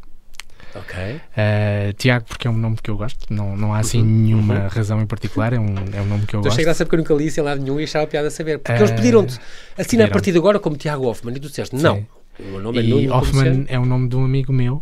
Ok. 0.75 0.95
Uh, 0.97 1.93
Tiago, 1.93 2.25
porque 2.25 2.47
é 2.47 2.51
um 2.51 2.57
nome 2.57 2.77
que 2.81 2.89
eu 2.89 2.97
gosto, 2.97 3.33
não, 3.33 3.57
não 3.57 3.73
há 3.73 3.79
assim 3.79 4.01
uhum. 4.01 4.05
nenhuma 4.05 4.53
uhum. 4.55 4.67
razão 4.67 5.01
em 5.01 5.05
particular, 5.05 5.53
é 5.53 5.59
um, 5.59 5.75
é 5.93 6.01
um 6.01 6.05
nome 6.05 6.25
que 6.25 6.35
eu 6.35 6.39
então, 6.39 6.41
gosto. 6.41 6.53
Achei 6.53 6.63
graça 6.63 6.85
porque 6.85 6.95
eu 6.95 6.99
nunca 6.99 7.13
li 7.13 7.27
isso 7.27 7.39
em 7.39 7.43
lado 7.43 7.61
nenhum 7.61 7.79
e 7.79 7.83
achava 7.83 8.05
piada 8.07 8.27
a 8.27 8.31
saber. 8.31 8.59
Porque 8.59 8.79
uh, 8.79 8.85
eles 8.85 8.91
pediram-te, 8.91 9.39
assina 9.77 10.05
a 10.05 10.07
partir 10.09 10.31
de 10.31 10.37
agora 10.37 10.59
como 10.59 10.77
Tiago 10.77 11.05
Hoffman 11.05 11.35
e 11.35 11.39
tu 11.39 11.47
disseste, 11.47 11.75
Sim. 11.75 11.83
não. 11.83 12.05
O 12.39 12.51
meu 12.51 12.61
nome 12.61 12.79
é 12.79 12.83
e 12.83 13.09
Hoffman 13.09 13.65
é 13.67 13.77
o 13.77 13.85
nome 13.85 14.07
de 14.07 14.15
um 14.15 14.23
amigo 14.23 14.53
meu 14.53 14.81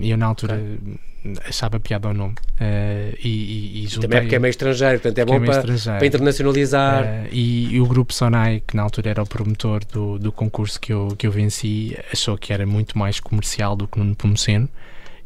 e 0.00 0.10
eu 0.10 0.16
na 0.16 0.26
altura 0.26 0.54
okay. 0.54 0.98
achava 1.46 1.78
piada 1.78 2.08
ao 2.08 2.14
nome 2.14 2.32
uh, 2.32 3.16
e, 3.22 3.28
e, 3.28 3.84
e 3.84 3.86
juntei, 3.86 4.00
Também 4.02 4.18
é 4.18 4.20
porque 4.22 4.36
é 4.36 4.38
meio 4.38 4.50
estrangeiro, 4.50 5.00
portanto 5.00 5.18
é, 5.18 5.20
é 5.20 5.24
bom 5.26 5.44
para, 5.44 5.62
para, 5.62 6.06
internacionalizar. 6.06 7.04
Uh, 7.04 7.28
e, 7.30 7.74
e, 7.74 7.80
o 7.80 7.86
grupo 7.86 8.14
Sonai, 8.14 8.62
que 8.66 8.74
na 8.74 8.82
altura 8.82 9.10
era 9.10 9.22
o 9.22 9.26
promotor 9.26 9.84
do, 9.84 10.18
do 10.18 10.32
concurso 10.32 10.80
que 10.80 10.92
eu, 10.92 11.08
que 11.18 11.26
eu 11.26 11.30
venci, 11.30 11.96
achou 12.10 12.38
que 12.38 12.52
era 12.52 12.64
muito 12.64 12.98
mais 12.98 13.20
comercial 13.20 13.76
do 13.76 13.86
que 13.86 13.98
no 13.98 14.14
Pomoceno 14.14 14.68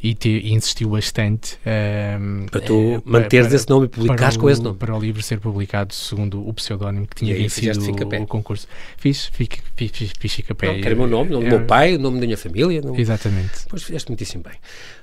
e, 0.04 0.14
te, 0.14 0.28
e 0.28 0.52
insistiu 0.52 0.90
bastante 0.90 1.56
um, 1.64 2.44
para 2.44 2.60
tu 2.60 2.74
é, 2.74 3.02
manteres 3.06 3.46
para, 3.46 3.56
esse 3.56 3.70
nome 3.70 3.86
e 3.86 3.88
publicares 3.88 4.36
com 4.36 4.50
esse 4.50 4.62
nome. 4.62 4.76
Para 4.76 4.94
o 4.94 5.00
livro 5.00 5.22
ser 5.22 5.40
publicado 5.40 5.94
segundo 5.94 6.46
o 6.46 6.52
pseudónimo 6.52 7.06
que 7.06 7.16
tinha 7.16 7.34
vencido 7.34 7.80
o, 7.80 8.22
o, 8.22 8.26
concurso. 8.26 8.68
Fiz, 8.98 9.30
fiz, 9.32 9.48
fiz, 9.74 10.12
fiz, 10.18 10.34
Ficapé. 10.34 10.78
Era 10.78 10.94
o 10.94 10.98
meu 10.98 11.06
nome, 11.06 11.30
o 11.30 11.32
nome 11.32 11.44
do 11.48 11.56
meu 11.56 11.66
pai, 11.66 11.96
o 11.96 11.98
nome 11.98 12.20
da 12.20 12.26
minha 12.26 12.36
família. 12.36 12.82
Não... 12.82 12.94
Exatamente. 12.94 13.52
Pois 13.66 13.82
fizeste 13.82 14.10
muitíssimo 14.10 14.42
bem. 14.42 14.52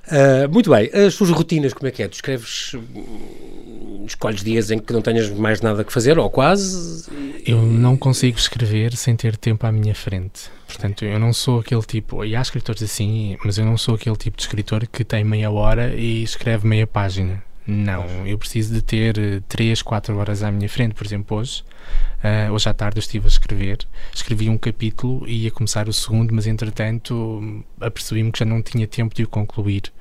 Uh, 0.06 0.48
muito 0.48 0.70
bem, 0.70 0.88
as 0.94 1.16
tuas 1.16 1.30
rotinas, 1.30 1.72
como 1.72 1.88
é 1.88 1.90
que 1.90 2.04
é? 2.04 2.06
Tu 2.06 2.14
escreves, 2.14 2.74
hum, 2.74 4.04
escolhes 4.06 4.44
dias 4.44 4.70
em 4.70 4.78
que 4.78 4.92
não 4.92 5.02
tenhas 5.02 5.28
mais 5.30 5.60
nada 5.60 5.82
que 5.82 5.92
fazer, 5.92 6.16
ou 6.16 6.30
quase? 6.30 7.10
Eu 7.44 7.60
não 7.60 7.96
consigo 7.96 8.38
escrever 8.38 8.96
sem 8.96 9.16
ter 9.16 9.36
tempo 9.36 9.66
à 9.66 9.72
minha 9.72 9.96
frente. 9.96 10.48
Portanto, 10.72 11.04
eu 11.04 11.18
não 11.18 11.34
sou 11.34 11.60
aquele 11.60 11.82
tipo, 11.82 12.24
e 12.24 12.34
há 12.34 12.40
escritores 12.40 12.82
assim, 12.82 13.36
mas 13.44 13.58
eu 13.58 13.64
não 13.66 13.76
sou 13.76 13.94
aquele 13.94 14.16
tipo 14.16 14.38
de 14.38 14.42
escritor 14.42 14.86
que 14.86 15.04
tem 15.04 15.22
meia 15.22 15.50
hora 15.50 15.94
e 15.94 16.22
escreve 16.22 16.66
meia 16.66 16.86
página. 16.86 17.42
Não, 17.66 18.26
eu 18.26 18.38
preciso 18.38 18.72
de 18.72 18.80
ter 18.80 19.42
3, 19.48 19.82
4 19.82 20.16
horas 20.16 20.42
à 20.42 20.50
minha 20.50 20.68
frente. 20.68 20.94
Por 20.94 21.06
exemplo, 21.06 21.36
hoje, 21.36 21.62
uh, 22.24 22.52
hoje 22.52 22.68
à 22.68 22.74
tarde 22.74 22.98
eu 22.98 23.00
estive 23.00 23.26
a 23.26 23.28
escrever, 23.28 23.78
escrevi 24.12 24.48
um 24.48 24.56
capítulo 24.56 25.28
e 25.28 25.44
ia 25.44 25.50
começar 25.50 25.88
o 25.88 25.92
segundo, 25.92 26.34
mas 26.34 26.46
entretanto 26.46 27.62
apercebi-me 27.78 28.32
que 28.32 28.38
já 28.38 28.44
não 28.46 28.62
tinha 28.62 28.86
tempo 28.86 29.14
de 29.14 29.24
o 29.24 29.28
concluir. 29.28 29.92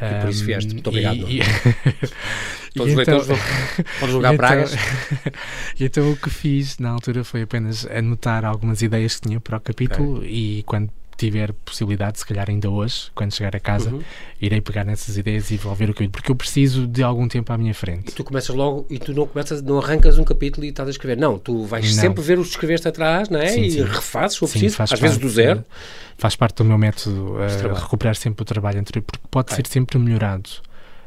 E 0.00 0.20
por 0.20 0.30
isso 0.30 0.44
vieste. 0.44 0.72
Muito 0.72 0.88
obrigado. 0.88 1.28
E, 1.28 1.40
e... 1.40 1.42
Todos 2.74 2.94
os 2.94 3.00
então, 3.00 3.18
leitores 3.18 3.26
vão 4.00 4.08
julgar 4.10 4.32
então, 4.34 4.36
pragas. 4.36 4.74
e 5.78 5.84
então 5.84 6.10
o 6.10 6.16
que 6.16 6.30
fiz 6.30 6.78
na 6.78 6.90
altura 6.90 7.22
foi 7.22 7.42
apenas 7.42 7.86
anotar 7.86 8.44
algumas 8.44 8.80
ideias 8.82 9.16
que 9.16 9.28
tinha 9.28 9.40
para 9.40 9.58
o 9.58 9.60
capítulo 9.60 10.18
okay. 10.18 10.30
e 10.30 10.62
quando 10.62 10.90
tiver 11.26 11.52
possibilidade, 11.64 12.18
se 12.18 12.26
calhar 12.26 12.48
ainda 12.48 12.68
hoje, 12.68 13.10
quando 13.14 13.32
chegar 13.32 13.54
a 13.54 13.60
casa, 13.60 13.90
uhum. 13.90 14.02
irei 14.40 14.60
pegar 14.60 14.84
nessas 14.84 15.16
ideias 15.16 15.50
e 15.50 15.56
vou 15.56 15.74
ver 15.74 15.88
o 15.90 15.94
que 15.94 16.08
porque 16.08 16.32
eu 16.32 16.36
preciso 16.36 16.86
de 16.86 17.02
algum 17.02 17.28
tempo 17.28 17.52
à 17.52 17.58
minha 17.58 17.72
frente. 17.72 18.08
E 18.08 18.12
tu 18.12 18.24
começas 18.24 18.54
logo 18.54 18.86
e 18.90 18.98
tu 18.98 19.14
não 19.14 19.26
começas, 19.26 19.62
não 19.62 19.78
arrancas 19.78 20.18
um 20.18 20.24
capítulo 20.24 20.66
e 20.66 20.70
estás 20.70 20.88
a 20.88 20.90
escrever. 20.90 21.16
Não, 21.16 21.38
tu 21.38 21.64
vais 21.64 21.94
não. 21.94 22.02
sempre 22.02 22.22
ver 22.22 22.38
os 22.38 22.48
que 22.48 22.54
escreveste 22.54 22.88
atrás, 22.88 23.28
não 23.28 23.38
é? 23.38 23.48
Sim, 23.48 23.62
e 23.62 23.70
sim. 23.70 23.84
refazes, 23.84 24.36
se 24.36 24.46
preciso, 24.46 24.82
às 24.82 24.98
vezes 24.98 25.18
do 25.18 25.28
zero. 25.28 25.64
Faz 26.18 26.34
parte 26.34 26.56
do 26.56 26.64
meu 26.64 26.76
método 26.76 27.34
uh, 27.34 27.74
recuperar 27.74 28.16
sempre 28.16 28.42
o 28.42 28.44
trabalho 28.44 28.80
anterior, 28.80 29.02
porque 29.02 29.24
pode 29.30 29.54
ser 29.54 29.66
sempre 29.66 29.98
melhorado. 29.98 30.50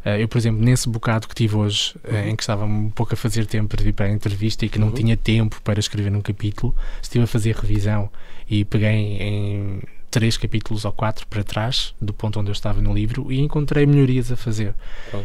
Uh, 0.05 0.19
eu, 0.19 0.27
por 0.27 0.37
exemplo, 0.37 0.63
nesse 0.63 0.87
bocado 0.87 1.27
que 1.27 1.35
tive 1.35 1.55
hoje, 1.55 1.95
uh, 2.05 2.13
uhum. 2.13 2.29
em 2.29 2.35
que 2.35 2.43
estava 2.43 2.63
um 2.63 2.89
pouco 2.89 3.13
a 3.13 3.17
fazer 3.17 3.45
tempo 3.45 3.75
para 3.75 3.83
vir 3.83 3.93
para 3.93 4.05
a 4.05 4.09
entrevista 4.09 4.65
e 4.65 4.69
que 4.69 4.79
não 4.79 4.87
uhum. 4.87 4.93
tinha 4.93 5.17
tempo 5.17 5.59
para 5.61 5.79
escrever 5.79 6.13
um 6.15 6.21
capítulo, 6.21 6.75
estive 7.01 7.25
a 7.25 7.27
fazer 7.27 7.55
revisão 7.55 8.09
e 8.49 8.63
peguei 8.63 9.17
em 9.19 9.81
três 10.15 10.37
capítulos 10.37 10.85
ou 10.85 10.93
quatro 10.93 11.27
para 11.27 11.43
trás 11.43 11.93
do 11.99 12.13
ponto 12.13 12.39
onde 12.39 12.49
eu 12.49 12.53
estava 12.53 12.81
no 12.81 12.93
livro 12.93 13.29
e 13.33 13.37
encontrei 13.37 13.85
melhorias 13.85 14.31
a 14.31 14.37
fazer. 14.37 14.73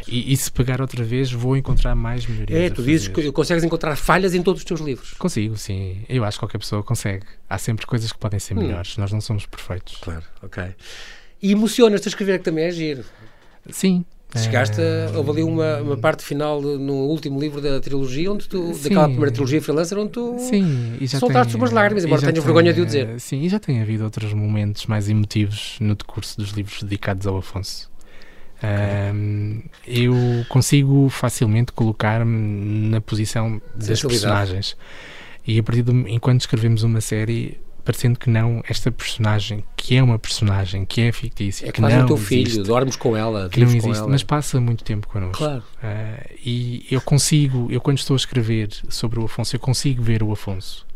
E, 0.09 0.33
e, 0.33 0.37
se 0.37 0.51
pegar 0.51 0.81
outra 0.81 1.05
vez, 1.05 1.31
vou 1.31 1.57
encontrar 1.57 1.95
mais 1.95 2.27
melhorias. 2.27 2.61
É, 2.61 2.71
tu 2.71 2.83
dizes 2.83 3.07
que 3.07 3.31
consegues 3.31 3.63
encontrar 3.63 3.95
falhas 3.95 4.35
em 4.35 4.43
todos 4.43 4.63
os 4.63 4.65
teus 4.65 4.81
livros. 4.81 5.13
Consigo, 5.13 5.57
sim. 5.57 6.05
Eu 6.09 6.25
acho 6.25 6.39
que 6.39 6.41
qualquer 6.41 6.59
pessoa 6.59 6.83
consegue. 6.83 7.25
Há 7.49 7.57
sempre 7.57 7.87
coisas 7.87 8.11
que 8.11 8.19
podem 8.19 8.41
ser 8.41 8.59
hum. 8.59 8.63
melhores. 8.63 8.97
Nós 8.97 9.13
não 9.13 9.21
somos 9.21 9.47
perfeitos. 9.47 9.97
Claro, 10.01 10.25
ok. 10.43 10.75
E 11.41 11.53
emocionas-te 11.53 12.09
a 12.09 12.11
escrever, 12.11 12.39
que 12.39 12.45
também 12.45 12.65
é 12.65 12.73
giro. 12.73 13.05
Sim, 13.71 14.05
Chegaste, 14.37 14.81
a, 14.81 15.19
houve 15.19 15.31
ali 15.31 15.43
uma, 15.43 15.79
uma 15.79 15.97
parte 15.97 16.23
final 16.23 16.61
no 16.61 16.95
último 16.95 17.41
livro 17.41 17.61
da 17.61 17.81
trilogia, 17.81 18.31
onde 18.31 18.49
tu, 18.49 18.73
sim, 18.75 18.83
daquela 18.85 19.09
primeira 19.09 19.33
trilogia 19.33 19.61
freelancer, 19.61 19.99
onde 19.99 20.11
tu 20.11 20.37
sim, 20.39 20.99
soltaste 21.07 21.53
tem, 21.53 21.61
umas 21.61 21.73
lágrimas, 21.73 22.05
embora 22.05 22.21
tenhas 22.21 22.45
vergonha 22.45 22.73
de 22.73 22.81
o 22.81 22.87
dizer. 22.87 23.19
Sim, 23.19 23.43
e 23.43 23.49
já 23.49 23.59
tem 23.59 23.83
havido 23.83 24.05
outros 24.05 24.33
momentos 24.33 24.87
mais 24.87 25.09
emotivos 25.09 25.77
no 25.81 25.95
decurso 25.95 26.37
dos 26.39 26.51
livros 26.51 26.83
dedicados 26.83 27.27
ao 27.27 27.37
Afonso. 27.37 27.91
Okay. 28.59 29.13
Um, 29.15 29.63
eu 29.87 30.15
consigo 30.49 31.09
facilmente 31.09 31.73
colocar-me 31.73 32.91
na 32.91 33.01
posição 33.01 33.61
das 33.75 34.03
personagens. 34.03 34.77
E 35.47 35.59
a 35.59 35.63
partir 35.63 35.83
do 35.83 35.93
enquanto 36.07 36.41
escrevemos 36.41 36.83
uma 36.83 37.01
série, 37.01 37.59
parecendo 37.81 38.19
que 38.19 38.31
não, 38.31 38.63
esta 38.69 38.91
personagem, 38.91 39.65
que 39.77 39.97
é 39.97 40.03
uma 40.03 40.19
personagem, 40.19 40.85
que 40.85 41.01
é 41.01 41.13
fictícia, 41.13 41.69
é 41.69 41.73
que 41.73 41.81
não 41.81 42.05
o 42.05 42.07
teu 42.07 42.17
filho, 42.17 42.47
existe, 42.47 42.63
dormes 42.63 42.97
com 42.97 43.17
ela, 43.17 43.49
que 43.49 43.61
não 43.61 43.67
existe, 43.67 44.07
mas 44.09 44.23
passa 44.23 44.61
muito 44.61 44.85
tempo 44.85 45.09
connosco. 45.09 45.39
Claro. 45.39 45.65
Uh, 45.83 46.35
e 46.45 46.87
eu 46.91 47.01
consigo, 47.01 47.69
eu 47.71 47.81
quando 47.81 47.99
estou 47.99 48.15
a 48.15 48.17
escrever 48.17 48.69
sobre 48.89 49.19
o 49.19 49.25
Afonso, 49.25 49.57
eu 49.57 49.61
consigo 49.61 50.03
ver 50.03 50.23
o 50.23 50.33
Afonso. 50.33 50.87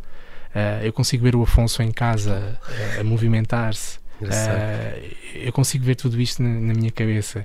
Uh, 0.54 0.84
eu 0.84 0.92
consigo 0.92 1.24
ver 1.24 1.34
o 1.34 1.42
Afonso 1.42 1.82
em 1.82 1.90
casa 1.90 2.58
uh, 2.96 3.00
a 3.00 3.04
movimentar-se. 3.04 3.98
eu 5.34 5.52
consigo 5.52 5.84
ver 5.84 5.96
tudo 5.96 6.20
isto 6.20 6.42
na, 6.42 6.48
na 6.48 6.72
minha 6.72 6.90
cabeça 6.90 7.44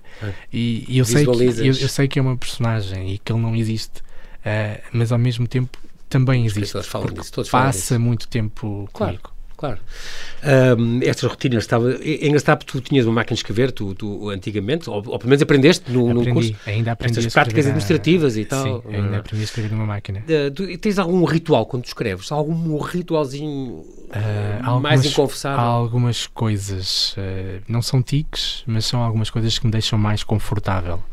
e, 0.54 0.86
e, 0.88 0.99
eu, 0.99 1.04
sei 1.04 1.25
que, 1.25 1.32
eu, 1.32 1.65
eu, 1.65 1.89
sei 1.89 2.08
que 2.08 2.19
é 2.19 2.21
uma 2.21 2.38
personagem 2.38 3.15
e 3.15 3.17
que 3.17 3.34
ele 3.34 3.41
não 3.41 3.56
existe, 3.56 4.04
mas 4.93 5.12
ao 5.12 5.17
mesmo 5.17 5.47
tempo 5.47 5.78
também 6.09 6.45
existe. 6.45 6.81
Falam 6.83 7.13
disso, 7.13 7.31
todos 7.31 7.49
passa 7.49 7.99
muito 7.99 8.27
tempo 8.27 8.89
claro. 8.91 9.13
comigo. 9.13 9.31
claro. 9.55 9.79
Um, 10.77 10.99
estas 11.03 11.29
rotinas 11.29 11.63
estava. 11.63 11.91
É, 11.93 12.25
é 12.25 12.27
engraçado 12.27 12.65
tu 12.65 12.81
tinhas 12.81 13.05
uma 13.05 13.15
máquina 13.15 13.35
de 13.35 13.39
escrever, 13.41 13.71
tu, 13.71 13.93
tu 13.93 14.29
antigamente, 14.29 14.89
ou, 14.89 14.95
ou, 14.95 15.19
pelo 15.19 15.29
menos 15.29 15.41
aprendeste 15.41 15.91
no, 15.91 16.10
aprendi, 16.10 16.27
num 16.29 16.33
curso. 16.33 16.55
Ainda 16.65 16.91
aprendi 16.93 17.19
estas 17.19 17.33
práticas 17.33 17.65
a... 17.65 17.69
administrativas 17.69 18.37
e 18.37 18.45
tal. 18.45 18.63
Sim, 18.63 18.95
ainda 18.95 19.17
uh, 19.17 19.19
aprendi 19.19 19.41
a 19.41 19.45
escrever 19.45 19.71
numa 19.71 19.85
máquina. 19.85 20.23
Uh, 20.27 20.51
tu, 20.51 20.77
tens 20.77 20.97
algum 20.97 21.23
ritual 21.25 21.65
quando 21.65 21.83
tu 21.83 21.87
escreves? 21.87 22.31
Algum 22.31 22.79
ritualzinho 22.79 23.85
uh, 23.85 24.79
mais 24.81 25.05
inconfessável? 25.05 25.60
Há 25.60 25.63
algumas 25.63 26.25
coisas, 26.25 27.13
uh, 27.17 27.62
não 27.67 27.81
são 27.81 28.01
tiques, 28.01 28.63
mas 28.65 28.85
são 28.85 29.03
algumas 29.03 29.29
coisas 29.29 29.60
que 29.60 29.65
me 29.65 29.71
deixam 29.71 29.99
mais 29.99 30.23
confortável. 30.23 31.03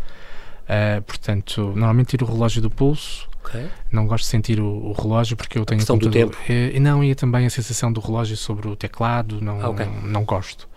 Portanto, 1.06 1.60
normalmente 1.60 2.08
tiro 2.08 2.26
o 2.26 2.32
relógio 2.32 2.60
do 2.60 2.68
pulso. 2.68 3.28
Okay. 3.46 3.68
Não 3.92 4.06
gosto 4.06 4.24
de 4.24 4.30
sentir 4.30 4.60
o, 4.60 4.66
o 4.66 4.92
relógio 4.92 5.36
porque 5.36 5.56
eu 5.56 5.64
tenho. 5.64 5.78
A 5.78 5.80
questão 5.80 5.96
do 5.96 6.10
tempo. 6.10 6.36
E, 6.48 6.80
não, 6.80 7.02
e 7.04 7.14
também 7.14 7.46
a 7.46 7.50
sensação 7.50 7.92
do 7.92 8.00
relógio 8.00 8.36
sobre 8.36 8.68
o 8.68 8.74
teclado. 8.74 9.40
Não, 9.40 9.60
ah, 9.60 9.68
okay. 9.70 9.86
não, 9.86 10.02
não, 10.02 10.24
gosto. 10.24 10.68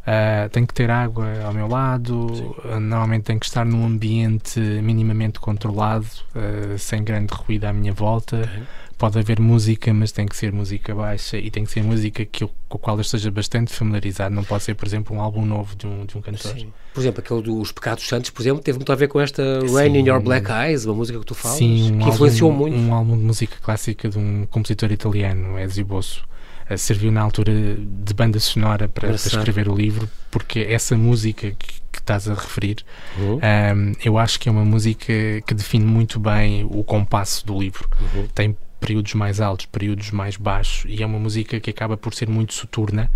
Uh, 0.00 0.48
tenho 0.50 0.66
que 0.66 0.74
ter 0.74 0.90
água 0.90 1.26
ao 1.44 1.54
meu 1.54 1.66
lado. 1.66 2.26
Uh, 2.26 2.78
normalmente 2.78 3.24
tenho 3.24 3.40
que 3.40 3.46
estar 3.46 3.64
num 3.64 3.86
ambiente 3.86 4.60
minimamente 4.60 5.40
controlado, 5.40 6.06
uh, 6.34 6.78
sem 6.78 7.02
grande 7.02 7.32
ruído 7.32 7.64
à 7.64 7.72
minha 7.72 7.92
volta. 7.92 8.36
Okay 8.36 8.62
pode 9.00 9.18
haver 9.18 9.40
música, 9.40 9.94
mas 9.94 10.12
tem 10.12 10.26
que 10.26 10.36
ser 10.36 10.52
música 10.52 10.94
baixa 10.94 11.38
e 11.38 11.50
tem 11.50 11.64
que 11.64 11.70
ser 11.70 11.82
música 11.82 12.22
que 12.22 12.44
eu, 12.44 12.50
com 12.68 12.76
a 12.76 12.80
qual 12.80 12.96
eu 12.98 13.00
esteja 13.00 13.30
bastante 13.30 13.72
familiarizado. 13.72 14.34
Não 14.34 14.44
pode 14.44 14.62
ser, 14.62 14.74
por 14.74 14.86
exemplo, 14.86 15.16
um 15.16 15.22
álbum 15.22 15.42
novo 15.42 15.74
de 15.74 15.86
um, 15.86 16.04
de 16.04 16.18
um 16.18 16.20
cantor. 16.20 16.52
Sim. 16.52 16.70
Por 16.92 17.00
exemplo, 17.00 17.20
aquele 17.24 17.40
dos 17.40 17.72
Pecados 17.72 18.06
Santos, 18.06 18.28
por 18.28 18.42
exemplo, 18.42 18.62
teve 18.62 18.76
muito 18.76 18.92
a 18.92 18.94
ver 18.94 19.08
com 19.08 19.18
esta 19.18 19.42
Rain 19.72 19.96
in 19.96 20.06
Your 20.06 20.20
Black 20.20 20.50
Eyes, 20.52 20.84
uma 20.84 20.94
música 20.94 21.18
que 21.18 21.24
tu 21.24 21.34
falas, 21.34 21.56
Sim, 21.56 21.92
um 21.92 21.98
que 21.98 22.08
influenciou 22.10 22.50
álbum, 22.50 22.62
muito. 22.68 22.76
Um 22.76 22.92
álbum 22.92 23.16
de 23.16 23.24
música 23.24 23.56
clássica 23.62 24.06
de 24.06 24.18
um 24.18 24.46
compositor 24.50 24.92
italiano, 24.92 25.58
Ezio 25.58 25.86
Bosso. 25.86 26.22
Uh, 26.70 26.76
serviu 26.76 27.10
na 27.10 27.22
altura 27.22 27.52
de 27.54 28.14
banda 28.14 28.38
sonora 28.38 28.86
para, 28.86 29.08
para 29.08 29.16
escrever 29.16 29.66
o 29.66 29.74
livro, 29.74 30.10
porque 30.30 30.60
essa 30.60 30.94
música 30.94 31.50
que, 31.52 31.80
que 31.90 31.98
estás 31.98 32.28
a 32.28 32.34
referir, 32.34 32.84
uhum. 33.18 33.36
um, 33.36 33.92
eu 34.04 34.18
acho 34.18 34.38
que 34.38 34.46
é 34.46 34.52
uma 34.52 34.64
música 34.64 35.12
que 35.46 35.54
define 35.54 35.86
muito 35.86 36.20
bem 36.20 36.68
o 36.70 36.84
compasso 36.84 37.46
do 37.46 37.58
livro. 37.58 37.88
Uhum. 38.14 38.28
Tem 38.34 38.54
períodos 38.80 39.14
mais 39.14 39.40
altos, 39.40 39.66
períodos 39.66 40.10
mais 40.10 40.36
baixos, 40.36 40.84
e 40.88 41.02
é 41.02 41.06
uma 41.06 41.18
música 41.18 41.60
que 41.60 41.70
acaba 41.70 41.96
por 41.96 42.14
ser 42.14 42.28
muito 42.28 42.54
soturna. 42.54 43.10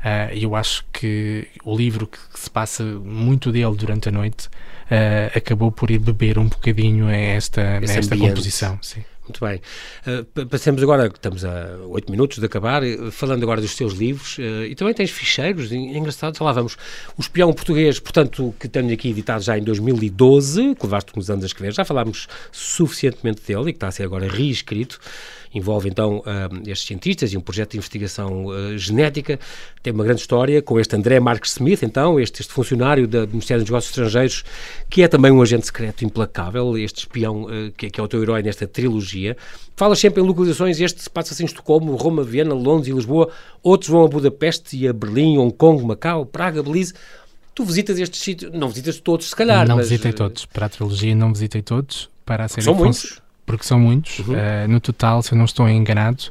Uh, 0.00 0.34
eu 0.34 0.56
acho 0.56 0.84
que 0.92 1.46
o 1.62 1.76
livro 1.76 2.06
que, 2.06 2.18
que, 2.32 2.40
se 2.40 2.50
passa 2.50 2.82
muito 2.82 3.52
dele 3.52 3.76
durante 3.76 4.08
a 4.08 4.12
noite 4.12 4.46
uh, 4.46 5.36
acabou 5.36 5.70
por 5.70 5.90
ir 5.90 5.98
beber 5.98 6.38
um 6.38 6.48
bocadinho 6.48 7.06
a 7.06 7.14
esta, 7.14 7.60
a 7.60 7.84
esta 7.84 8.16
composição. 8.16 8.78
Sim. 8.80 9.04
Muito 9.22 9.44
bem. 9.44 9.60
Uh, 10.06 10.46
passemos 10.46 10.82
agora, 10.82 11.06
estamos 11.06 11.44
a 11.44 11.78
oito 11.88 12.10
minutos 12.10 12.38
de 12.38 12.46
acabar, 12.46 12.82
falando 13.12 13.42
agora 13.42 13.60
dos 13.60 13.74
teus 13.76 13.92
livros, 13.92 14.38
uh, 14.38 14.64
e 14.68 14.74
também 14.74 14.92
tens 14.92 15.10
ficheiros 15.10 15.70
engraçados, 15.70 16.40
lá 16.40 16.52
vamos. 16.52 16.76
O 17.16 17.20
Espião 17.20 17.52
Português, 17.52 18.00
portanto, 18.00 18.54
que 18.58 18.68
tenho 18.68 18.92
aqui 18.92 19.10
editado 19.10 19.42
já 19.42 19.56
em 19.56 19.62
2012, 19.62 20.74
que 20.74 20.84
levaste 20.84 21.12
uns 21.16 21.30
anos 21.30 21.44
a 21.44 21.46
escrever, 21.46 21.72
já 21.72 21.84
falámos 21.84 22.26
suficientemente 22.50 23.42
dele 23.46 23.70
e 23.70 23.72
que 23.72 23.76
está 23.76 23.88
a 23.88 23.92
ser 23.92 24.04
agora 24.04 24.28
reescrito 24.28 24.98
envolve 25.52 25.88
então 25.88 26.18
uh, 26.18 26.70
estes 26.70 26.86
cientistas 26.86 27.32
e 27.32 27.36
um 27.36 27.40
projeto 27.40 27.72
de 27.72 27.78
investigação 27.78 28.46
genética. 28.76 29.36
Tem 29.82 29.92
uma 29.92 30.04
grande 30.04 30.20
história 30.20 30.62
com 30.62 30.78
este 30.78 30.94
André 30.94 31.18
Marques 31.18 31.50
Smith, 31.50 31.82
então, 31.82 32.20
este, 32.20 32.42
este 32.42 32.52
funcionário 32.52 33.08
do 33.08 33.26
Ministério 33.26 33.64
dos 33.64 33.70
Negócios 33.70 33.90
Estrangeiros, 33.90 34.44
que 34.88 35.02
é 35.02 35.08
também 35.08 35.32
um 35.32 35.42
agente 35.42 35.66
secreto 35.66 36.04
implacável, 36.04 36.78
este 36.78 37.00
espião 37.00 37.48
que, 37.76 37.90
que, 37.90 38.00
é 38.00 38.02
o 38.04 38.06
teu 38.06 38.22
herói 38.22 38.44
nesta 38.44 38.64
trilogia. 38.64 39.19
Falas 39.76 39.98
sempre 39.98 40.22
em 40.22 40.26
localizações, 40.26 40.80
este 40.80 41.02
se 41.02 41.10
passa-se 41.10 41.42
em 41.42 41.46
Estocolmo, 41.46 41.94
Roma, 41.96 42.22
Viena, 42.22 42.54
Londres 42.54 42.88
e 42.88 42.92
Lisboa, 42.92 43.30
outros 43.62 43.90
vão 43.90 44.04
a 44.04 44.08
Budapeste 44.08 44.76
e 44.76 44.86
a 44.86 44.92
Berlim, 44.92 45.38
Hong 45.38 45.54
Kong, 45.54 45.84
Macau, 45.84 46.26
Praga, 46.26 46.62
Belize. 46.62 46.94
Tu 47.54 47.64
visitas 47.64 47.98
estes 47.98 48.20
sítios, 48.20 48.52
não 48.52 48.68
visitas 48.68 49.00
todos, 49.00 49.28
se 49.28 49.36
calhar. 49.36 49.66
Não 49.66 49.76
mas... 49.76 49.88
visitei 49.88 50.12
todos. 50.12 50.46
Para 50.46 50.66
a 50.66 50.68
trilogia, 50.68 51.14
não 51.14 51.32
visitei 51.32 51.62
todos. 51.62 52.08
Para 52.24 52.44
a 52.44 52.48
série 52.48 52.62
São 52.62 52.74
muitos 52.74 53.20
porque 53.50 53.64
são 53.64 53.80
muitos. 53.80 54.20
Uhum. 54.20 54.34
Uh, 54.34 54.68
no 54.68 54.78
total, 54.80 55.22
se 55.22 55.32
eu 55.32 55.38
não 55.38 55.44
estou 55.44 55.68
enganado, 55.68 56.22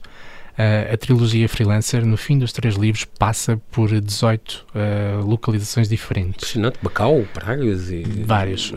uh, 0.53 0.93
a 0.93 0.97
trilogia 0.97 1.49
Freelancer, 1.49 2.05
no 2.05 2.15
fim 2.15 2.39
dos 2.39 2.53
três 2.53 2.75
livros, 2.75 3.03
passa 3.03 3.59
por 3.69 3.89
18 3.99 4.49
uh, 4.49 4.55
eh, 4.73 5.19
localizações 5.21 5.89
diferentes. 5.89 6.35
Impressionante. 6.35 6.79
Bacau, 6.81 7.25
Pragas 7.33 7.91
e... 7.91 8.03
Vários. 8.25 8.71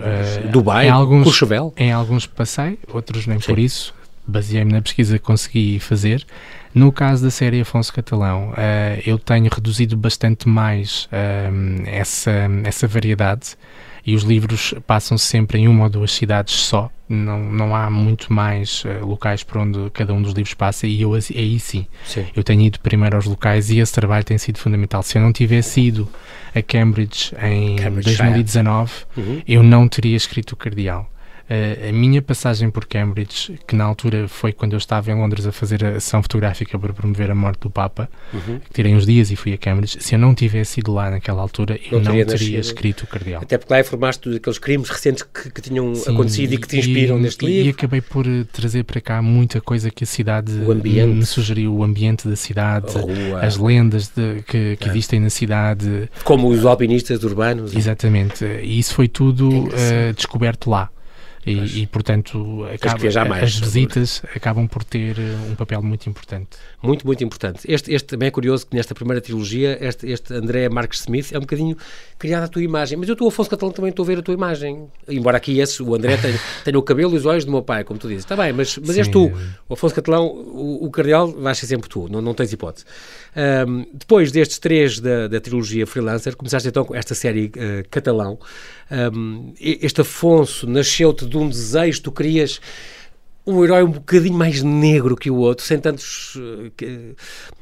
Dubai, 0.50 0.88
em 0.88 0.90
alguns, 0.90 1.22
Courchevel. 1.22 1.72
Em 1.76 1.92
alguns 1.92 2.26
passei, 2.26 2.80
outros 2.92 3.28
nem 3.28 3.38
Sim. 3.38 3.46
por 3.46 3.58
isso. 3.60 3.94
Baseei-me 4.26 4.72
na 4.72 4.82
pesquisa 4.82 5.18
que 5.18 5.24
consegui 5.24 5.78
fazer. 5.80 6.24
No 6.74 6.90
caso 6.90 7.24
da 7.24 7.30
série 7.30 7.60
Afonso 7.60 7.92
Catalão, 7.92 8.50
uh, 8.50 9.02
eu 9.04 9.18
tenho 9.18 9.50
reduzido 9.52 9.96
bastante 9.96 10.48
mais 10.48 11.06
uh, 11.06 11.82
essa, 11.86 12.48
essa 12.64 12.86
variedade 12.86 13.56
e 14.04 14.14
os 14.14 14.22
livros 14.22 14.74
passam 14.86 15.16
sempre 15.16 15.58
em 15.58 15.68
uma 15.68 15.84
ou 15.84 15.90
duas 15.90 16.12
cidades 16.12 16.54
só, 16.54 16.90
não, 17.08 17.40
não 17.40 17.76
há 17.76 17.88
muito 17.90 18.32
mais 18.32 18.84
uh, 18.84 19.04
locais 19.06 19.42
por 19.42 19.58
onde 19.58 19.90
cada 19.90 20.12
um 20.12 20.20
dos 20.20 20.32
livros 20.32 20.54
passa 20.54 20.86
e 20.86 21.02
eu 21.02 21.14
aí 21.14 21.60
sim, 21.60 21.86
sim, 22.04 22.26
eu 22.34 22.42
tenho 22.42 22.62
ido 22.62 22.80
primeiro 22.80 23.16
aos 23.16 23.26
locais 23.26 23.70
e 23.70 23.78
esse 23.78 23.92
trabalho 23.92 24.24
tem 24.24 24.38
sido 24.38 24.58
fundamental. 24.58 25.02
Se 25.02 25.18
eu 25.18 25.22
não 25.22 25.32
tivesse 25.32 25.80
ido 25.80 26.08
a 26.54 26.62
Cambridge 26.62 27.34
em 27.42 27.76
Cambridge 27.76 28.16
2019, 28.16 28.92
uhum. 29.16 29.42
eu 29.46 29.62
não 29.62 29.86
teria 29.86 30.16
escrito 30.16 30.52
o 30.52 30.56
Cardeal. 30.56 31.08
Uh, 31.50 31.88
a 31.88 31.92
minha 31.92 32.22
passagem 32.22 32.70
por 32.70 32.86
Cambridge, 32.86 33.58
que 33.66 33.74
na 33.76 33.84
altura 33.84 34.28
foi 34.28 34.52
quando 34.52 34.72
eu 34.72 34.78
estava 34.78 35.10
em 35.10 35.14
Londres 35.14 35.46
a 35.46 35.52
fazer 35.52 35.84
a 35.84 35.96
ação 35.96 36.22
fotográfica 36.22 36.78
para 36.78 36.92
promover 36.92 37.30
a 37.30 37.34
morte 37.34 37.60
do 37.60 37.70
Papa, 37.70 38.08
uhum. 38.32 38.60
tirei 38.72 38.94
uns 38.94 39.04
dias 39.04 39.30
e 39.30 39.36
fui 39.36 39.52
a 39.52 39.58
Cambridge. 39.58 39.98
Se 40.00 40.14
eu 40.14 40.18
não 40.18 40.34
tivesse 40.34 40.80
ido 40.80 40.92
lá 40.92 41.10
naquela 41.10 41.42
altura, 41.42 41.78
eu 41.90 42.00
não, 42.00 42.14
não 42.14 42.24
teria, 42.24 42.58
escrito 42.58 43.02
o 43.02 43.06
Cardeal. 43.06 43.42
Até 43.42 43.58
porque 43.58 43.72
lá 43.72 43.80
informaste 43.80 44.30
daqueles 44.30 44.58
crimes 44.58 44.88
recentes 44.88 45.24
que, 45.24 45.50
que 45.50 45.60
tinham 45.60 45.94
Sim, 45.94 46.12
acontecido 46.12 46.52
e, 46.52 46.54
e 46.54 46.58
que 46.58 46.68
te 46.68 46.78
inspiram 46.78 47.18
e, 47.18 47.22
neste 47.22 47.44
livro. 47.44 47.68
E 47.68 47.70
acabei 47.70 48.00
por 48.00 48.26
eh, 48.26 48.44
trazer 48.52 48.84
para 48.84 49.00
cá 49.00 49.20
muita 49.20 49.60
coisa 49.60 49.90
que 49.90 50.04
a 50.04 50.06
cidade 50.06 50.52
me 50.52 51.26
sugeriu, 51.26 51.74
o 51.74 51.84
ambiente 51.84 52.28
da 52.28 52.36
cidade, 52.36 52.86
as 53.40 53.56
lendas 53.56 54.08
de, 54.08 54.42
que, 54.42 54.76
que 54.76 54.88
é. 54.88 54.90
existem 54.90 55.20
na 55.20 55.30
cidade. 55.30 56.08
Como 56.24 56.48
os 56.48 56.64
alpinistas 56.64 57.22
urbanos. 57.24 57.74
Exatamente. 57.74 58.44
E 58.44 58.78
isso 58.78 58.94
foi 58.94 59.08
tudo 59.08 59.48
uh, 59.48 60.12
descoberto 60.14 60.70
lá. 60.70 60.90
E, 61.44 61.82
e, 61.82 61.86
portanto, 61.88 62.64
acaba, 62.72 63.28
mais, 63.28 63.42
as 63.42 63.58
visitas 63.58 64.22
acabam 64.34 64.68
por 64.68 64.84
ter 64.84 65.18
eh, 65.18 65.50
um 65.50 65.56
papel 65.56 65.82
muito 65.82 66.08
importante. 66.08 66.50
Muito, 66.80 67.04
muito 67.04 67.24
importante. 67.24 67.60
Este, 67.66 67.92
este 67.92 68.06
também 68.06 68.28
é 68.28 68.30
curioso 68.30 68.64
que 68.64 68.76
nesta 68.76 68.94
primeira 68.94 69.20
trilogia, 69.20 69.76
este, 69.80 70.08
este 70.08 70.32
André 70.32 70.68
Marques 70.68 71.00
Smith 71.00 71.32
é 71.32 71.38
um 71.38 71.40
bocadinho 71.40 71.76
criado 72.16 72.44
a 72.44 72.48
tua 72.48 72.62
imagem. 72.62 72.96
Mas 72.96 73.08
eu, 73.08 73.16
tu, 73.16 73.26
Afonso 73.26 73.50
Catalão, 73.50 73.72
também 73.72 73.90
estou 73.90 74.04
a 74.04 74.06
ver 74.06 74.18
a 74.18 74.22
tua 74.22 74.34
imagem. 74.34 74.86
Embora 75.08 75.36
aqui 75.36 75.58
esse, 75.58 75.82
o 75.82 75.92
André 75.96 76.16
tenha, 76.16 76.38
tenha 76.64 76.78
o 76.78 76.82
cabelo 76.82 77.12
e 77.14 77.16
os 77.16 77.26
olhos 77.26 77.44
do 77.44 77.50
meu 77.50 77.62
pai, 77.62 77.82
como 77.82 77.98
tu 77.98 78.06
dizes. 78.06 78.22
Está 78.22 78.36
bem, 78.36 78.52
mas, 78.52 78.78
mas 78.78 78.96
és 78.96 79.08
tu. 79.08 79.32
O 79.68 79.74
Afonso 79.74 79.96
Catalão, 79.96 80.26
o, 80.26 80.86
o 80.86 80.90
cardeal, 80.92 81.26
vais 81.32 81.58
ser 81.58 81.66
sempre 81.66 81.88
tu. 81.88 82.08
Não, 82.08 82.22
não 82.22 82.34
tens 82.34 82.52
hipótese. 82.52 82.84
Um, 83.34 83.86
depois 83.94 84.30
destes 84.30 84.58
três 84.58 85.00
da, 85.00 85.26
da 85.26 85.40
trilogia 85.40 85.86
Freelancer, 85.86 86.36
começaste 86.36 86.68
então 86.68 86.84
com 86.84 86.94
esta 86.94 87.14
série 87.14 87.46
uh, 87.46 87.88
Catalão. 87.90 88.38
Um, 88.90 89.54
este 89.58 90.02
Afonso 90.02 90.66
nasceu-te 90.66 91.26
de 91.26 91.36
um 91.36 91.48
desejo, 91.48 92.02
tu 92.02 92.12
querias 92.12 92.60
um 93.44 93.64
herói 93.64 93.82
um 93.82 93.90
bocadinho 93.90 94.34
mais 94.34 94.62
negro 94.62 95.16
que 95.16 95.30
o 95.30 95.36
outro, 95.36 95.64
sem 95.64 95.78
tantos. 95.78 96.36
Uh, 96.36 96.70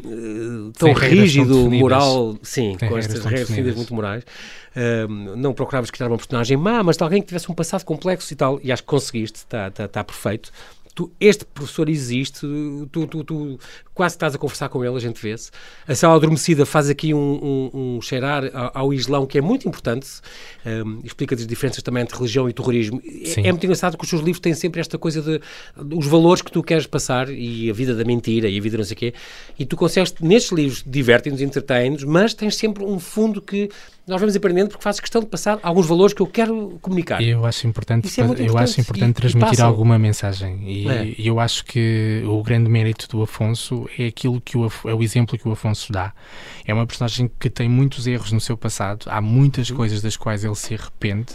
uh, 0.05 0.73
tão 0.73 0.93
rígido, 0.93 1.71
moral. 1.71 2.37
Sim, 2.43 2.77
Tem 2.77 2.89
com 2.89 2.99
estas 2.99 3.25
regras 3.25 3.49
definidas 3.49 3.77
muito 3.77 3.95
morais. 3.95 4.25
Uh, 4.77 5.37
não 5.37 5.55
procuravas 5.55 5.91
criar 5.91 6.09
uma 6.09 6.19
personagem 6.19 6.57
má, 6.57 6.83
mas 6.83 6.97
de 6.97 7.03
alguém 7.03 7.23
que 7.23 7.29
tivesse 7.29 7.51
um 7.51 7.55
passado 7.55 7.85
complexo 7.85 8.33
e 8.33 8.37
tal, 8.37 8.61
e 8.63 8.71
acho 8.71 8.83
que 8.83 8.89
conseguiste, 8.89 9.39
está 9.39 9.71
tá, 9.71 9.89
tá 9.89 10.05
perfeito 10.05 10.53
tu, 10.95 11.11
este 11.21 11.45
professor 11.45 11.89
existe, 11.89 12.41
tu, 12.91 13.07
tu, 13.07 13.25
tu, 13.25 13.59
quase 13.95 14.15
estás 14.15 14.35
a 14.35 14.39
conversar 14.39 14.69
com 14.69 14.85
ele, 14.85 14.97
a 14.97 15.01
gente 15.01 15.21
vê-se. 15.21 15.51
A 15.87 15.95
sala 15.95 16.17
adormecida 16.17 16.67
faz 16.67 16.89
aqui 16.89 17.15
um, 17.15 17.71
um, 17.73 17.97
um 17.97 18.01
cheirar 18.01 18.45
ao, 18.55 18.87
ao, 18.87 18.95
Islão 18.95 19.27
que 19.27 19.39
é 19.39 19.41
muito 19.41 19.69
importante, 19.69 20.09
um, 20.65 21.01
explica 21.05 21.35
as 21.35 21.47
diferenças 21.47 21.83
também 21.83 22.03
entre 22.03 22.17
religião 22.17 22.49
e 22.49 22.53
terrorismo. 22.53 23.01
É, 23.05 23.49
é, 23.49 23.53
muito 23.53 23.65
engraçado 23.65 23.97
que 23.97 24.05
os 24.05 24.11
seus 24.11 24.23
livros 24.23 24.41
têm 24.41 24.55
sempre 24.55 24.81
esta 24.81 24.99
coisa 24.99 25.23
de, 25.23 25.39
de, 25.39 25.95
os 25.95 26.07
valores 26.07 26.43
que 26.43 26.51
tu 26.51 26.63
queres 26.63 26.87
passar 26.87 27.29
e 27.31 27.71
a 27.71 27.73
vida 27.73 27.95
da 27.95 28.05
mentira 28.05 28.49
e 28.49 28.59
a 28.59 28.61
vida 28.61 28.77
não 28.77 28.85
sei 28.85 28.95
o 28.95 28.99
quê, 28.99 29.15
e 29.59 29.65
tu 29.65 29.77
consegues, 29.77 30.15
nestes 30.21 30.53
livros, 30.53 30.83
divertem-nos, 30.87 31.41
entretêm-nos, 31.41 32.05
mas 32.05 32.35
tens 32.35 32.57
sempre 32.57 32.85
um 32.85 32.99
fundo 32.99 33.41
que 33.41 33.69
nós 34.07 34.21
vamos 34.21 34.35
aprendendo 34.35 34.69
porque 34.71 34.83
fazes 34.83 35.01
questão 35.01 35.21
de 35.21 35.29
passar 35.29 35.59
alguns 35.63 35.87
valores 35.87 36.13
que 36.13 36.21
eu 36.21 36.27
quero 36.27 36.79
comunicar. 36.83 37.23
Eu 37.23 37.47
acho 37.47 37.67
importante, 37.67 38.09
é 38.09 38.25
importante 38.25 38.49
eu 38.49 38.59
acho 38.59 38.81
importante 38.81 39.11
e, 39.11 39.15
transmitir 39.15 39.59
e 39.61 39.63
alguma 39.63 39.99
mensagem 39.99 40.59
e 40.81 40.89
é. 40.89 41.15
eu 41.19 41.39
acho 41.39 41.65
que 41.65 42.23
o 42.27 42.43
grande 42.43 42.69
mérito 42.69 43.09
do 43.09 43.23
Afonso 43.23 43.89
é 43.99 44.07
aquilo 44.07 44.41
que 44.41 44.57
o, 44.57 44.71
é 44.85 44.95
o 44.95 45.03
exemplo 45.03 45.39
que 45.39 45.49
o 45.49 45.53
Afonso 45.53 45.93
dá. 45.93 46.13
É 46.65 46.73
uma 46.73 46.87
personagem 46.87 47.31
que 47.39 47.51
tem 47.51 47.69
muitos 47.69 48.07
erros 48.07 48.33
no 48.33 48.41
seu 48.41 48.57
passado, 48.57 49.07
há 49.09 49.21
muitas 49.21 49.71
uhum. 49.71 49.77
coisas 49.77 50.03
das 50.03 50.17
quais 50.17 50.45
ele 50.45 50.55
se 50.55 50.75
arrepende 50.75 51.35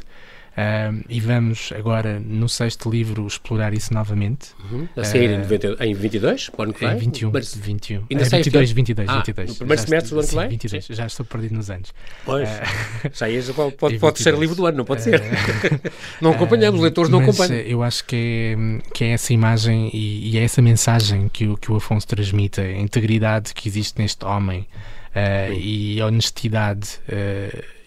Uh, 0.56 1.04
e 1.10 1.20
vamos 1.20 1.74
agora, 1.78 2.18
no 2.18 2.48
sexto 2.48 2.90
livro, 2.90 3.28
explorar 3.28 3.74
isso 3.74 3.94
novamente. 3.94 4.52
Uhum. 4.72 4.88
A 4.96 5.04
sair 5.04 5.30
em, 5.30 5.40
90, 5.40 5.86
em 5.86 5.94
22, 5.94 6.50
o 6.58 6.62
ano 6.62 6.74
que 6.74 6.80
vem? 6.80 6.96
Em 6.96 6.98
21. 6.98 7.32
Mas, 7.34 7.54
21. 7.54 8.04
Ainda 8.10 8.24
é, 8.24 8.30
22, 8.30 8.72
22, 8.72 9.10
ah, 9.10 9.16
22. 9.18 9.50
No 9.50 9.56
primeiro 9.56 9.82
já 9.82 9.86
semestre 9.86 10.12
do 10.12 10.20
ano 10.20 10.30
que 10.30 10.36
vem? 10.36 10.48
22. 10.48 10.86
Já 10.86 11.06
estou 11.06 11.26
perdido 11.26 11.56
nos 11.56 11.70
anos. 11.70 11.94
Pois, 12.24 12.48
uh, 12.48 13.12
já 13.42 13.54
pode, 13.54 13.76
pode, 13.76 14.00
pode 14.00 14.20
ser 14.20 14.34
livro 14.36 14.56
do 14.56 14.66
ano, 14.66 14.78
não 14.78 14.86
pode 14.86 15.02
ser. 15.02 15.22
não 16.22 16.32
acompanhamos, 16.32 16.80
os 16.80 16.84
leitores 16.84 17.12
não 17.12 17.20
acompanham. 17.20 17.56
Eu 17.56 17.84
acho 17.84 18.06
que 18.06 18.16
é, 18.16 18.92
que 18.94 19.04
é 19.04 19.10
essa 19.10 19.34
imagem 19.34 19.90
e, 19.94 20.30
e, 20.30 20.38
é 20.38 20.44
essa 20.44 20.62
mensagem 20.62 21.28
que 21.28 21.48
o, 21.48 21.58
que 21.58 21.70
o 21.70 21.76
Afonso 21.76 22.08
transmite, 22.08 22.62
a 22.62 22.80
integridade 22.80 23.54
que 23.54 23.68
existe 23.68 24.00
neste 24.00 24.24
homem 24.24 24.66
uh, 25.14 25.54
e 25.54 26.00
a 26.00 26.06
honestidade. 26.06 26.98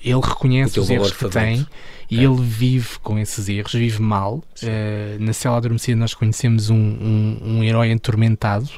ele 0.04 0.20
reconhece 0.20 0.78
os 0.78 0.90
erros 0.90 1.12
que 1.12 1.30
tem 1.30 1.66
e 2.10 2.24
ele 2.24 2.40
vive 2.40 2.98
com 3.02 3.18
esses 3.18 3.48
erros, 3.48 3.72
vive 3.72 4.00
mal. 4.00 4.42
Uh, 4.62 5.20
na 5.20 5.32
cela 5.32 5.58
adormecida 5.58 5.96
nós 5.96 6.14
conhecemos 6.14 6.70
um, 6.70 6.76
um, 6.76 7.38
um, 7.42 7.64
herói 7.64 7.92
atormentado 7.92 8.68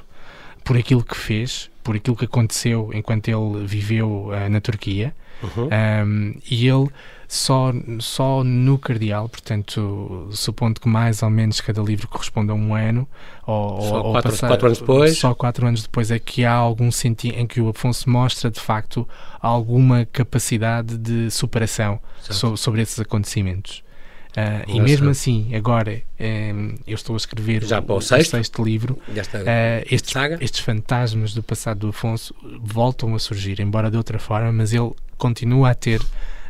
por 0.65 0.77
aquilo 0.77 1.05
que 1.05 1.17
fez, 1.17 1.71
por 1.83 1.97
aquilo 1.97 2.17
que 2.17 2.25
aconteceu 2.25 2.91
enquanto 2.93 3.29
ele 3.29 3.65
viveu 3.65 4.29
uh, 4.29 4.49
na 4.51 4.61
Turquia. 4.61 5.15
Uhum. 5.43 5.69
Um, 6.05 6.35
e 6.51 6.69
ele 6.69 6.89
só, 7.31 7.73
só 8.01 8.43
no 8.43 8.77
cardeal, 8.77 9.29
portanto, 9.29 10.29
supondo 10.33 10.81
que 10.81 10.89
mais 10.89 11.23
ou 11.23 11.31
menos 11.31 11.61
cada 11.61 11.81
livro 11.81 12.09
corresponde 12.09 12.51
a 12.51 12.55
um 12.55 12.75
ano, 12.75 13.09
ou, 13.47 13.83
só 13.83 14.03
ou 14.03 14.13
quatro, 14.13 14.31
passar, 14.33 14.49
quatro 14.49 14.67
anos 14.67 14.79
depois. 14.81 15.17
Só 15.17 15.33
quatro 15.33 15.65
anos 15.65 15.83
depois 15.85 16.11
é 16.11 16.19
que 16.19 16.45
há 16.45 16.53
algum 16.53 16.91
sentido 16.91 17.39
em 17.39 17.47
que 17.47 17.61
o 17.61 17.69
Afonso 17.69 18.11
mostra 18.11 18.51
de 18.51 18.59
facto 18.59 19.09
alguma 19.41 20.05
capacidade 20.07 20.99
de 20.99 21.31
superação 21.31 22.01
so, 22.19 22.57
sobre 22.57 22.83
esses 22.83 22.99
acontecimentos. 22.99 23.85
Uh, 24.31 24.69
e 24.69 24.81
mesmo 24.81 25.09
assim, 25.11 25.55
agora 25.55 26.03
um, 26.21 26.75
eu 26.85 26.97
estou 26.97 27.15
a 27.15 27.17
escrever 27.17 27.65
Já 27.65 27.79
o, 27.79 27.93
o 27.93 28.01
sexto, 28.01 28.33
sexto 28.33 28.65
livro. 28.65 28.99
Uh, 29.09 29.87
estes, 29.89 30.15
estes 30.41 30.61
fantasmas 30.61 31.33
do 31.33 31.45
passado 31.45 31.79
do 31.79 31.89
Afonso 31.91 32.35
voltam 32.61 33.15
a 33.15 33.21
surgir, 33.21 33.61
embora 33.61 33.89
de 33.89 33.97
outra 33.97 34.19
forma, 34.19 34.51
mas 34.51 34.73
ele 34.73 34.91
continua 35.17 35.71
a 35.71 35.75
ter 35.75 36.01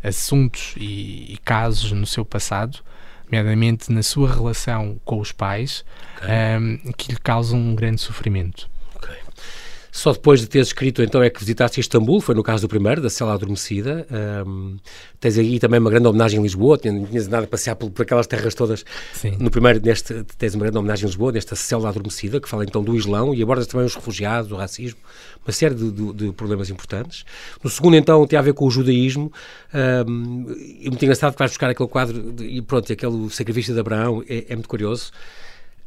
assuntos 0.03 0.75
e, 0.77 1.33
e 1.33 1.39
casos 1.45 1.93
no 1.93 2.07
seu 2.07 2.25
passado, 2.25 2.79
nomeadamente 3.25 3.93
na 3.93 4.03
sua 4.03 4.33
relação 4.33 5.01
com 5.05 5.21
os 5.21 5.33
pais, 5.33 5.85
okay. 6.17 6.29
um, 6.59 6.93
que 6.93 7.13
lhe 7.13 7.19
causam 7.19 7.59
um 7.59 7.75
grande 7.75 8.01
sofrimento. 8.01 8.69
Só 9.93 10.13
depois 10.13 10.41
de 10.41 10.47
teres 10.47 10.69
escrito, 10.69 11.03
então, 11.03 11.23
é 11.23 11.29
que 11.29 11.41
visitaste 11.41 11.81
Istambul, 11.81 12.21
foi 12.21 12.35
no 12.35 12.43
caso 12.43 12.63
do 12.63 12.69
primeiro, 12.69 13.01
da 13.01 13.11
Cela 13.11 13.35
Adormecida. 13.35 14.07
Um, 14.47 14.77
tens 15.19 15.37
aí 15.39 15.59
também 15.59 15.81
uma 15.81 15.91
grande 15.91 16.07
homenagem 16.07 16.39
em 16.39 16.43
Lisboa, 16.43 16.79
não 16.85 17.07
tinhas 17.07 17.27
nada 17.29 17.45
a 17.45 17.49
passear 17.49 17.75
por, 17.75 17.91
por 17.91 18.03
aquelas 18.03 18.27
terras 18.27 18.55
todas. 18.55 18.85
Sim. 19.13 19.37
No 19.39 19.51
primeiro, 19.51 19.81
neste, 19.83 20.25
tens 20.39 20.55
uma 20.55 20.65
grande 20.65 20.79
homenagem 20.79 21.05
em 21.05 21.09
Lisboa, 21.09 21.33
nesta 21.33 21.57
Cela 21.57 21.89
Adormecida, 21.89 22.41
que 22.41 22.49
fala 22.49 22.65
então 22.65 22.83
do 22.83 22.97
Islão 22.97 23.35
e 23.35 23.43
abordas 23.43 23.67
também 23.67 23.87
os 23.87 23.95
refugiados, 23.95 24.53
o 24.53 24.57
racismo, 24.57 24.99
uma 25.45 25.53
série 25.53 25.75
de, 25.75 25.91
de, 25.91 26.13
de, 26.13 26.33
problemas 26.33 26.71
importantes. 26.71 27.25
No 27.63 27.69
segundo, 27.69 27.97
então, 27.97 28.27
tem 28.27 28.39
a 28.39 28.43
ver 28.43 28.55
com 28.55 28.67
o 28.67 28.71
judaísmo. 28.71 29.33
Um, 30.07 30.47
e 30.81 30.89
muito 30.89 31.03
engraçado 31.03 31.33
que 31.33 31.39
vais 31.39 31.51
buscar 31.51 31.71
aquele 31.71 31.89
quadro 31.89 32.33
de, 32.33 32.45
e 32.45 32.63
pronto, 32.63 32.93
aquele 32.93 33.31
sacrifício 33.31 33.75
de 33.75 33.81
Abraão, 33.81 34.23
é, 34.29 34.47
é 34.49 34.55
muito 34.55 34.69
curioso. 34.69 35.11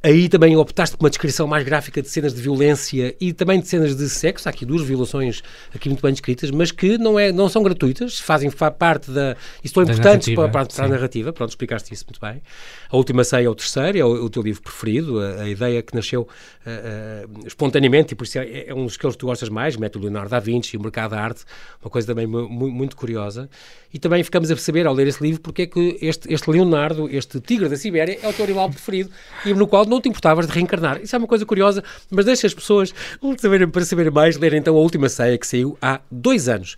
Aí 0.05 0.27
também 0.27 0.53
optaste 0.57 0.97
por 0.97 1.05
uma 1.05 1.09
descrição 1.09 1.47
mais 1.47 1.63
gráfica 1.63 2.01
de 2.01 2.09
cenas 2.09 2.33
de 2.33 2.41
violência 2.41 3.15
e 3.21 3.31
também 3.31 3.61
de 3.61 3.69
cenas 3.69 3.95
de 3.95 4.09
sexo. 4.09 4.49
Há 4.49 4.51
aqui 4.51 4.65
duas 4.65 4.81
violações 4.81 5.41
aqui 5.73 5.87
muito 5.87 6.01
bem 6.01 6.11
descritas, 6.11 6.51
mas 6.51 6.73
que 6.73 6.97
não, 6.97 7.17
é, 7.17 7.31
não 7.31 7.47
são 7.47 7.63
gratuitas, 7.63 8.19
fazem 8.19 8.51
parte 8.51 9.09
da. 9.09 9.37
e 9.63 9.69
são 9.69 9.81
importantes 9.81 10.35
para, 10.35 10.49
para, 10.49 10.65
para 10.65 10.85
a 10.85 10.89
narrativa. 10.89 11.31
Pronto, 11.31 11.51
explicaste 11.51 11.93
isso 11.93 12.03
muito 12.05 12.19
bem. 12.19 12.41
A 12.89 12.97
última 12.97 13.23
ceia 13.23 13.45
é 13.45 13.49
o 13.49 13.55
terceiro, 13.55 13.97
é 13.97 14.03
o, 14.03 14.25
o 14.25 14.29
teu 14.29 14.43
livro 14.43 14.61
preferido, 14.61 15.21
a, 15.21 15.43
a 15.43 15.49
ideia 15.49 15.81
que 15.81 15.95
nasceu 15.95 16.27
uh, 16.65 17.29
uh, 17.29 17.47
espontaneamente 17.47 18.13
e 18.13 18.15
por 18.15 18.23
isso 18.23 18.37
é, 18.39 18.67
é, 18.67 18.73
um 18.73 18.85
dos 18.85 18.97
que 18.97 19.17
tu 19.17 19.25
gostas 19.25 19.49
mais, 19.49 19.75
mete 19.75 19.97
o 19.97 20.01
Leonardo 20.01 20.29
da 20.29 20.39
Vinci, 20.39 20.77
o 20.77 20.81
mercado 20.81 21.11
da 21.11 21.21
arte, 21.21 21.43
uma 21.81 21.89
coisa 21.89 22.07
também 22.07 22.25
muito, 22.25 22.95
curiosa. 22.95 23.49
E 23.93 23.99
também 23.99 24.23
ficamos 24.23 24.49
a 24.49 24.55
perceber 24.55 24.87
ao 24.87 24.93
ler 24.93 25.07
esse 25.07 25.21
livro 25.21 25.41
porque 25.41 25.63
é 25.63 25.67
que 25.67 25.97
este, 26.01 26.33
este 26.33 26.49
Leonardo, 26.49 27.07
este 27.09 27.39
tigre 27.39 27.69
da 27.69 27.75
Sibéria, 27.75 28.17
é 28.21 28.27
o 28.27 28.33
teu 28.33 28.45
animal 28.45 28.69
preferido 28.69 29.09
e 29.45 29.53
no 29.53 29.67
qual 29.67 29.85
não 29.85 30.01
te 30.01 30.09
importavas 30.09 30.47
de 30.47 30.53
reencarnar. 30.53 31.01
Isso 31.01 31.15
é 31.15 31.19
uma 31.19 31.27
coisa 31.27 31.45
curiosa, 31.45 31.83
mas 32.09 32.25
deixa 32.25 32.47
as 32.47 32.53
pessoas, 32.53 32.93
para 33.71 33.85
saberem 33.85 34.11
mais, 34.11 34.37
lerem 34.37 34.59
então 34.59 34.75
a 34.75 34.79
última 34.79 35.09
ceia 35.09 35.37
que 35.37 35.45
saiu 35.45 35.77
há 35.81 35.99
dois 36.09 36.49
anos. 36.49 36.75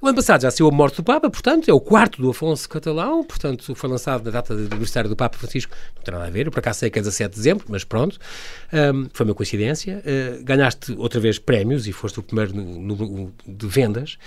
O 0.00 0.06
ano 0.06 0.14
passado 0.14 0.42
já 0.42 0.50
saiu 0.52 0.68
a 0.68 0.70
morte 0.70 0.98
do 0.98 1.02
Papa, 1.02 1.28
portanto, 1.28 1.68
é 1.68 1.72
o 1.72 1.80
quarto 1.80 2.22
do 2.22 2.30
Afonso 2.30 2.68
Catalão, 2.68 3.24
portanto, 3.24 3.74
foi 3.74 3.90
lançado 3.90 4.24
na 4.24 4.30
data 4.30 4.54
do 4.54 4.66
aniversário 4.66 5.10
do 5.10 5.16
Papa 5.16 5.36
Francisco, 5.36 5.74
não 5.96 6.02
tem 6.04 6.14
nada 6.14 6.26
a 6.26 6.30
ver, 6.30 6.46
eu 6.46 6.52
por 6.52 6.60
acaso 6.60 6.78
sei 6.78 6.88
que 6.88 7.00
é 7.00 7.02
17 7.02 7.30
de 7.30 7.36
dezembro, 7.36 7.66
mas 7.68 7.82
pronto, 7.82 8.16
um, 8.72 9.08
foi 9.12 9.26
uma 9.26 9.34
coincidência. 9.34 10.00
Uh, 10.06 10.44
ganhaste 10.44 10.92
outra 10.96 11.18
vez 11.18 11.40
prémios 11.40 11.88
e 11.88 11.92
foste 11.92 12.20
o 12.20 12.22
primeiro 12.22 12.54
no, 12.54 13.32
de 13.44 13.66
vendas, 13.66 14.18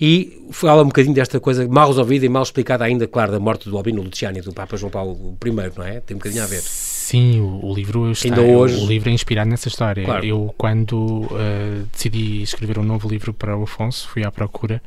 e 0.00 0.46
fala 0.52 0.82
um 0.82 0.86
bocadinho 0.86 1.14
desta 1.14 1.40
coisa 1.40 1.66
mal 1.66 1.88
resolvida 1.88 2.24
e 2.24 2.28
mal 2.28 2.44
explicada 2.44 2.84
ainda, 2.84 3.08
claro, 3.08 3.32
da 3.32 3.40
morte 3.40 3.68
do 3.68 3.76
Albino 3.76 4.02
Luciani 4.02 4.40
do 4.42 4.52
Papa 4.52 4.76
João 4.76 4.92
Paulo 4.92 5.36
I, 5.44 5.50
não 5.76 5.84
é? 5.84 5.98
Tem 5.98 6.14
um 6.14 6.18
bocadinho 6.18 6.44
a 6.44 6.46
ver. 6.46 6.62
Sim, 7.06 7.38
o, 7.38 7.66
o 7.66 7.72
livro 7.72 8.10
está, 8.10 8.26
Ainda 8.26 8.42
hoje... 8.42 8.82
o 8.82 8.86
livro 8.88 9.08
é 9.08 9.12
inspirado 9.12 9.48
nessa 9.48 9.68
história. 9.68 10.04
Claro. 10.04 10.26
Eu, 10.26 10.52
quando 10.58 10.96
uh, 10.96 11.86
decidi 11.92 12.42
escrever 12.42 12.80
um 12.80 12.82
novo 12.82 13.08
livro 13.08 13.32
para 13.32 13.56
o 13.56 13.62
Afonso, 13.62 14.08
fui 14.08 14.24
à 14.24 14.32
procura 14.32 14.82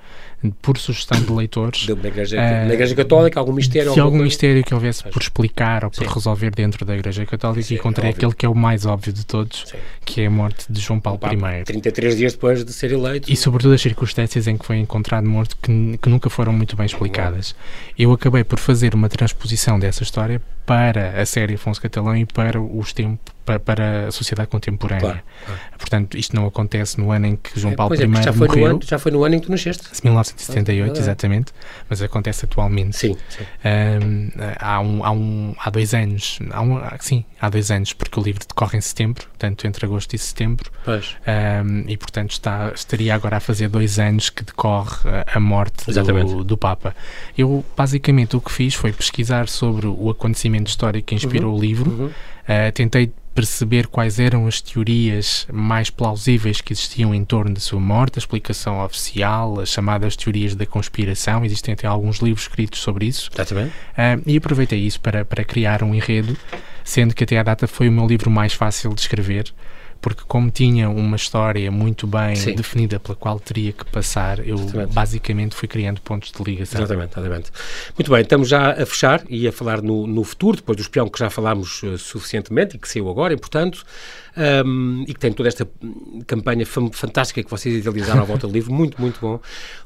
por 0.61 0.77
sugestão 0.77 1.17
de 1.21 1.31
leitores. 1.31 1.85
De, 1.85 1.95
na, 1.95 2.09
igreja, 2.09 2.35
uh, 2.35 2.67
na 2.67 2.73
Igreja 2.73 2.93
Católica, 2.93 3.39
algum 3.39 3.53
mistério? 3.53 3.93
De 3.93 4.01
algum 4.01 4.17
coisa? 4.17 4.25
mistério 4.25 4.61
que 4.65 4.73
houvesse 4.73 5.05
por 5.05 5.21
explicar 5.21 5.85
ou 5.85 5.89
por 5.89 6.05
Sim. 6.05 6.13
resolver 6.13 6.51
dentro 6.51 6.85
da 6.85 6.93
Igreja 6.93 7.25
Católica 7.25 7.63
Sim, 7.63 7.75
e 7.75 7.77
encontrei 7.77 8.09
é 8.09 8.11
aquele 8.11 8.33
que 8.33 8.45
é 8.45 8.49
o 8.49 8.55
mais 8.55 8.85
óbvio 8.85 9.13
de 9.13 9.25
todos, 9.25 9.63
Sim. 9.67 9.77
que 10.03 10.19
é 10.19 10.25
a 10.25 10.29
morte 10.29 10.65
de 10.69 10.81
João 10.81 10.99
Paulo 10.99 11.21
I. 11.23 11.63
33 11.63 12.17
dias 12.17 12.33
depois 12.33 12.65
de 12.65 12.73
ser 12.73 12.91
eleito. 12.91 13.31
E 13.31 13.37
sobretudo 13.37 13.75
as 13.75 13.81
circunstâncias 13.81 14.45
em 14.45 14.57
que 14.57 14.65
foi 14.65 14.75
encontrado 14.75 15.25
morto 15.25 15.55
que, 15.61 15.97
que 16.01 16.09
nunca 16.09 16.29
foram 16.29 16.51
muito 16.51 16.75
bem 16.75 16.85
explicadas. 16.85 17.55
Eu 17.97 18.11
acabei 18.11 18.43
por 18.43 18.59
fazer 18.59 18.93
uma 18.93 19.07
transposição 19.07 19.79
dessa 19.79 20.03
história 20.03 20.41
para 20.69 21.19
a 21.19 21.25
série 21.25 21.55
Afonso 21.55 21.81
Catalão 21.81 22.08
e 22.17 22.25
para 22.25 22.61
os 22.61 22.93
tempos 22.93 23.38
para, 23.49 23.59
para 23.59 24.07
a 24.07 24.11
sociedade 24.11 24.47
contemporânea. 24.47 24.99
Claro, 25.01 25.19
claro. 25.45 25.61
Portanto, 25.77 26.17
isto 26.17 26.35
não 26.35 26.45
acontece 26.45 26.99
no 26.99 27.11
ano 27.11 27.25
em 27.25 27.35
que 27.35 27.59
João 27.59 27.73
é, 27.73 27.75
Paulo 27.75 27.95
I 27.95 28.03
é, 28.03 28.21
já 28.21 28.33
foi 28.33 28.47
morreu. 28.47 28.63
No 28.63 28.69
ano, 28.69 28.79
já 28.83 28.99
foi 28.99 29.11
no 29.11 29.23
ano 29.23 29.35
em 29.35 29.39
que 29.39 29.47
tu 29.47 29.51
nasceste. 29.51 29.83
1978, 30.03 30.93
ah, 30.95 30.99
exatamente, 30.99 31.53
mas 31.89 32.01
acontece 32.01 32.45
atualmente. 32.45 32.95
Sim. 32.95 33.17
sim. 33.29 33.43
Um, 33.65 34.29
há, 34.59 34.79
um, 34.79 35.03
há, 35.03 35.11
um, 35.11 35.55
há 35.57 35.69
dois 35.71 35.93
anos, 35.93 36.39
há 36.51 36.61
um, 36.61 36.79
sim, 36.99 37.25
há 37.41 37.49
dois 37.49 37.71
anos, 37.71 37.93
porque 37.93 38.19
o 38.19 38.23
livro 38.23 38.41
decorre 38.47 38.77
em 38.77 38.81
setembro, 38.81 39.25
portanto, 39.27 39.65
entre 39.65 39.85
agosto 39.85 40.13
e 40.13 40.19
setembro. 40.19 40.69
Pois. 40.85 41.15
Um, 41.25 41.85
e, 41.87 41.97
portanto, 41.97 42.31
está, 42.31 42.71
estaria 42.75 43.15
agora 43.15 43.37
a 43.37 43.39
fazer 43.39 43.67
dois 43.67 43.97
anos 43.97 44.29
que 44.29 44.43
decorre 44.43 45.09
a 45.25 45.39
morte 45.39 45.91
do, 45.91 46.43
do, 46.43 46.57
Papa. 46.57 46.95
Eu, 47.37 47.65
basicamente, 47.75 48.35
o 48.35 48.41
que 48.41 48.51
fiz 48.51 48.75
foi 48.75 48.93
pesquisar 48.93 49.47
sobre 49.47 49.87
o 49.87 50.09
acontecimento 50.09 50.67
histórico 50.67 51.07
que 51.07 51.15
inspirou 51.15 51.51
uhum. 51.51 51.57
o 51.57 51.61
livro. 51.61 51.91
Uhum. 51.91 52.11
Uh, 52.49 52.71
tentei 52.73 53.11
perceber 53.35 53.85
quais 53.85 54.19
eram 54.19 54.47
as 54.47 54.59
teorias 54.59 55.47
mais 55.53 55.91
plausíveis 55.91 56.61
que 56.61 56.73
existiam 56.73 57.13
em 57.13 57.23
torno 57.23 57.53
da 57.53 57.59
sua 57.59 57.79
morte, 57.79 58.17
a 58.17 58.19
explicação 58.19 58.83
oficial, 58.83 59.59
as 59.59 59.69
chamadas 59.69 60.15
teorias 60.15 60.55
da 60.55 60.65
conspiração. 60.65 61.45
Existem 61.45 61.75
até 61.75 61.85
alguns 61.85 62.17
livros 62.17 62.41
escritos 62.41 62.79
sobre 62.79 63.05
isso. 63.05 63.29
Exatamente. 63.33 63.69
Uh, 63.69 64.23
e 64.25 64.35
aproveitei 64.35 64.79
isso 64.79 64.99
para, 64.99 65.23
para 65.23 65.43
criar 65.43 65.83
um 65.83 65.93
enredo, 65.93 66.35
sendo 66.83 67.13
que 67.13 67.23
até 67.23 67.37
à 67.37 67.43
data 67.43 67.67
foi 67.67 67.87
o 67.87 67.91
meu 67.91 68.07
livro 68.07 68.31
mais 68.31 68.53
fácil 68.53 68.93
de 68.95 69.01
escrever 69.01 69.53
porque 70.01 70.23
como 70.27 70.49
tinha 70.49 70.89
uma 70.89 71.15
história 71.15 71.69
muito 71.71 72.07
bem 72.07 72.35
Sim. 72.35 72.55
definida 72.55 72.99
pela 72.99 73.15
qual 73.15 73.39
teria 73.39 73.73
que 73.73 73.85
passar, 73.85 74.39
eu 74.39 74.55
exatamente. 74.55 74.93
basicamente 74.93 75.55
fui 75.55 75.67
criando 75.67 76.01
pontos 76.01 76.31
de 76.31 76.43
ligação. 76.43 76.81
Exatamente, 76.81 77.19
exatamente. 77.19 77.51
Muito 77.97 78.11
bem, 78.11 78.21
estamos 78.21 78.47
já 78.47 78.71
a 78.71 78.85
fechar 78.85 79.23
e 79.29 79.47
a 79.47 79.51
falar 79.51 79.81
no, 79.81 80.07
no 80.07 80.23
futuro, 80.23 80.57
depois 80.57 80.77
do 80.77 80.81
espião 80.81 81.09
que 81.09 81.19
já 81.19 81.29
falámos 81.29 81.83
uh, 81.83 81.97
suficientemente 81.97 82.75
e 82.75 82.79
que 82.79 82.87
saiu 82.87 83.09
agora, 83.09 83.33
e 83.33 83.37
portanto, 83.37 83.85
um, 84.37 85.03
e 85.07 85.13
que 85.13 85.19
tem 85.19 85.31
toda 85.31 85.49
esta 85.49 85.67
campanha 86.27 86.65
fantástica 86.65 87.43
que 87.43 87.49
vocês 87.49 87.79
idealizaram 87.79 88.21
à 88.21 88.25
volta 88.25 88.47
do 88.47 88.53
livro, 88.53 88.73
muito, 88.73 88.99
muito 89.01 89.19
bom. 89.19 89.39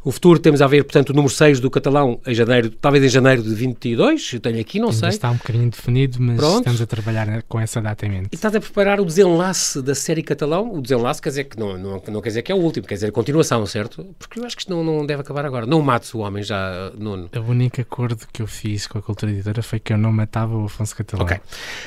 O 0.04 0.12
futuro 0.12 0.40
temos 0.40 0.62
a 0.62 0.68
ver, 0.68 0.84
portanto, 0.84 1.12
o 1.12 1.14
número 1.14 1.34
6 1.34 1.60
do 1.60 1.70
catalão 1.70 2.20
em 2.26 2.34
janeiro, 2.34 2.70
talvez 2.70 3.04
em 3.04 3.10
janeiro 3.10 3.42
de 3.44 3.54
22, 3.54 4.34
eu 4.34 4.40
tenho 4.40 4.60
aqui, 4.60 4.80
não 4.80 4.90
Ainda 4.90 5.00
sei. 5.00 5.10
está 5.10 5.32
um 5.32 5.38
bocadinho 5.38 5.70
definido, 5.70 6.18
mas 6.20 6.38
Pronto. 6.38 6.58
estamos 6.58 6.82
a 6.82 6.86
trabalhar 6.86 7.44
com 7.44 7.60
essa 7.60 7.82
data 7.82 8.06
em 8.06 8.10
mente. 8.10 8.30
E 8.32 8.36
estás 8.36 8.56
a 8.56 8.60
preparar 8.60 9.00
o 9.00 9.06
desenlace 9.06 9.82
da 9.82 9.96
série 9.96 10.24
catalão, 10.24 10.74
o 10.74 10.82
desenlace 10.82 11.22
quer 11.22 11.30
dizer 11.30 11.44
que 11.46 11.60
não, 11.60 11.78
não, 11.78 12.02
não 12.08 12.22
quer 12.22 12.30
dizer 12.30 12.42
que 12.42 12.52
é 12.52 12.56
o 12.56 12.60
último, 12.60 12.86
quer 12.88 12.96
dizer 12.96 13.08
a 13.08 13.12
continuação, 13.12 13.66
certo? 13.66 14.06
Porque 14.18 14.40
eu 14.40 14.46
acho 14.46 14.56
que 14.56 14.64
isto 14.64 14.74
não, 14.74 14.84
não 14.84 15.06
deve 15.06 15.22
acabar 15.22 15.46
agora. 15.46 15.66
Não 15.66 15.82
mates 15.82 16.14
o 16.14 16.20
homem 16.20 16.44
já, 16.44 16.92
Nuno. 16.98 17.30
A 17.34 17.40
única 17.40 17.84
acordo 17.84 18.28
que 18.32 18.42
eu 18.42 18.48
fiz 18.48 18.88
com 18.88 18.98
a 18.98 19.02
cultura 19.02 19.32
editora 19.32 19.62
foi 19.62 19.80
que 19.80 19.94
eu 19.94 19.98
não 19.98 20.12
matava 20.12 20.58
o 20.58 20.66
Afonso 20.66 20.96
Catalão. 20.96 21.26
Ok. 21.26 21.40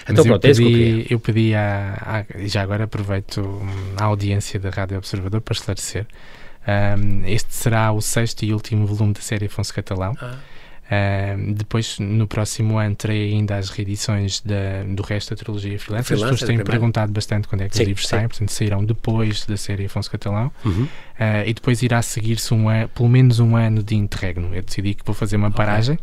Então 0.09 0.24
pronto, 0.24 0.44
eu 0.46 0.54
pedi, 0.54 1.02
é 1.02 1.07
eu 1.11 1.20
pedi 1.20 1.54
a, 1.54 2.24
a, 2.34 2.38
já 2.49 2.62
agora 2.62 2.84
aproveito 2.84 3.61
a 3.97 4.05
audiência 4.05 4.59
da 4.59 4.70
Rádio 4.70 4.97
Observador 4.99 5.40
para 5.40 5.55
esclarecer. 5.55 6.07
Um, 6.66 7.24
este 7.26 7.55
será 7.55 7.92
o 7.92 8.01
sexto 8.01 8.44
e 8.44 8.53
último 8.53 8.86
volume 8.86 9.12
da 9.12 9.20
série 9.20 9.47
Afonso 9.47 9.72
Catalão. 9.72 10.16
Ah. 10.20 10.36
Uh, 10.86 11.55
depois, 11.55 11.99
no 11.99 12.28
próximo 12.28 12.78
ano, 12.78 12.94
terei 12.94 13.32
ainda 13.32 13.57
as 13.57 13.70
reedições 13.70 14.40
da, 14.40 14.84
do 14.86 15.03
resto 15.03 15.30
da 15.30 15.36
trilogia 15.36 15.78
Freelancer. 15.78 16.16
As 16.16 16.22
pessoas 16.22 16.42
têm 16.42 16.62
perguntado 16.62 17.12
bastante 17.12 17.49
quando 17.49 17.62
é 17.62 17.68
que 17.68 17.76
sim, 17.76 17.82
os 17.82 17.88
livros 17.88 18.07
sim. 18.07 18.11
saem, 18.11 18.28
portanto, 18.28 18.51
sairão 18.51 18.84
depois 18.84 19.44
da 19.44 19.57
série 19.57 19.86
Afonso 19.86 20.11
Catalão. 20.11 20.51
Uhum. 20.64 20.84
Uh, 20.84 20.88
e 21.47 21.55
depois 21.55 21.82
irá 21.82 22.01
seguir-se 22.03 22.55
um 22.55 22.66
pelo 22.94 23.09
menos 23.09 23.40
um 23.40 23.57
ano 23.57 23.82
de 23.82 23.97
interregno. 23.97 24.55
Eu 24.55 24.62
decidi 24.62 24.94
que 24.94 25.05
vou 25.05 25.14
fazer 25.14 25.36
uma 25.36 25.51
paragem. 25.51 25.99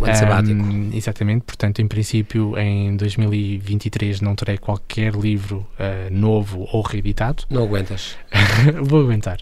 Um 0.00 0.04
ano 0.04 0.14
sabático. 0.16 0.62
Um, 0.62 0.90
exatamente, 0.94 1.42
portanto, 1.42 1.80
em 1.80 1.88
princípio, 1.88 2.58
em 2.58 2.96
2023 2.96 4.20
não 4.20 4.34
terei 4.34 4.58
qualquer 4.58 5.14
livro 5.14 5.66
uh, 5.78 6.12
novo 6.12 6.66
ou 6.72 6.82
reeditado. 6.82 7.44
Não 7.50 7.64
aguentas? 7.64 8.16
Vou 8.82 9.02
aguentar. 9.02 9.38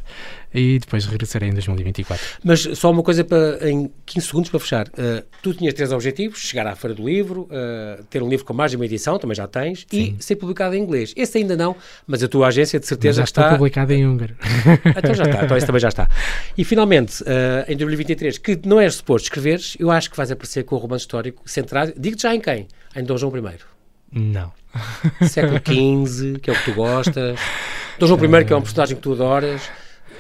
E 0.52 0.78
depois 0.78 1.04
regressarei 1.04 1.48
em 1.48 1.52
2024. 1.52 2.24
Mas 2.42 2.60
só 2.78 2.90
uma 2.90 3.02
coisa 3.02 3.22
para, 3.24 3.70
em 3.70 3.90
15 4.06 4.26
segundos 4.26 4.50
para 4.50 4.60
fechar. 4.60 4.88
Uh, 4.88 5.24
tu 5.42 5.52
tinhas 5.52 5.74
três 5.74 5.92
objetivos: 5.92 6.38
chegar 6.38 6.66
à 6.66 6.74
Feira 6.74 6.94
do 6.94 7.06
Livro, 7.06 7.42
uh, 7.42 8.02
ter 8.04 8.22
um 8.22 8.28
livro 8.28 8.44
com 8.44 8.54
mais 8.54 8.70
de 8.70 8.76
uma 8.76 8.86
edição, 8.86 9.18
também 9.18 9.34
já 9.34 9.46
tens, 9.46 9.86
Sim. 9.90 10.16
e 10.18 10.22
ser 10.22 10.36
publicado 10.36 10.74
em 10.74 10.82
inglês. 10.82 11.12
Esse 11.16 11.38
ainda 11.38 11.56
não, 11.56 11.76
mas 12.06 12.22
a 12.22 12.28
tua 12.28 12.48
agência 12.48 12.80
de 12.80 12.86
certeza 12.86 13.18
já 13.18 13.24
está. 13.24 13.42
está 13.42 13.56
publicado 13.56 13.92
em 13.92 14.06
húngaro. 14.06 14.34
então 14.96 15.14
já 15.14 15.24
está, 15.24 15.44
então 15.44 15.56
esse 15.56 15.66
também 15.66 15.80
já 15.80 15.88
está. 15.88 16.08
E 16.56 16.64
finalmente, 16.64 17.22
uh, 17.22 17.70
em 17.70 17.76
2023, 17.76 18.38
que 18.38 18.60
não 18.64 18.80
és 18.80 18.94
suposto 18.94 19.26
escreveres, 19.26 19.76
eu 19.78 19.90
acho 19.90 20.10
que 20.10 20.16
vais 20.16 20.30
aparecer 20.30 20.64
com 20.64 20.76
o 20.76 20.78
romance 20.78 21.02
histórico 21.02 21.42
centrado. 21.44 21.92
Digo-te 21.96 22.22
já 22.22 22.34
em 22.34 22.40
quem? 22.40 22.66
Em 22.96 23.04
Dom 23.04 23.16
João 23.16 23.36
I. 23.36 23.58
Não. 24.12 24.52
Século 25.28 25.58
XV, 25.58 26.38
que 26.40 26.50
é 26.50 26.52
o 26.52 26.56
que 26.56 26.64
tu 26.64 26.74
gostas. 26.74 27.38
Dom 27.98 28.06
João 28.06 28.40
I, 28.40 28.44
que 28.44 28.52
é 28.52 28.56
um 28.56 28.62
personagem 28.62 28.96
que 28.96 29.02
tu 29.02 29.12
adoras. 29.12 29.62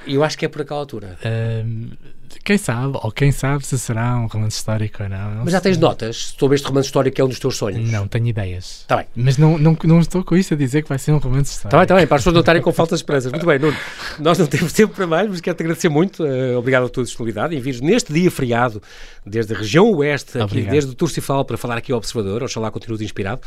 Eu 0.06 0.24
acho 0.24 0.38
que 0.38 0.44
é 0.44 0.48
por 0.48 0.62
aquela 0.62 0.80
altura. 0.80 1.18
Um, 1.64 1.90
quem 2.44 2.58
sabe, 2.58 2.98
ou 3.02 3.10
quem 3.10 3.32
sabe 3.32 3.64
se 3.64 3.78
será 3.78 4.16
um 4.16 4.26
romance 4.26 4.56
histórico 4.56 5.02
ou 5.02 5.08
não. 5.08 5.34
não 5.34 5.44
Mas 5.44 5.52
já 5.52 5.60
tens 5.60 5.78
notas 5.78 6.34
sobre 6.38 6.56
este 6.56 6.66
romance 6.66 6.86
histórico 6.86 7.16
que 7.16 7.20
é 7.20 7.24
um 7.24 7.28
dos 7.28 7.38
teus 7.38 7.56
sonhos? 7.56 7.90
Não, 7.90 8.06
tenho 8.06 8.26
ideias. 8.26 8.80
Está 8.82 8.96
bem. 8.96 9.06
Mas 9.14 9.38
não, 9.38 9.58
não, 9.58 9.76
não 9.84 10.00
estou 10.00 10.22
com 10.24 10.36
isso 10.36 10.54
a 10.54 10.56
dizer 10.56 10.82
que 10.82 10.88
vai 10.88 10.98
ser 10.98 11.12
um 11.12 11.18
romance 11.18 11.52
histórico. 11.52 11.68
Está 11.68 11.76
bem, 11.78 11.82
está 11.84 11.94
bem, 11.94 12.06
para 12.06 12.16
as 12.16 12.20
pessoas 12.22 12.34
não 12.34 12.40
estarem 12.40 12.62
com 12.62 12.72
faltas 12.72 12.98
de 12.98 13.02
esperanças. 13.02 13.32
Muito 13.32 13.46
bem, 13.46 13.58
Nuno. 13.58 13.76
Nós 14.18 14.38
não 14.38 14.46
temos 14.46 14.72
tempo 14.74 14.94
para 14.94 15.06
mais, 15.06 15.28
mas 15.28 15.40
quero-te 15.40 15.62
agradecer 15.62 15.88
muito. 15.88 16.22
Uh, 16.22 16.58
obrigado 16.58 16.86
a 16.86 16.88
tua 16.88 17.04
disponibilidade 17.04 17.54
em 17.54 17.60
vires 17.60 17.80
neste 17.80 18.12
dia 18.12 18.30
feriado, 18.30 18.82
desde 19.24 19.54
a 19.54 19.58
região 19.58 19.90
oeste, 19.92 20.38
aqui, 20.38 20.62
desde 20.62 20.90
o 20.90 20.94
Turcifal, 20.94 21.44
para 21.44 21.56
falar 21.56 21.78
aqui 21.78 21.92
ao 21.92 21.98
Observador. 21.98 22.42
Oxalá 22.42 22.70
continues 22.70 23.00
inspirado, 23.00 23.40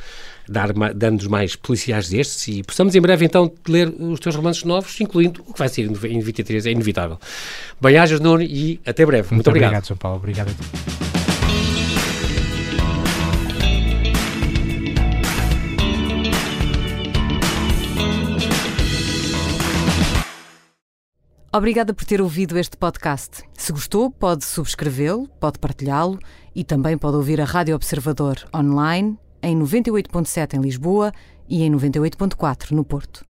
dando-nos 0.96 1.28
mais 1.28 1.56
policiais 1.56 2.10
destes 2.10 2.48
e 2.48 2.64
possamos 2.64 2.96
em 2.96 3.02
breve 3.02 3.26
então 3.26 3.52
ler 3.68 3.94
os 4.00 4.20
teus 4.20 4.36
romances 4.36 4.64
novos, 4.64 5.00
incluindo 5.00 5.44
o 5.48 5.54
que 5.54 5.60
vai 5.60 5.70
ser 5.70 5.84
em 5.84 6.20
23, 6.20 6.66
é 6.66 6.72
inevitável. 6.72 7.20
Bem-ajas, 7.80 8.20
Nuno, 8.20 8.44
e 8.44 8.71
até 8.86 9.06
breve. 9.06 9.24
Muito, 9.24 9.36
muito 9.36 9.50
obrigado. 9.50 9.70
Obrigado, 9.70 9.88
João 9.88 9.98
Paulo. 9.98 10.18
Obrigado 10.18 10.50
a 10.50 10.54
ti. 10.54 11.02
Obrigada 21.54 21.94
por 21.94 22.06
ter 22.06 22.22
ouvido 22.22 22.58
este 22.58 22.78
podcast. 22.78 23.44
Se 23.58 23.74
gostou, 23.74 24.10
pode 24.10 24.46
subscrevê-lo, 24.46 25.28
pode 25.38 25.60
partilhá-lo 25.60 26.18
e 26.56 26.64
também 26.64 26.98
pode 26.98 27.18
ouvir 27.18 27.42
a 27.42 27.44
Rádio 27.44 27.76
Observador 27.76 28.38
online 28.56 29.18
em 29.44 29.60
98.7 29.60 30.54
em 30.54 30.62
Lisboa 30.62 31.12
e 31.50 31.64
em 31.64 31.70
98.4 31.70 32.72
no 32.72 32.86
Porto. 32.86 33.26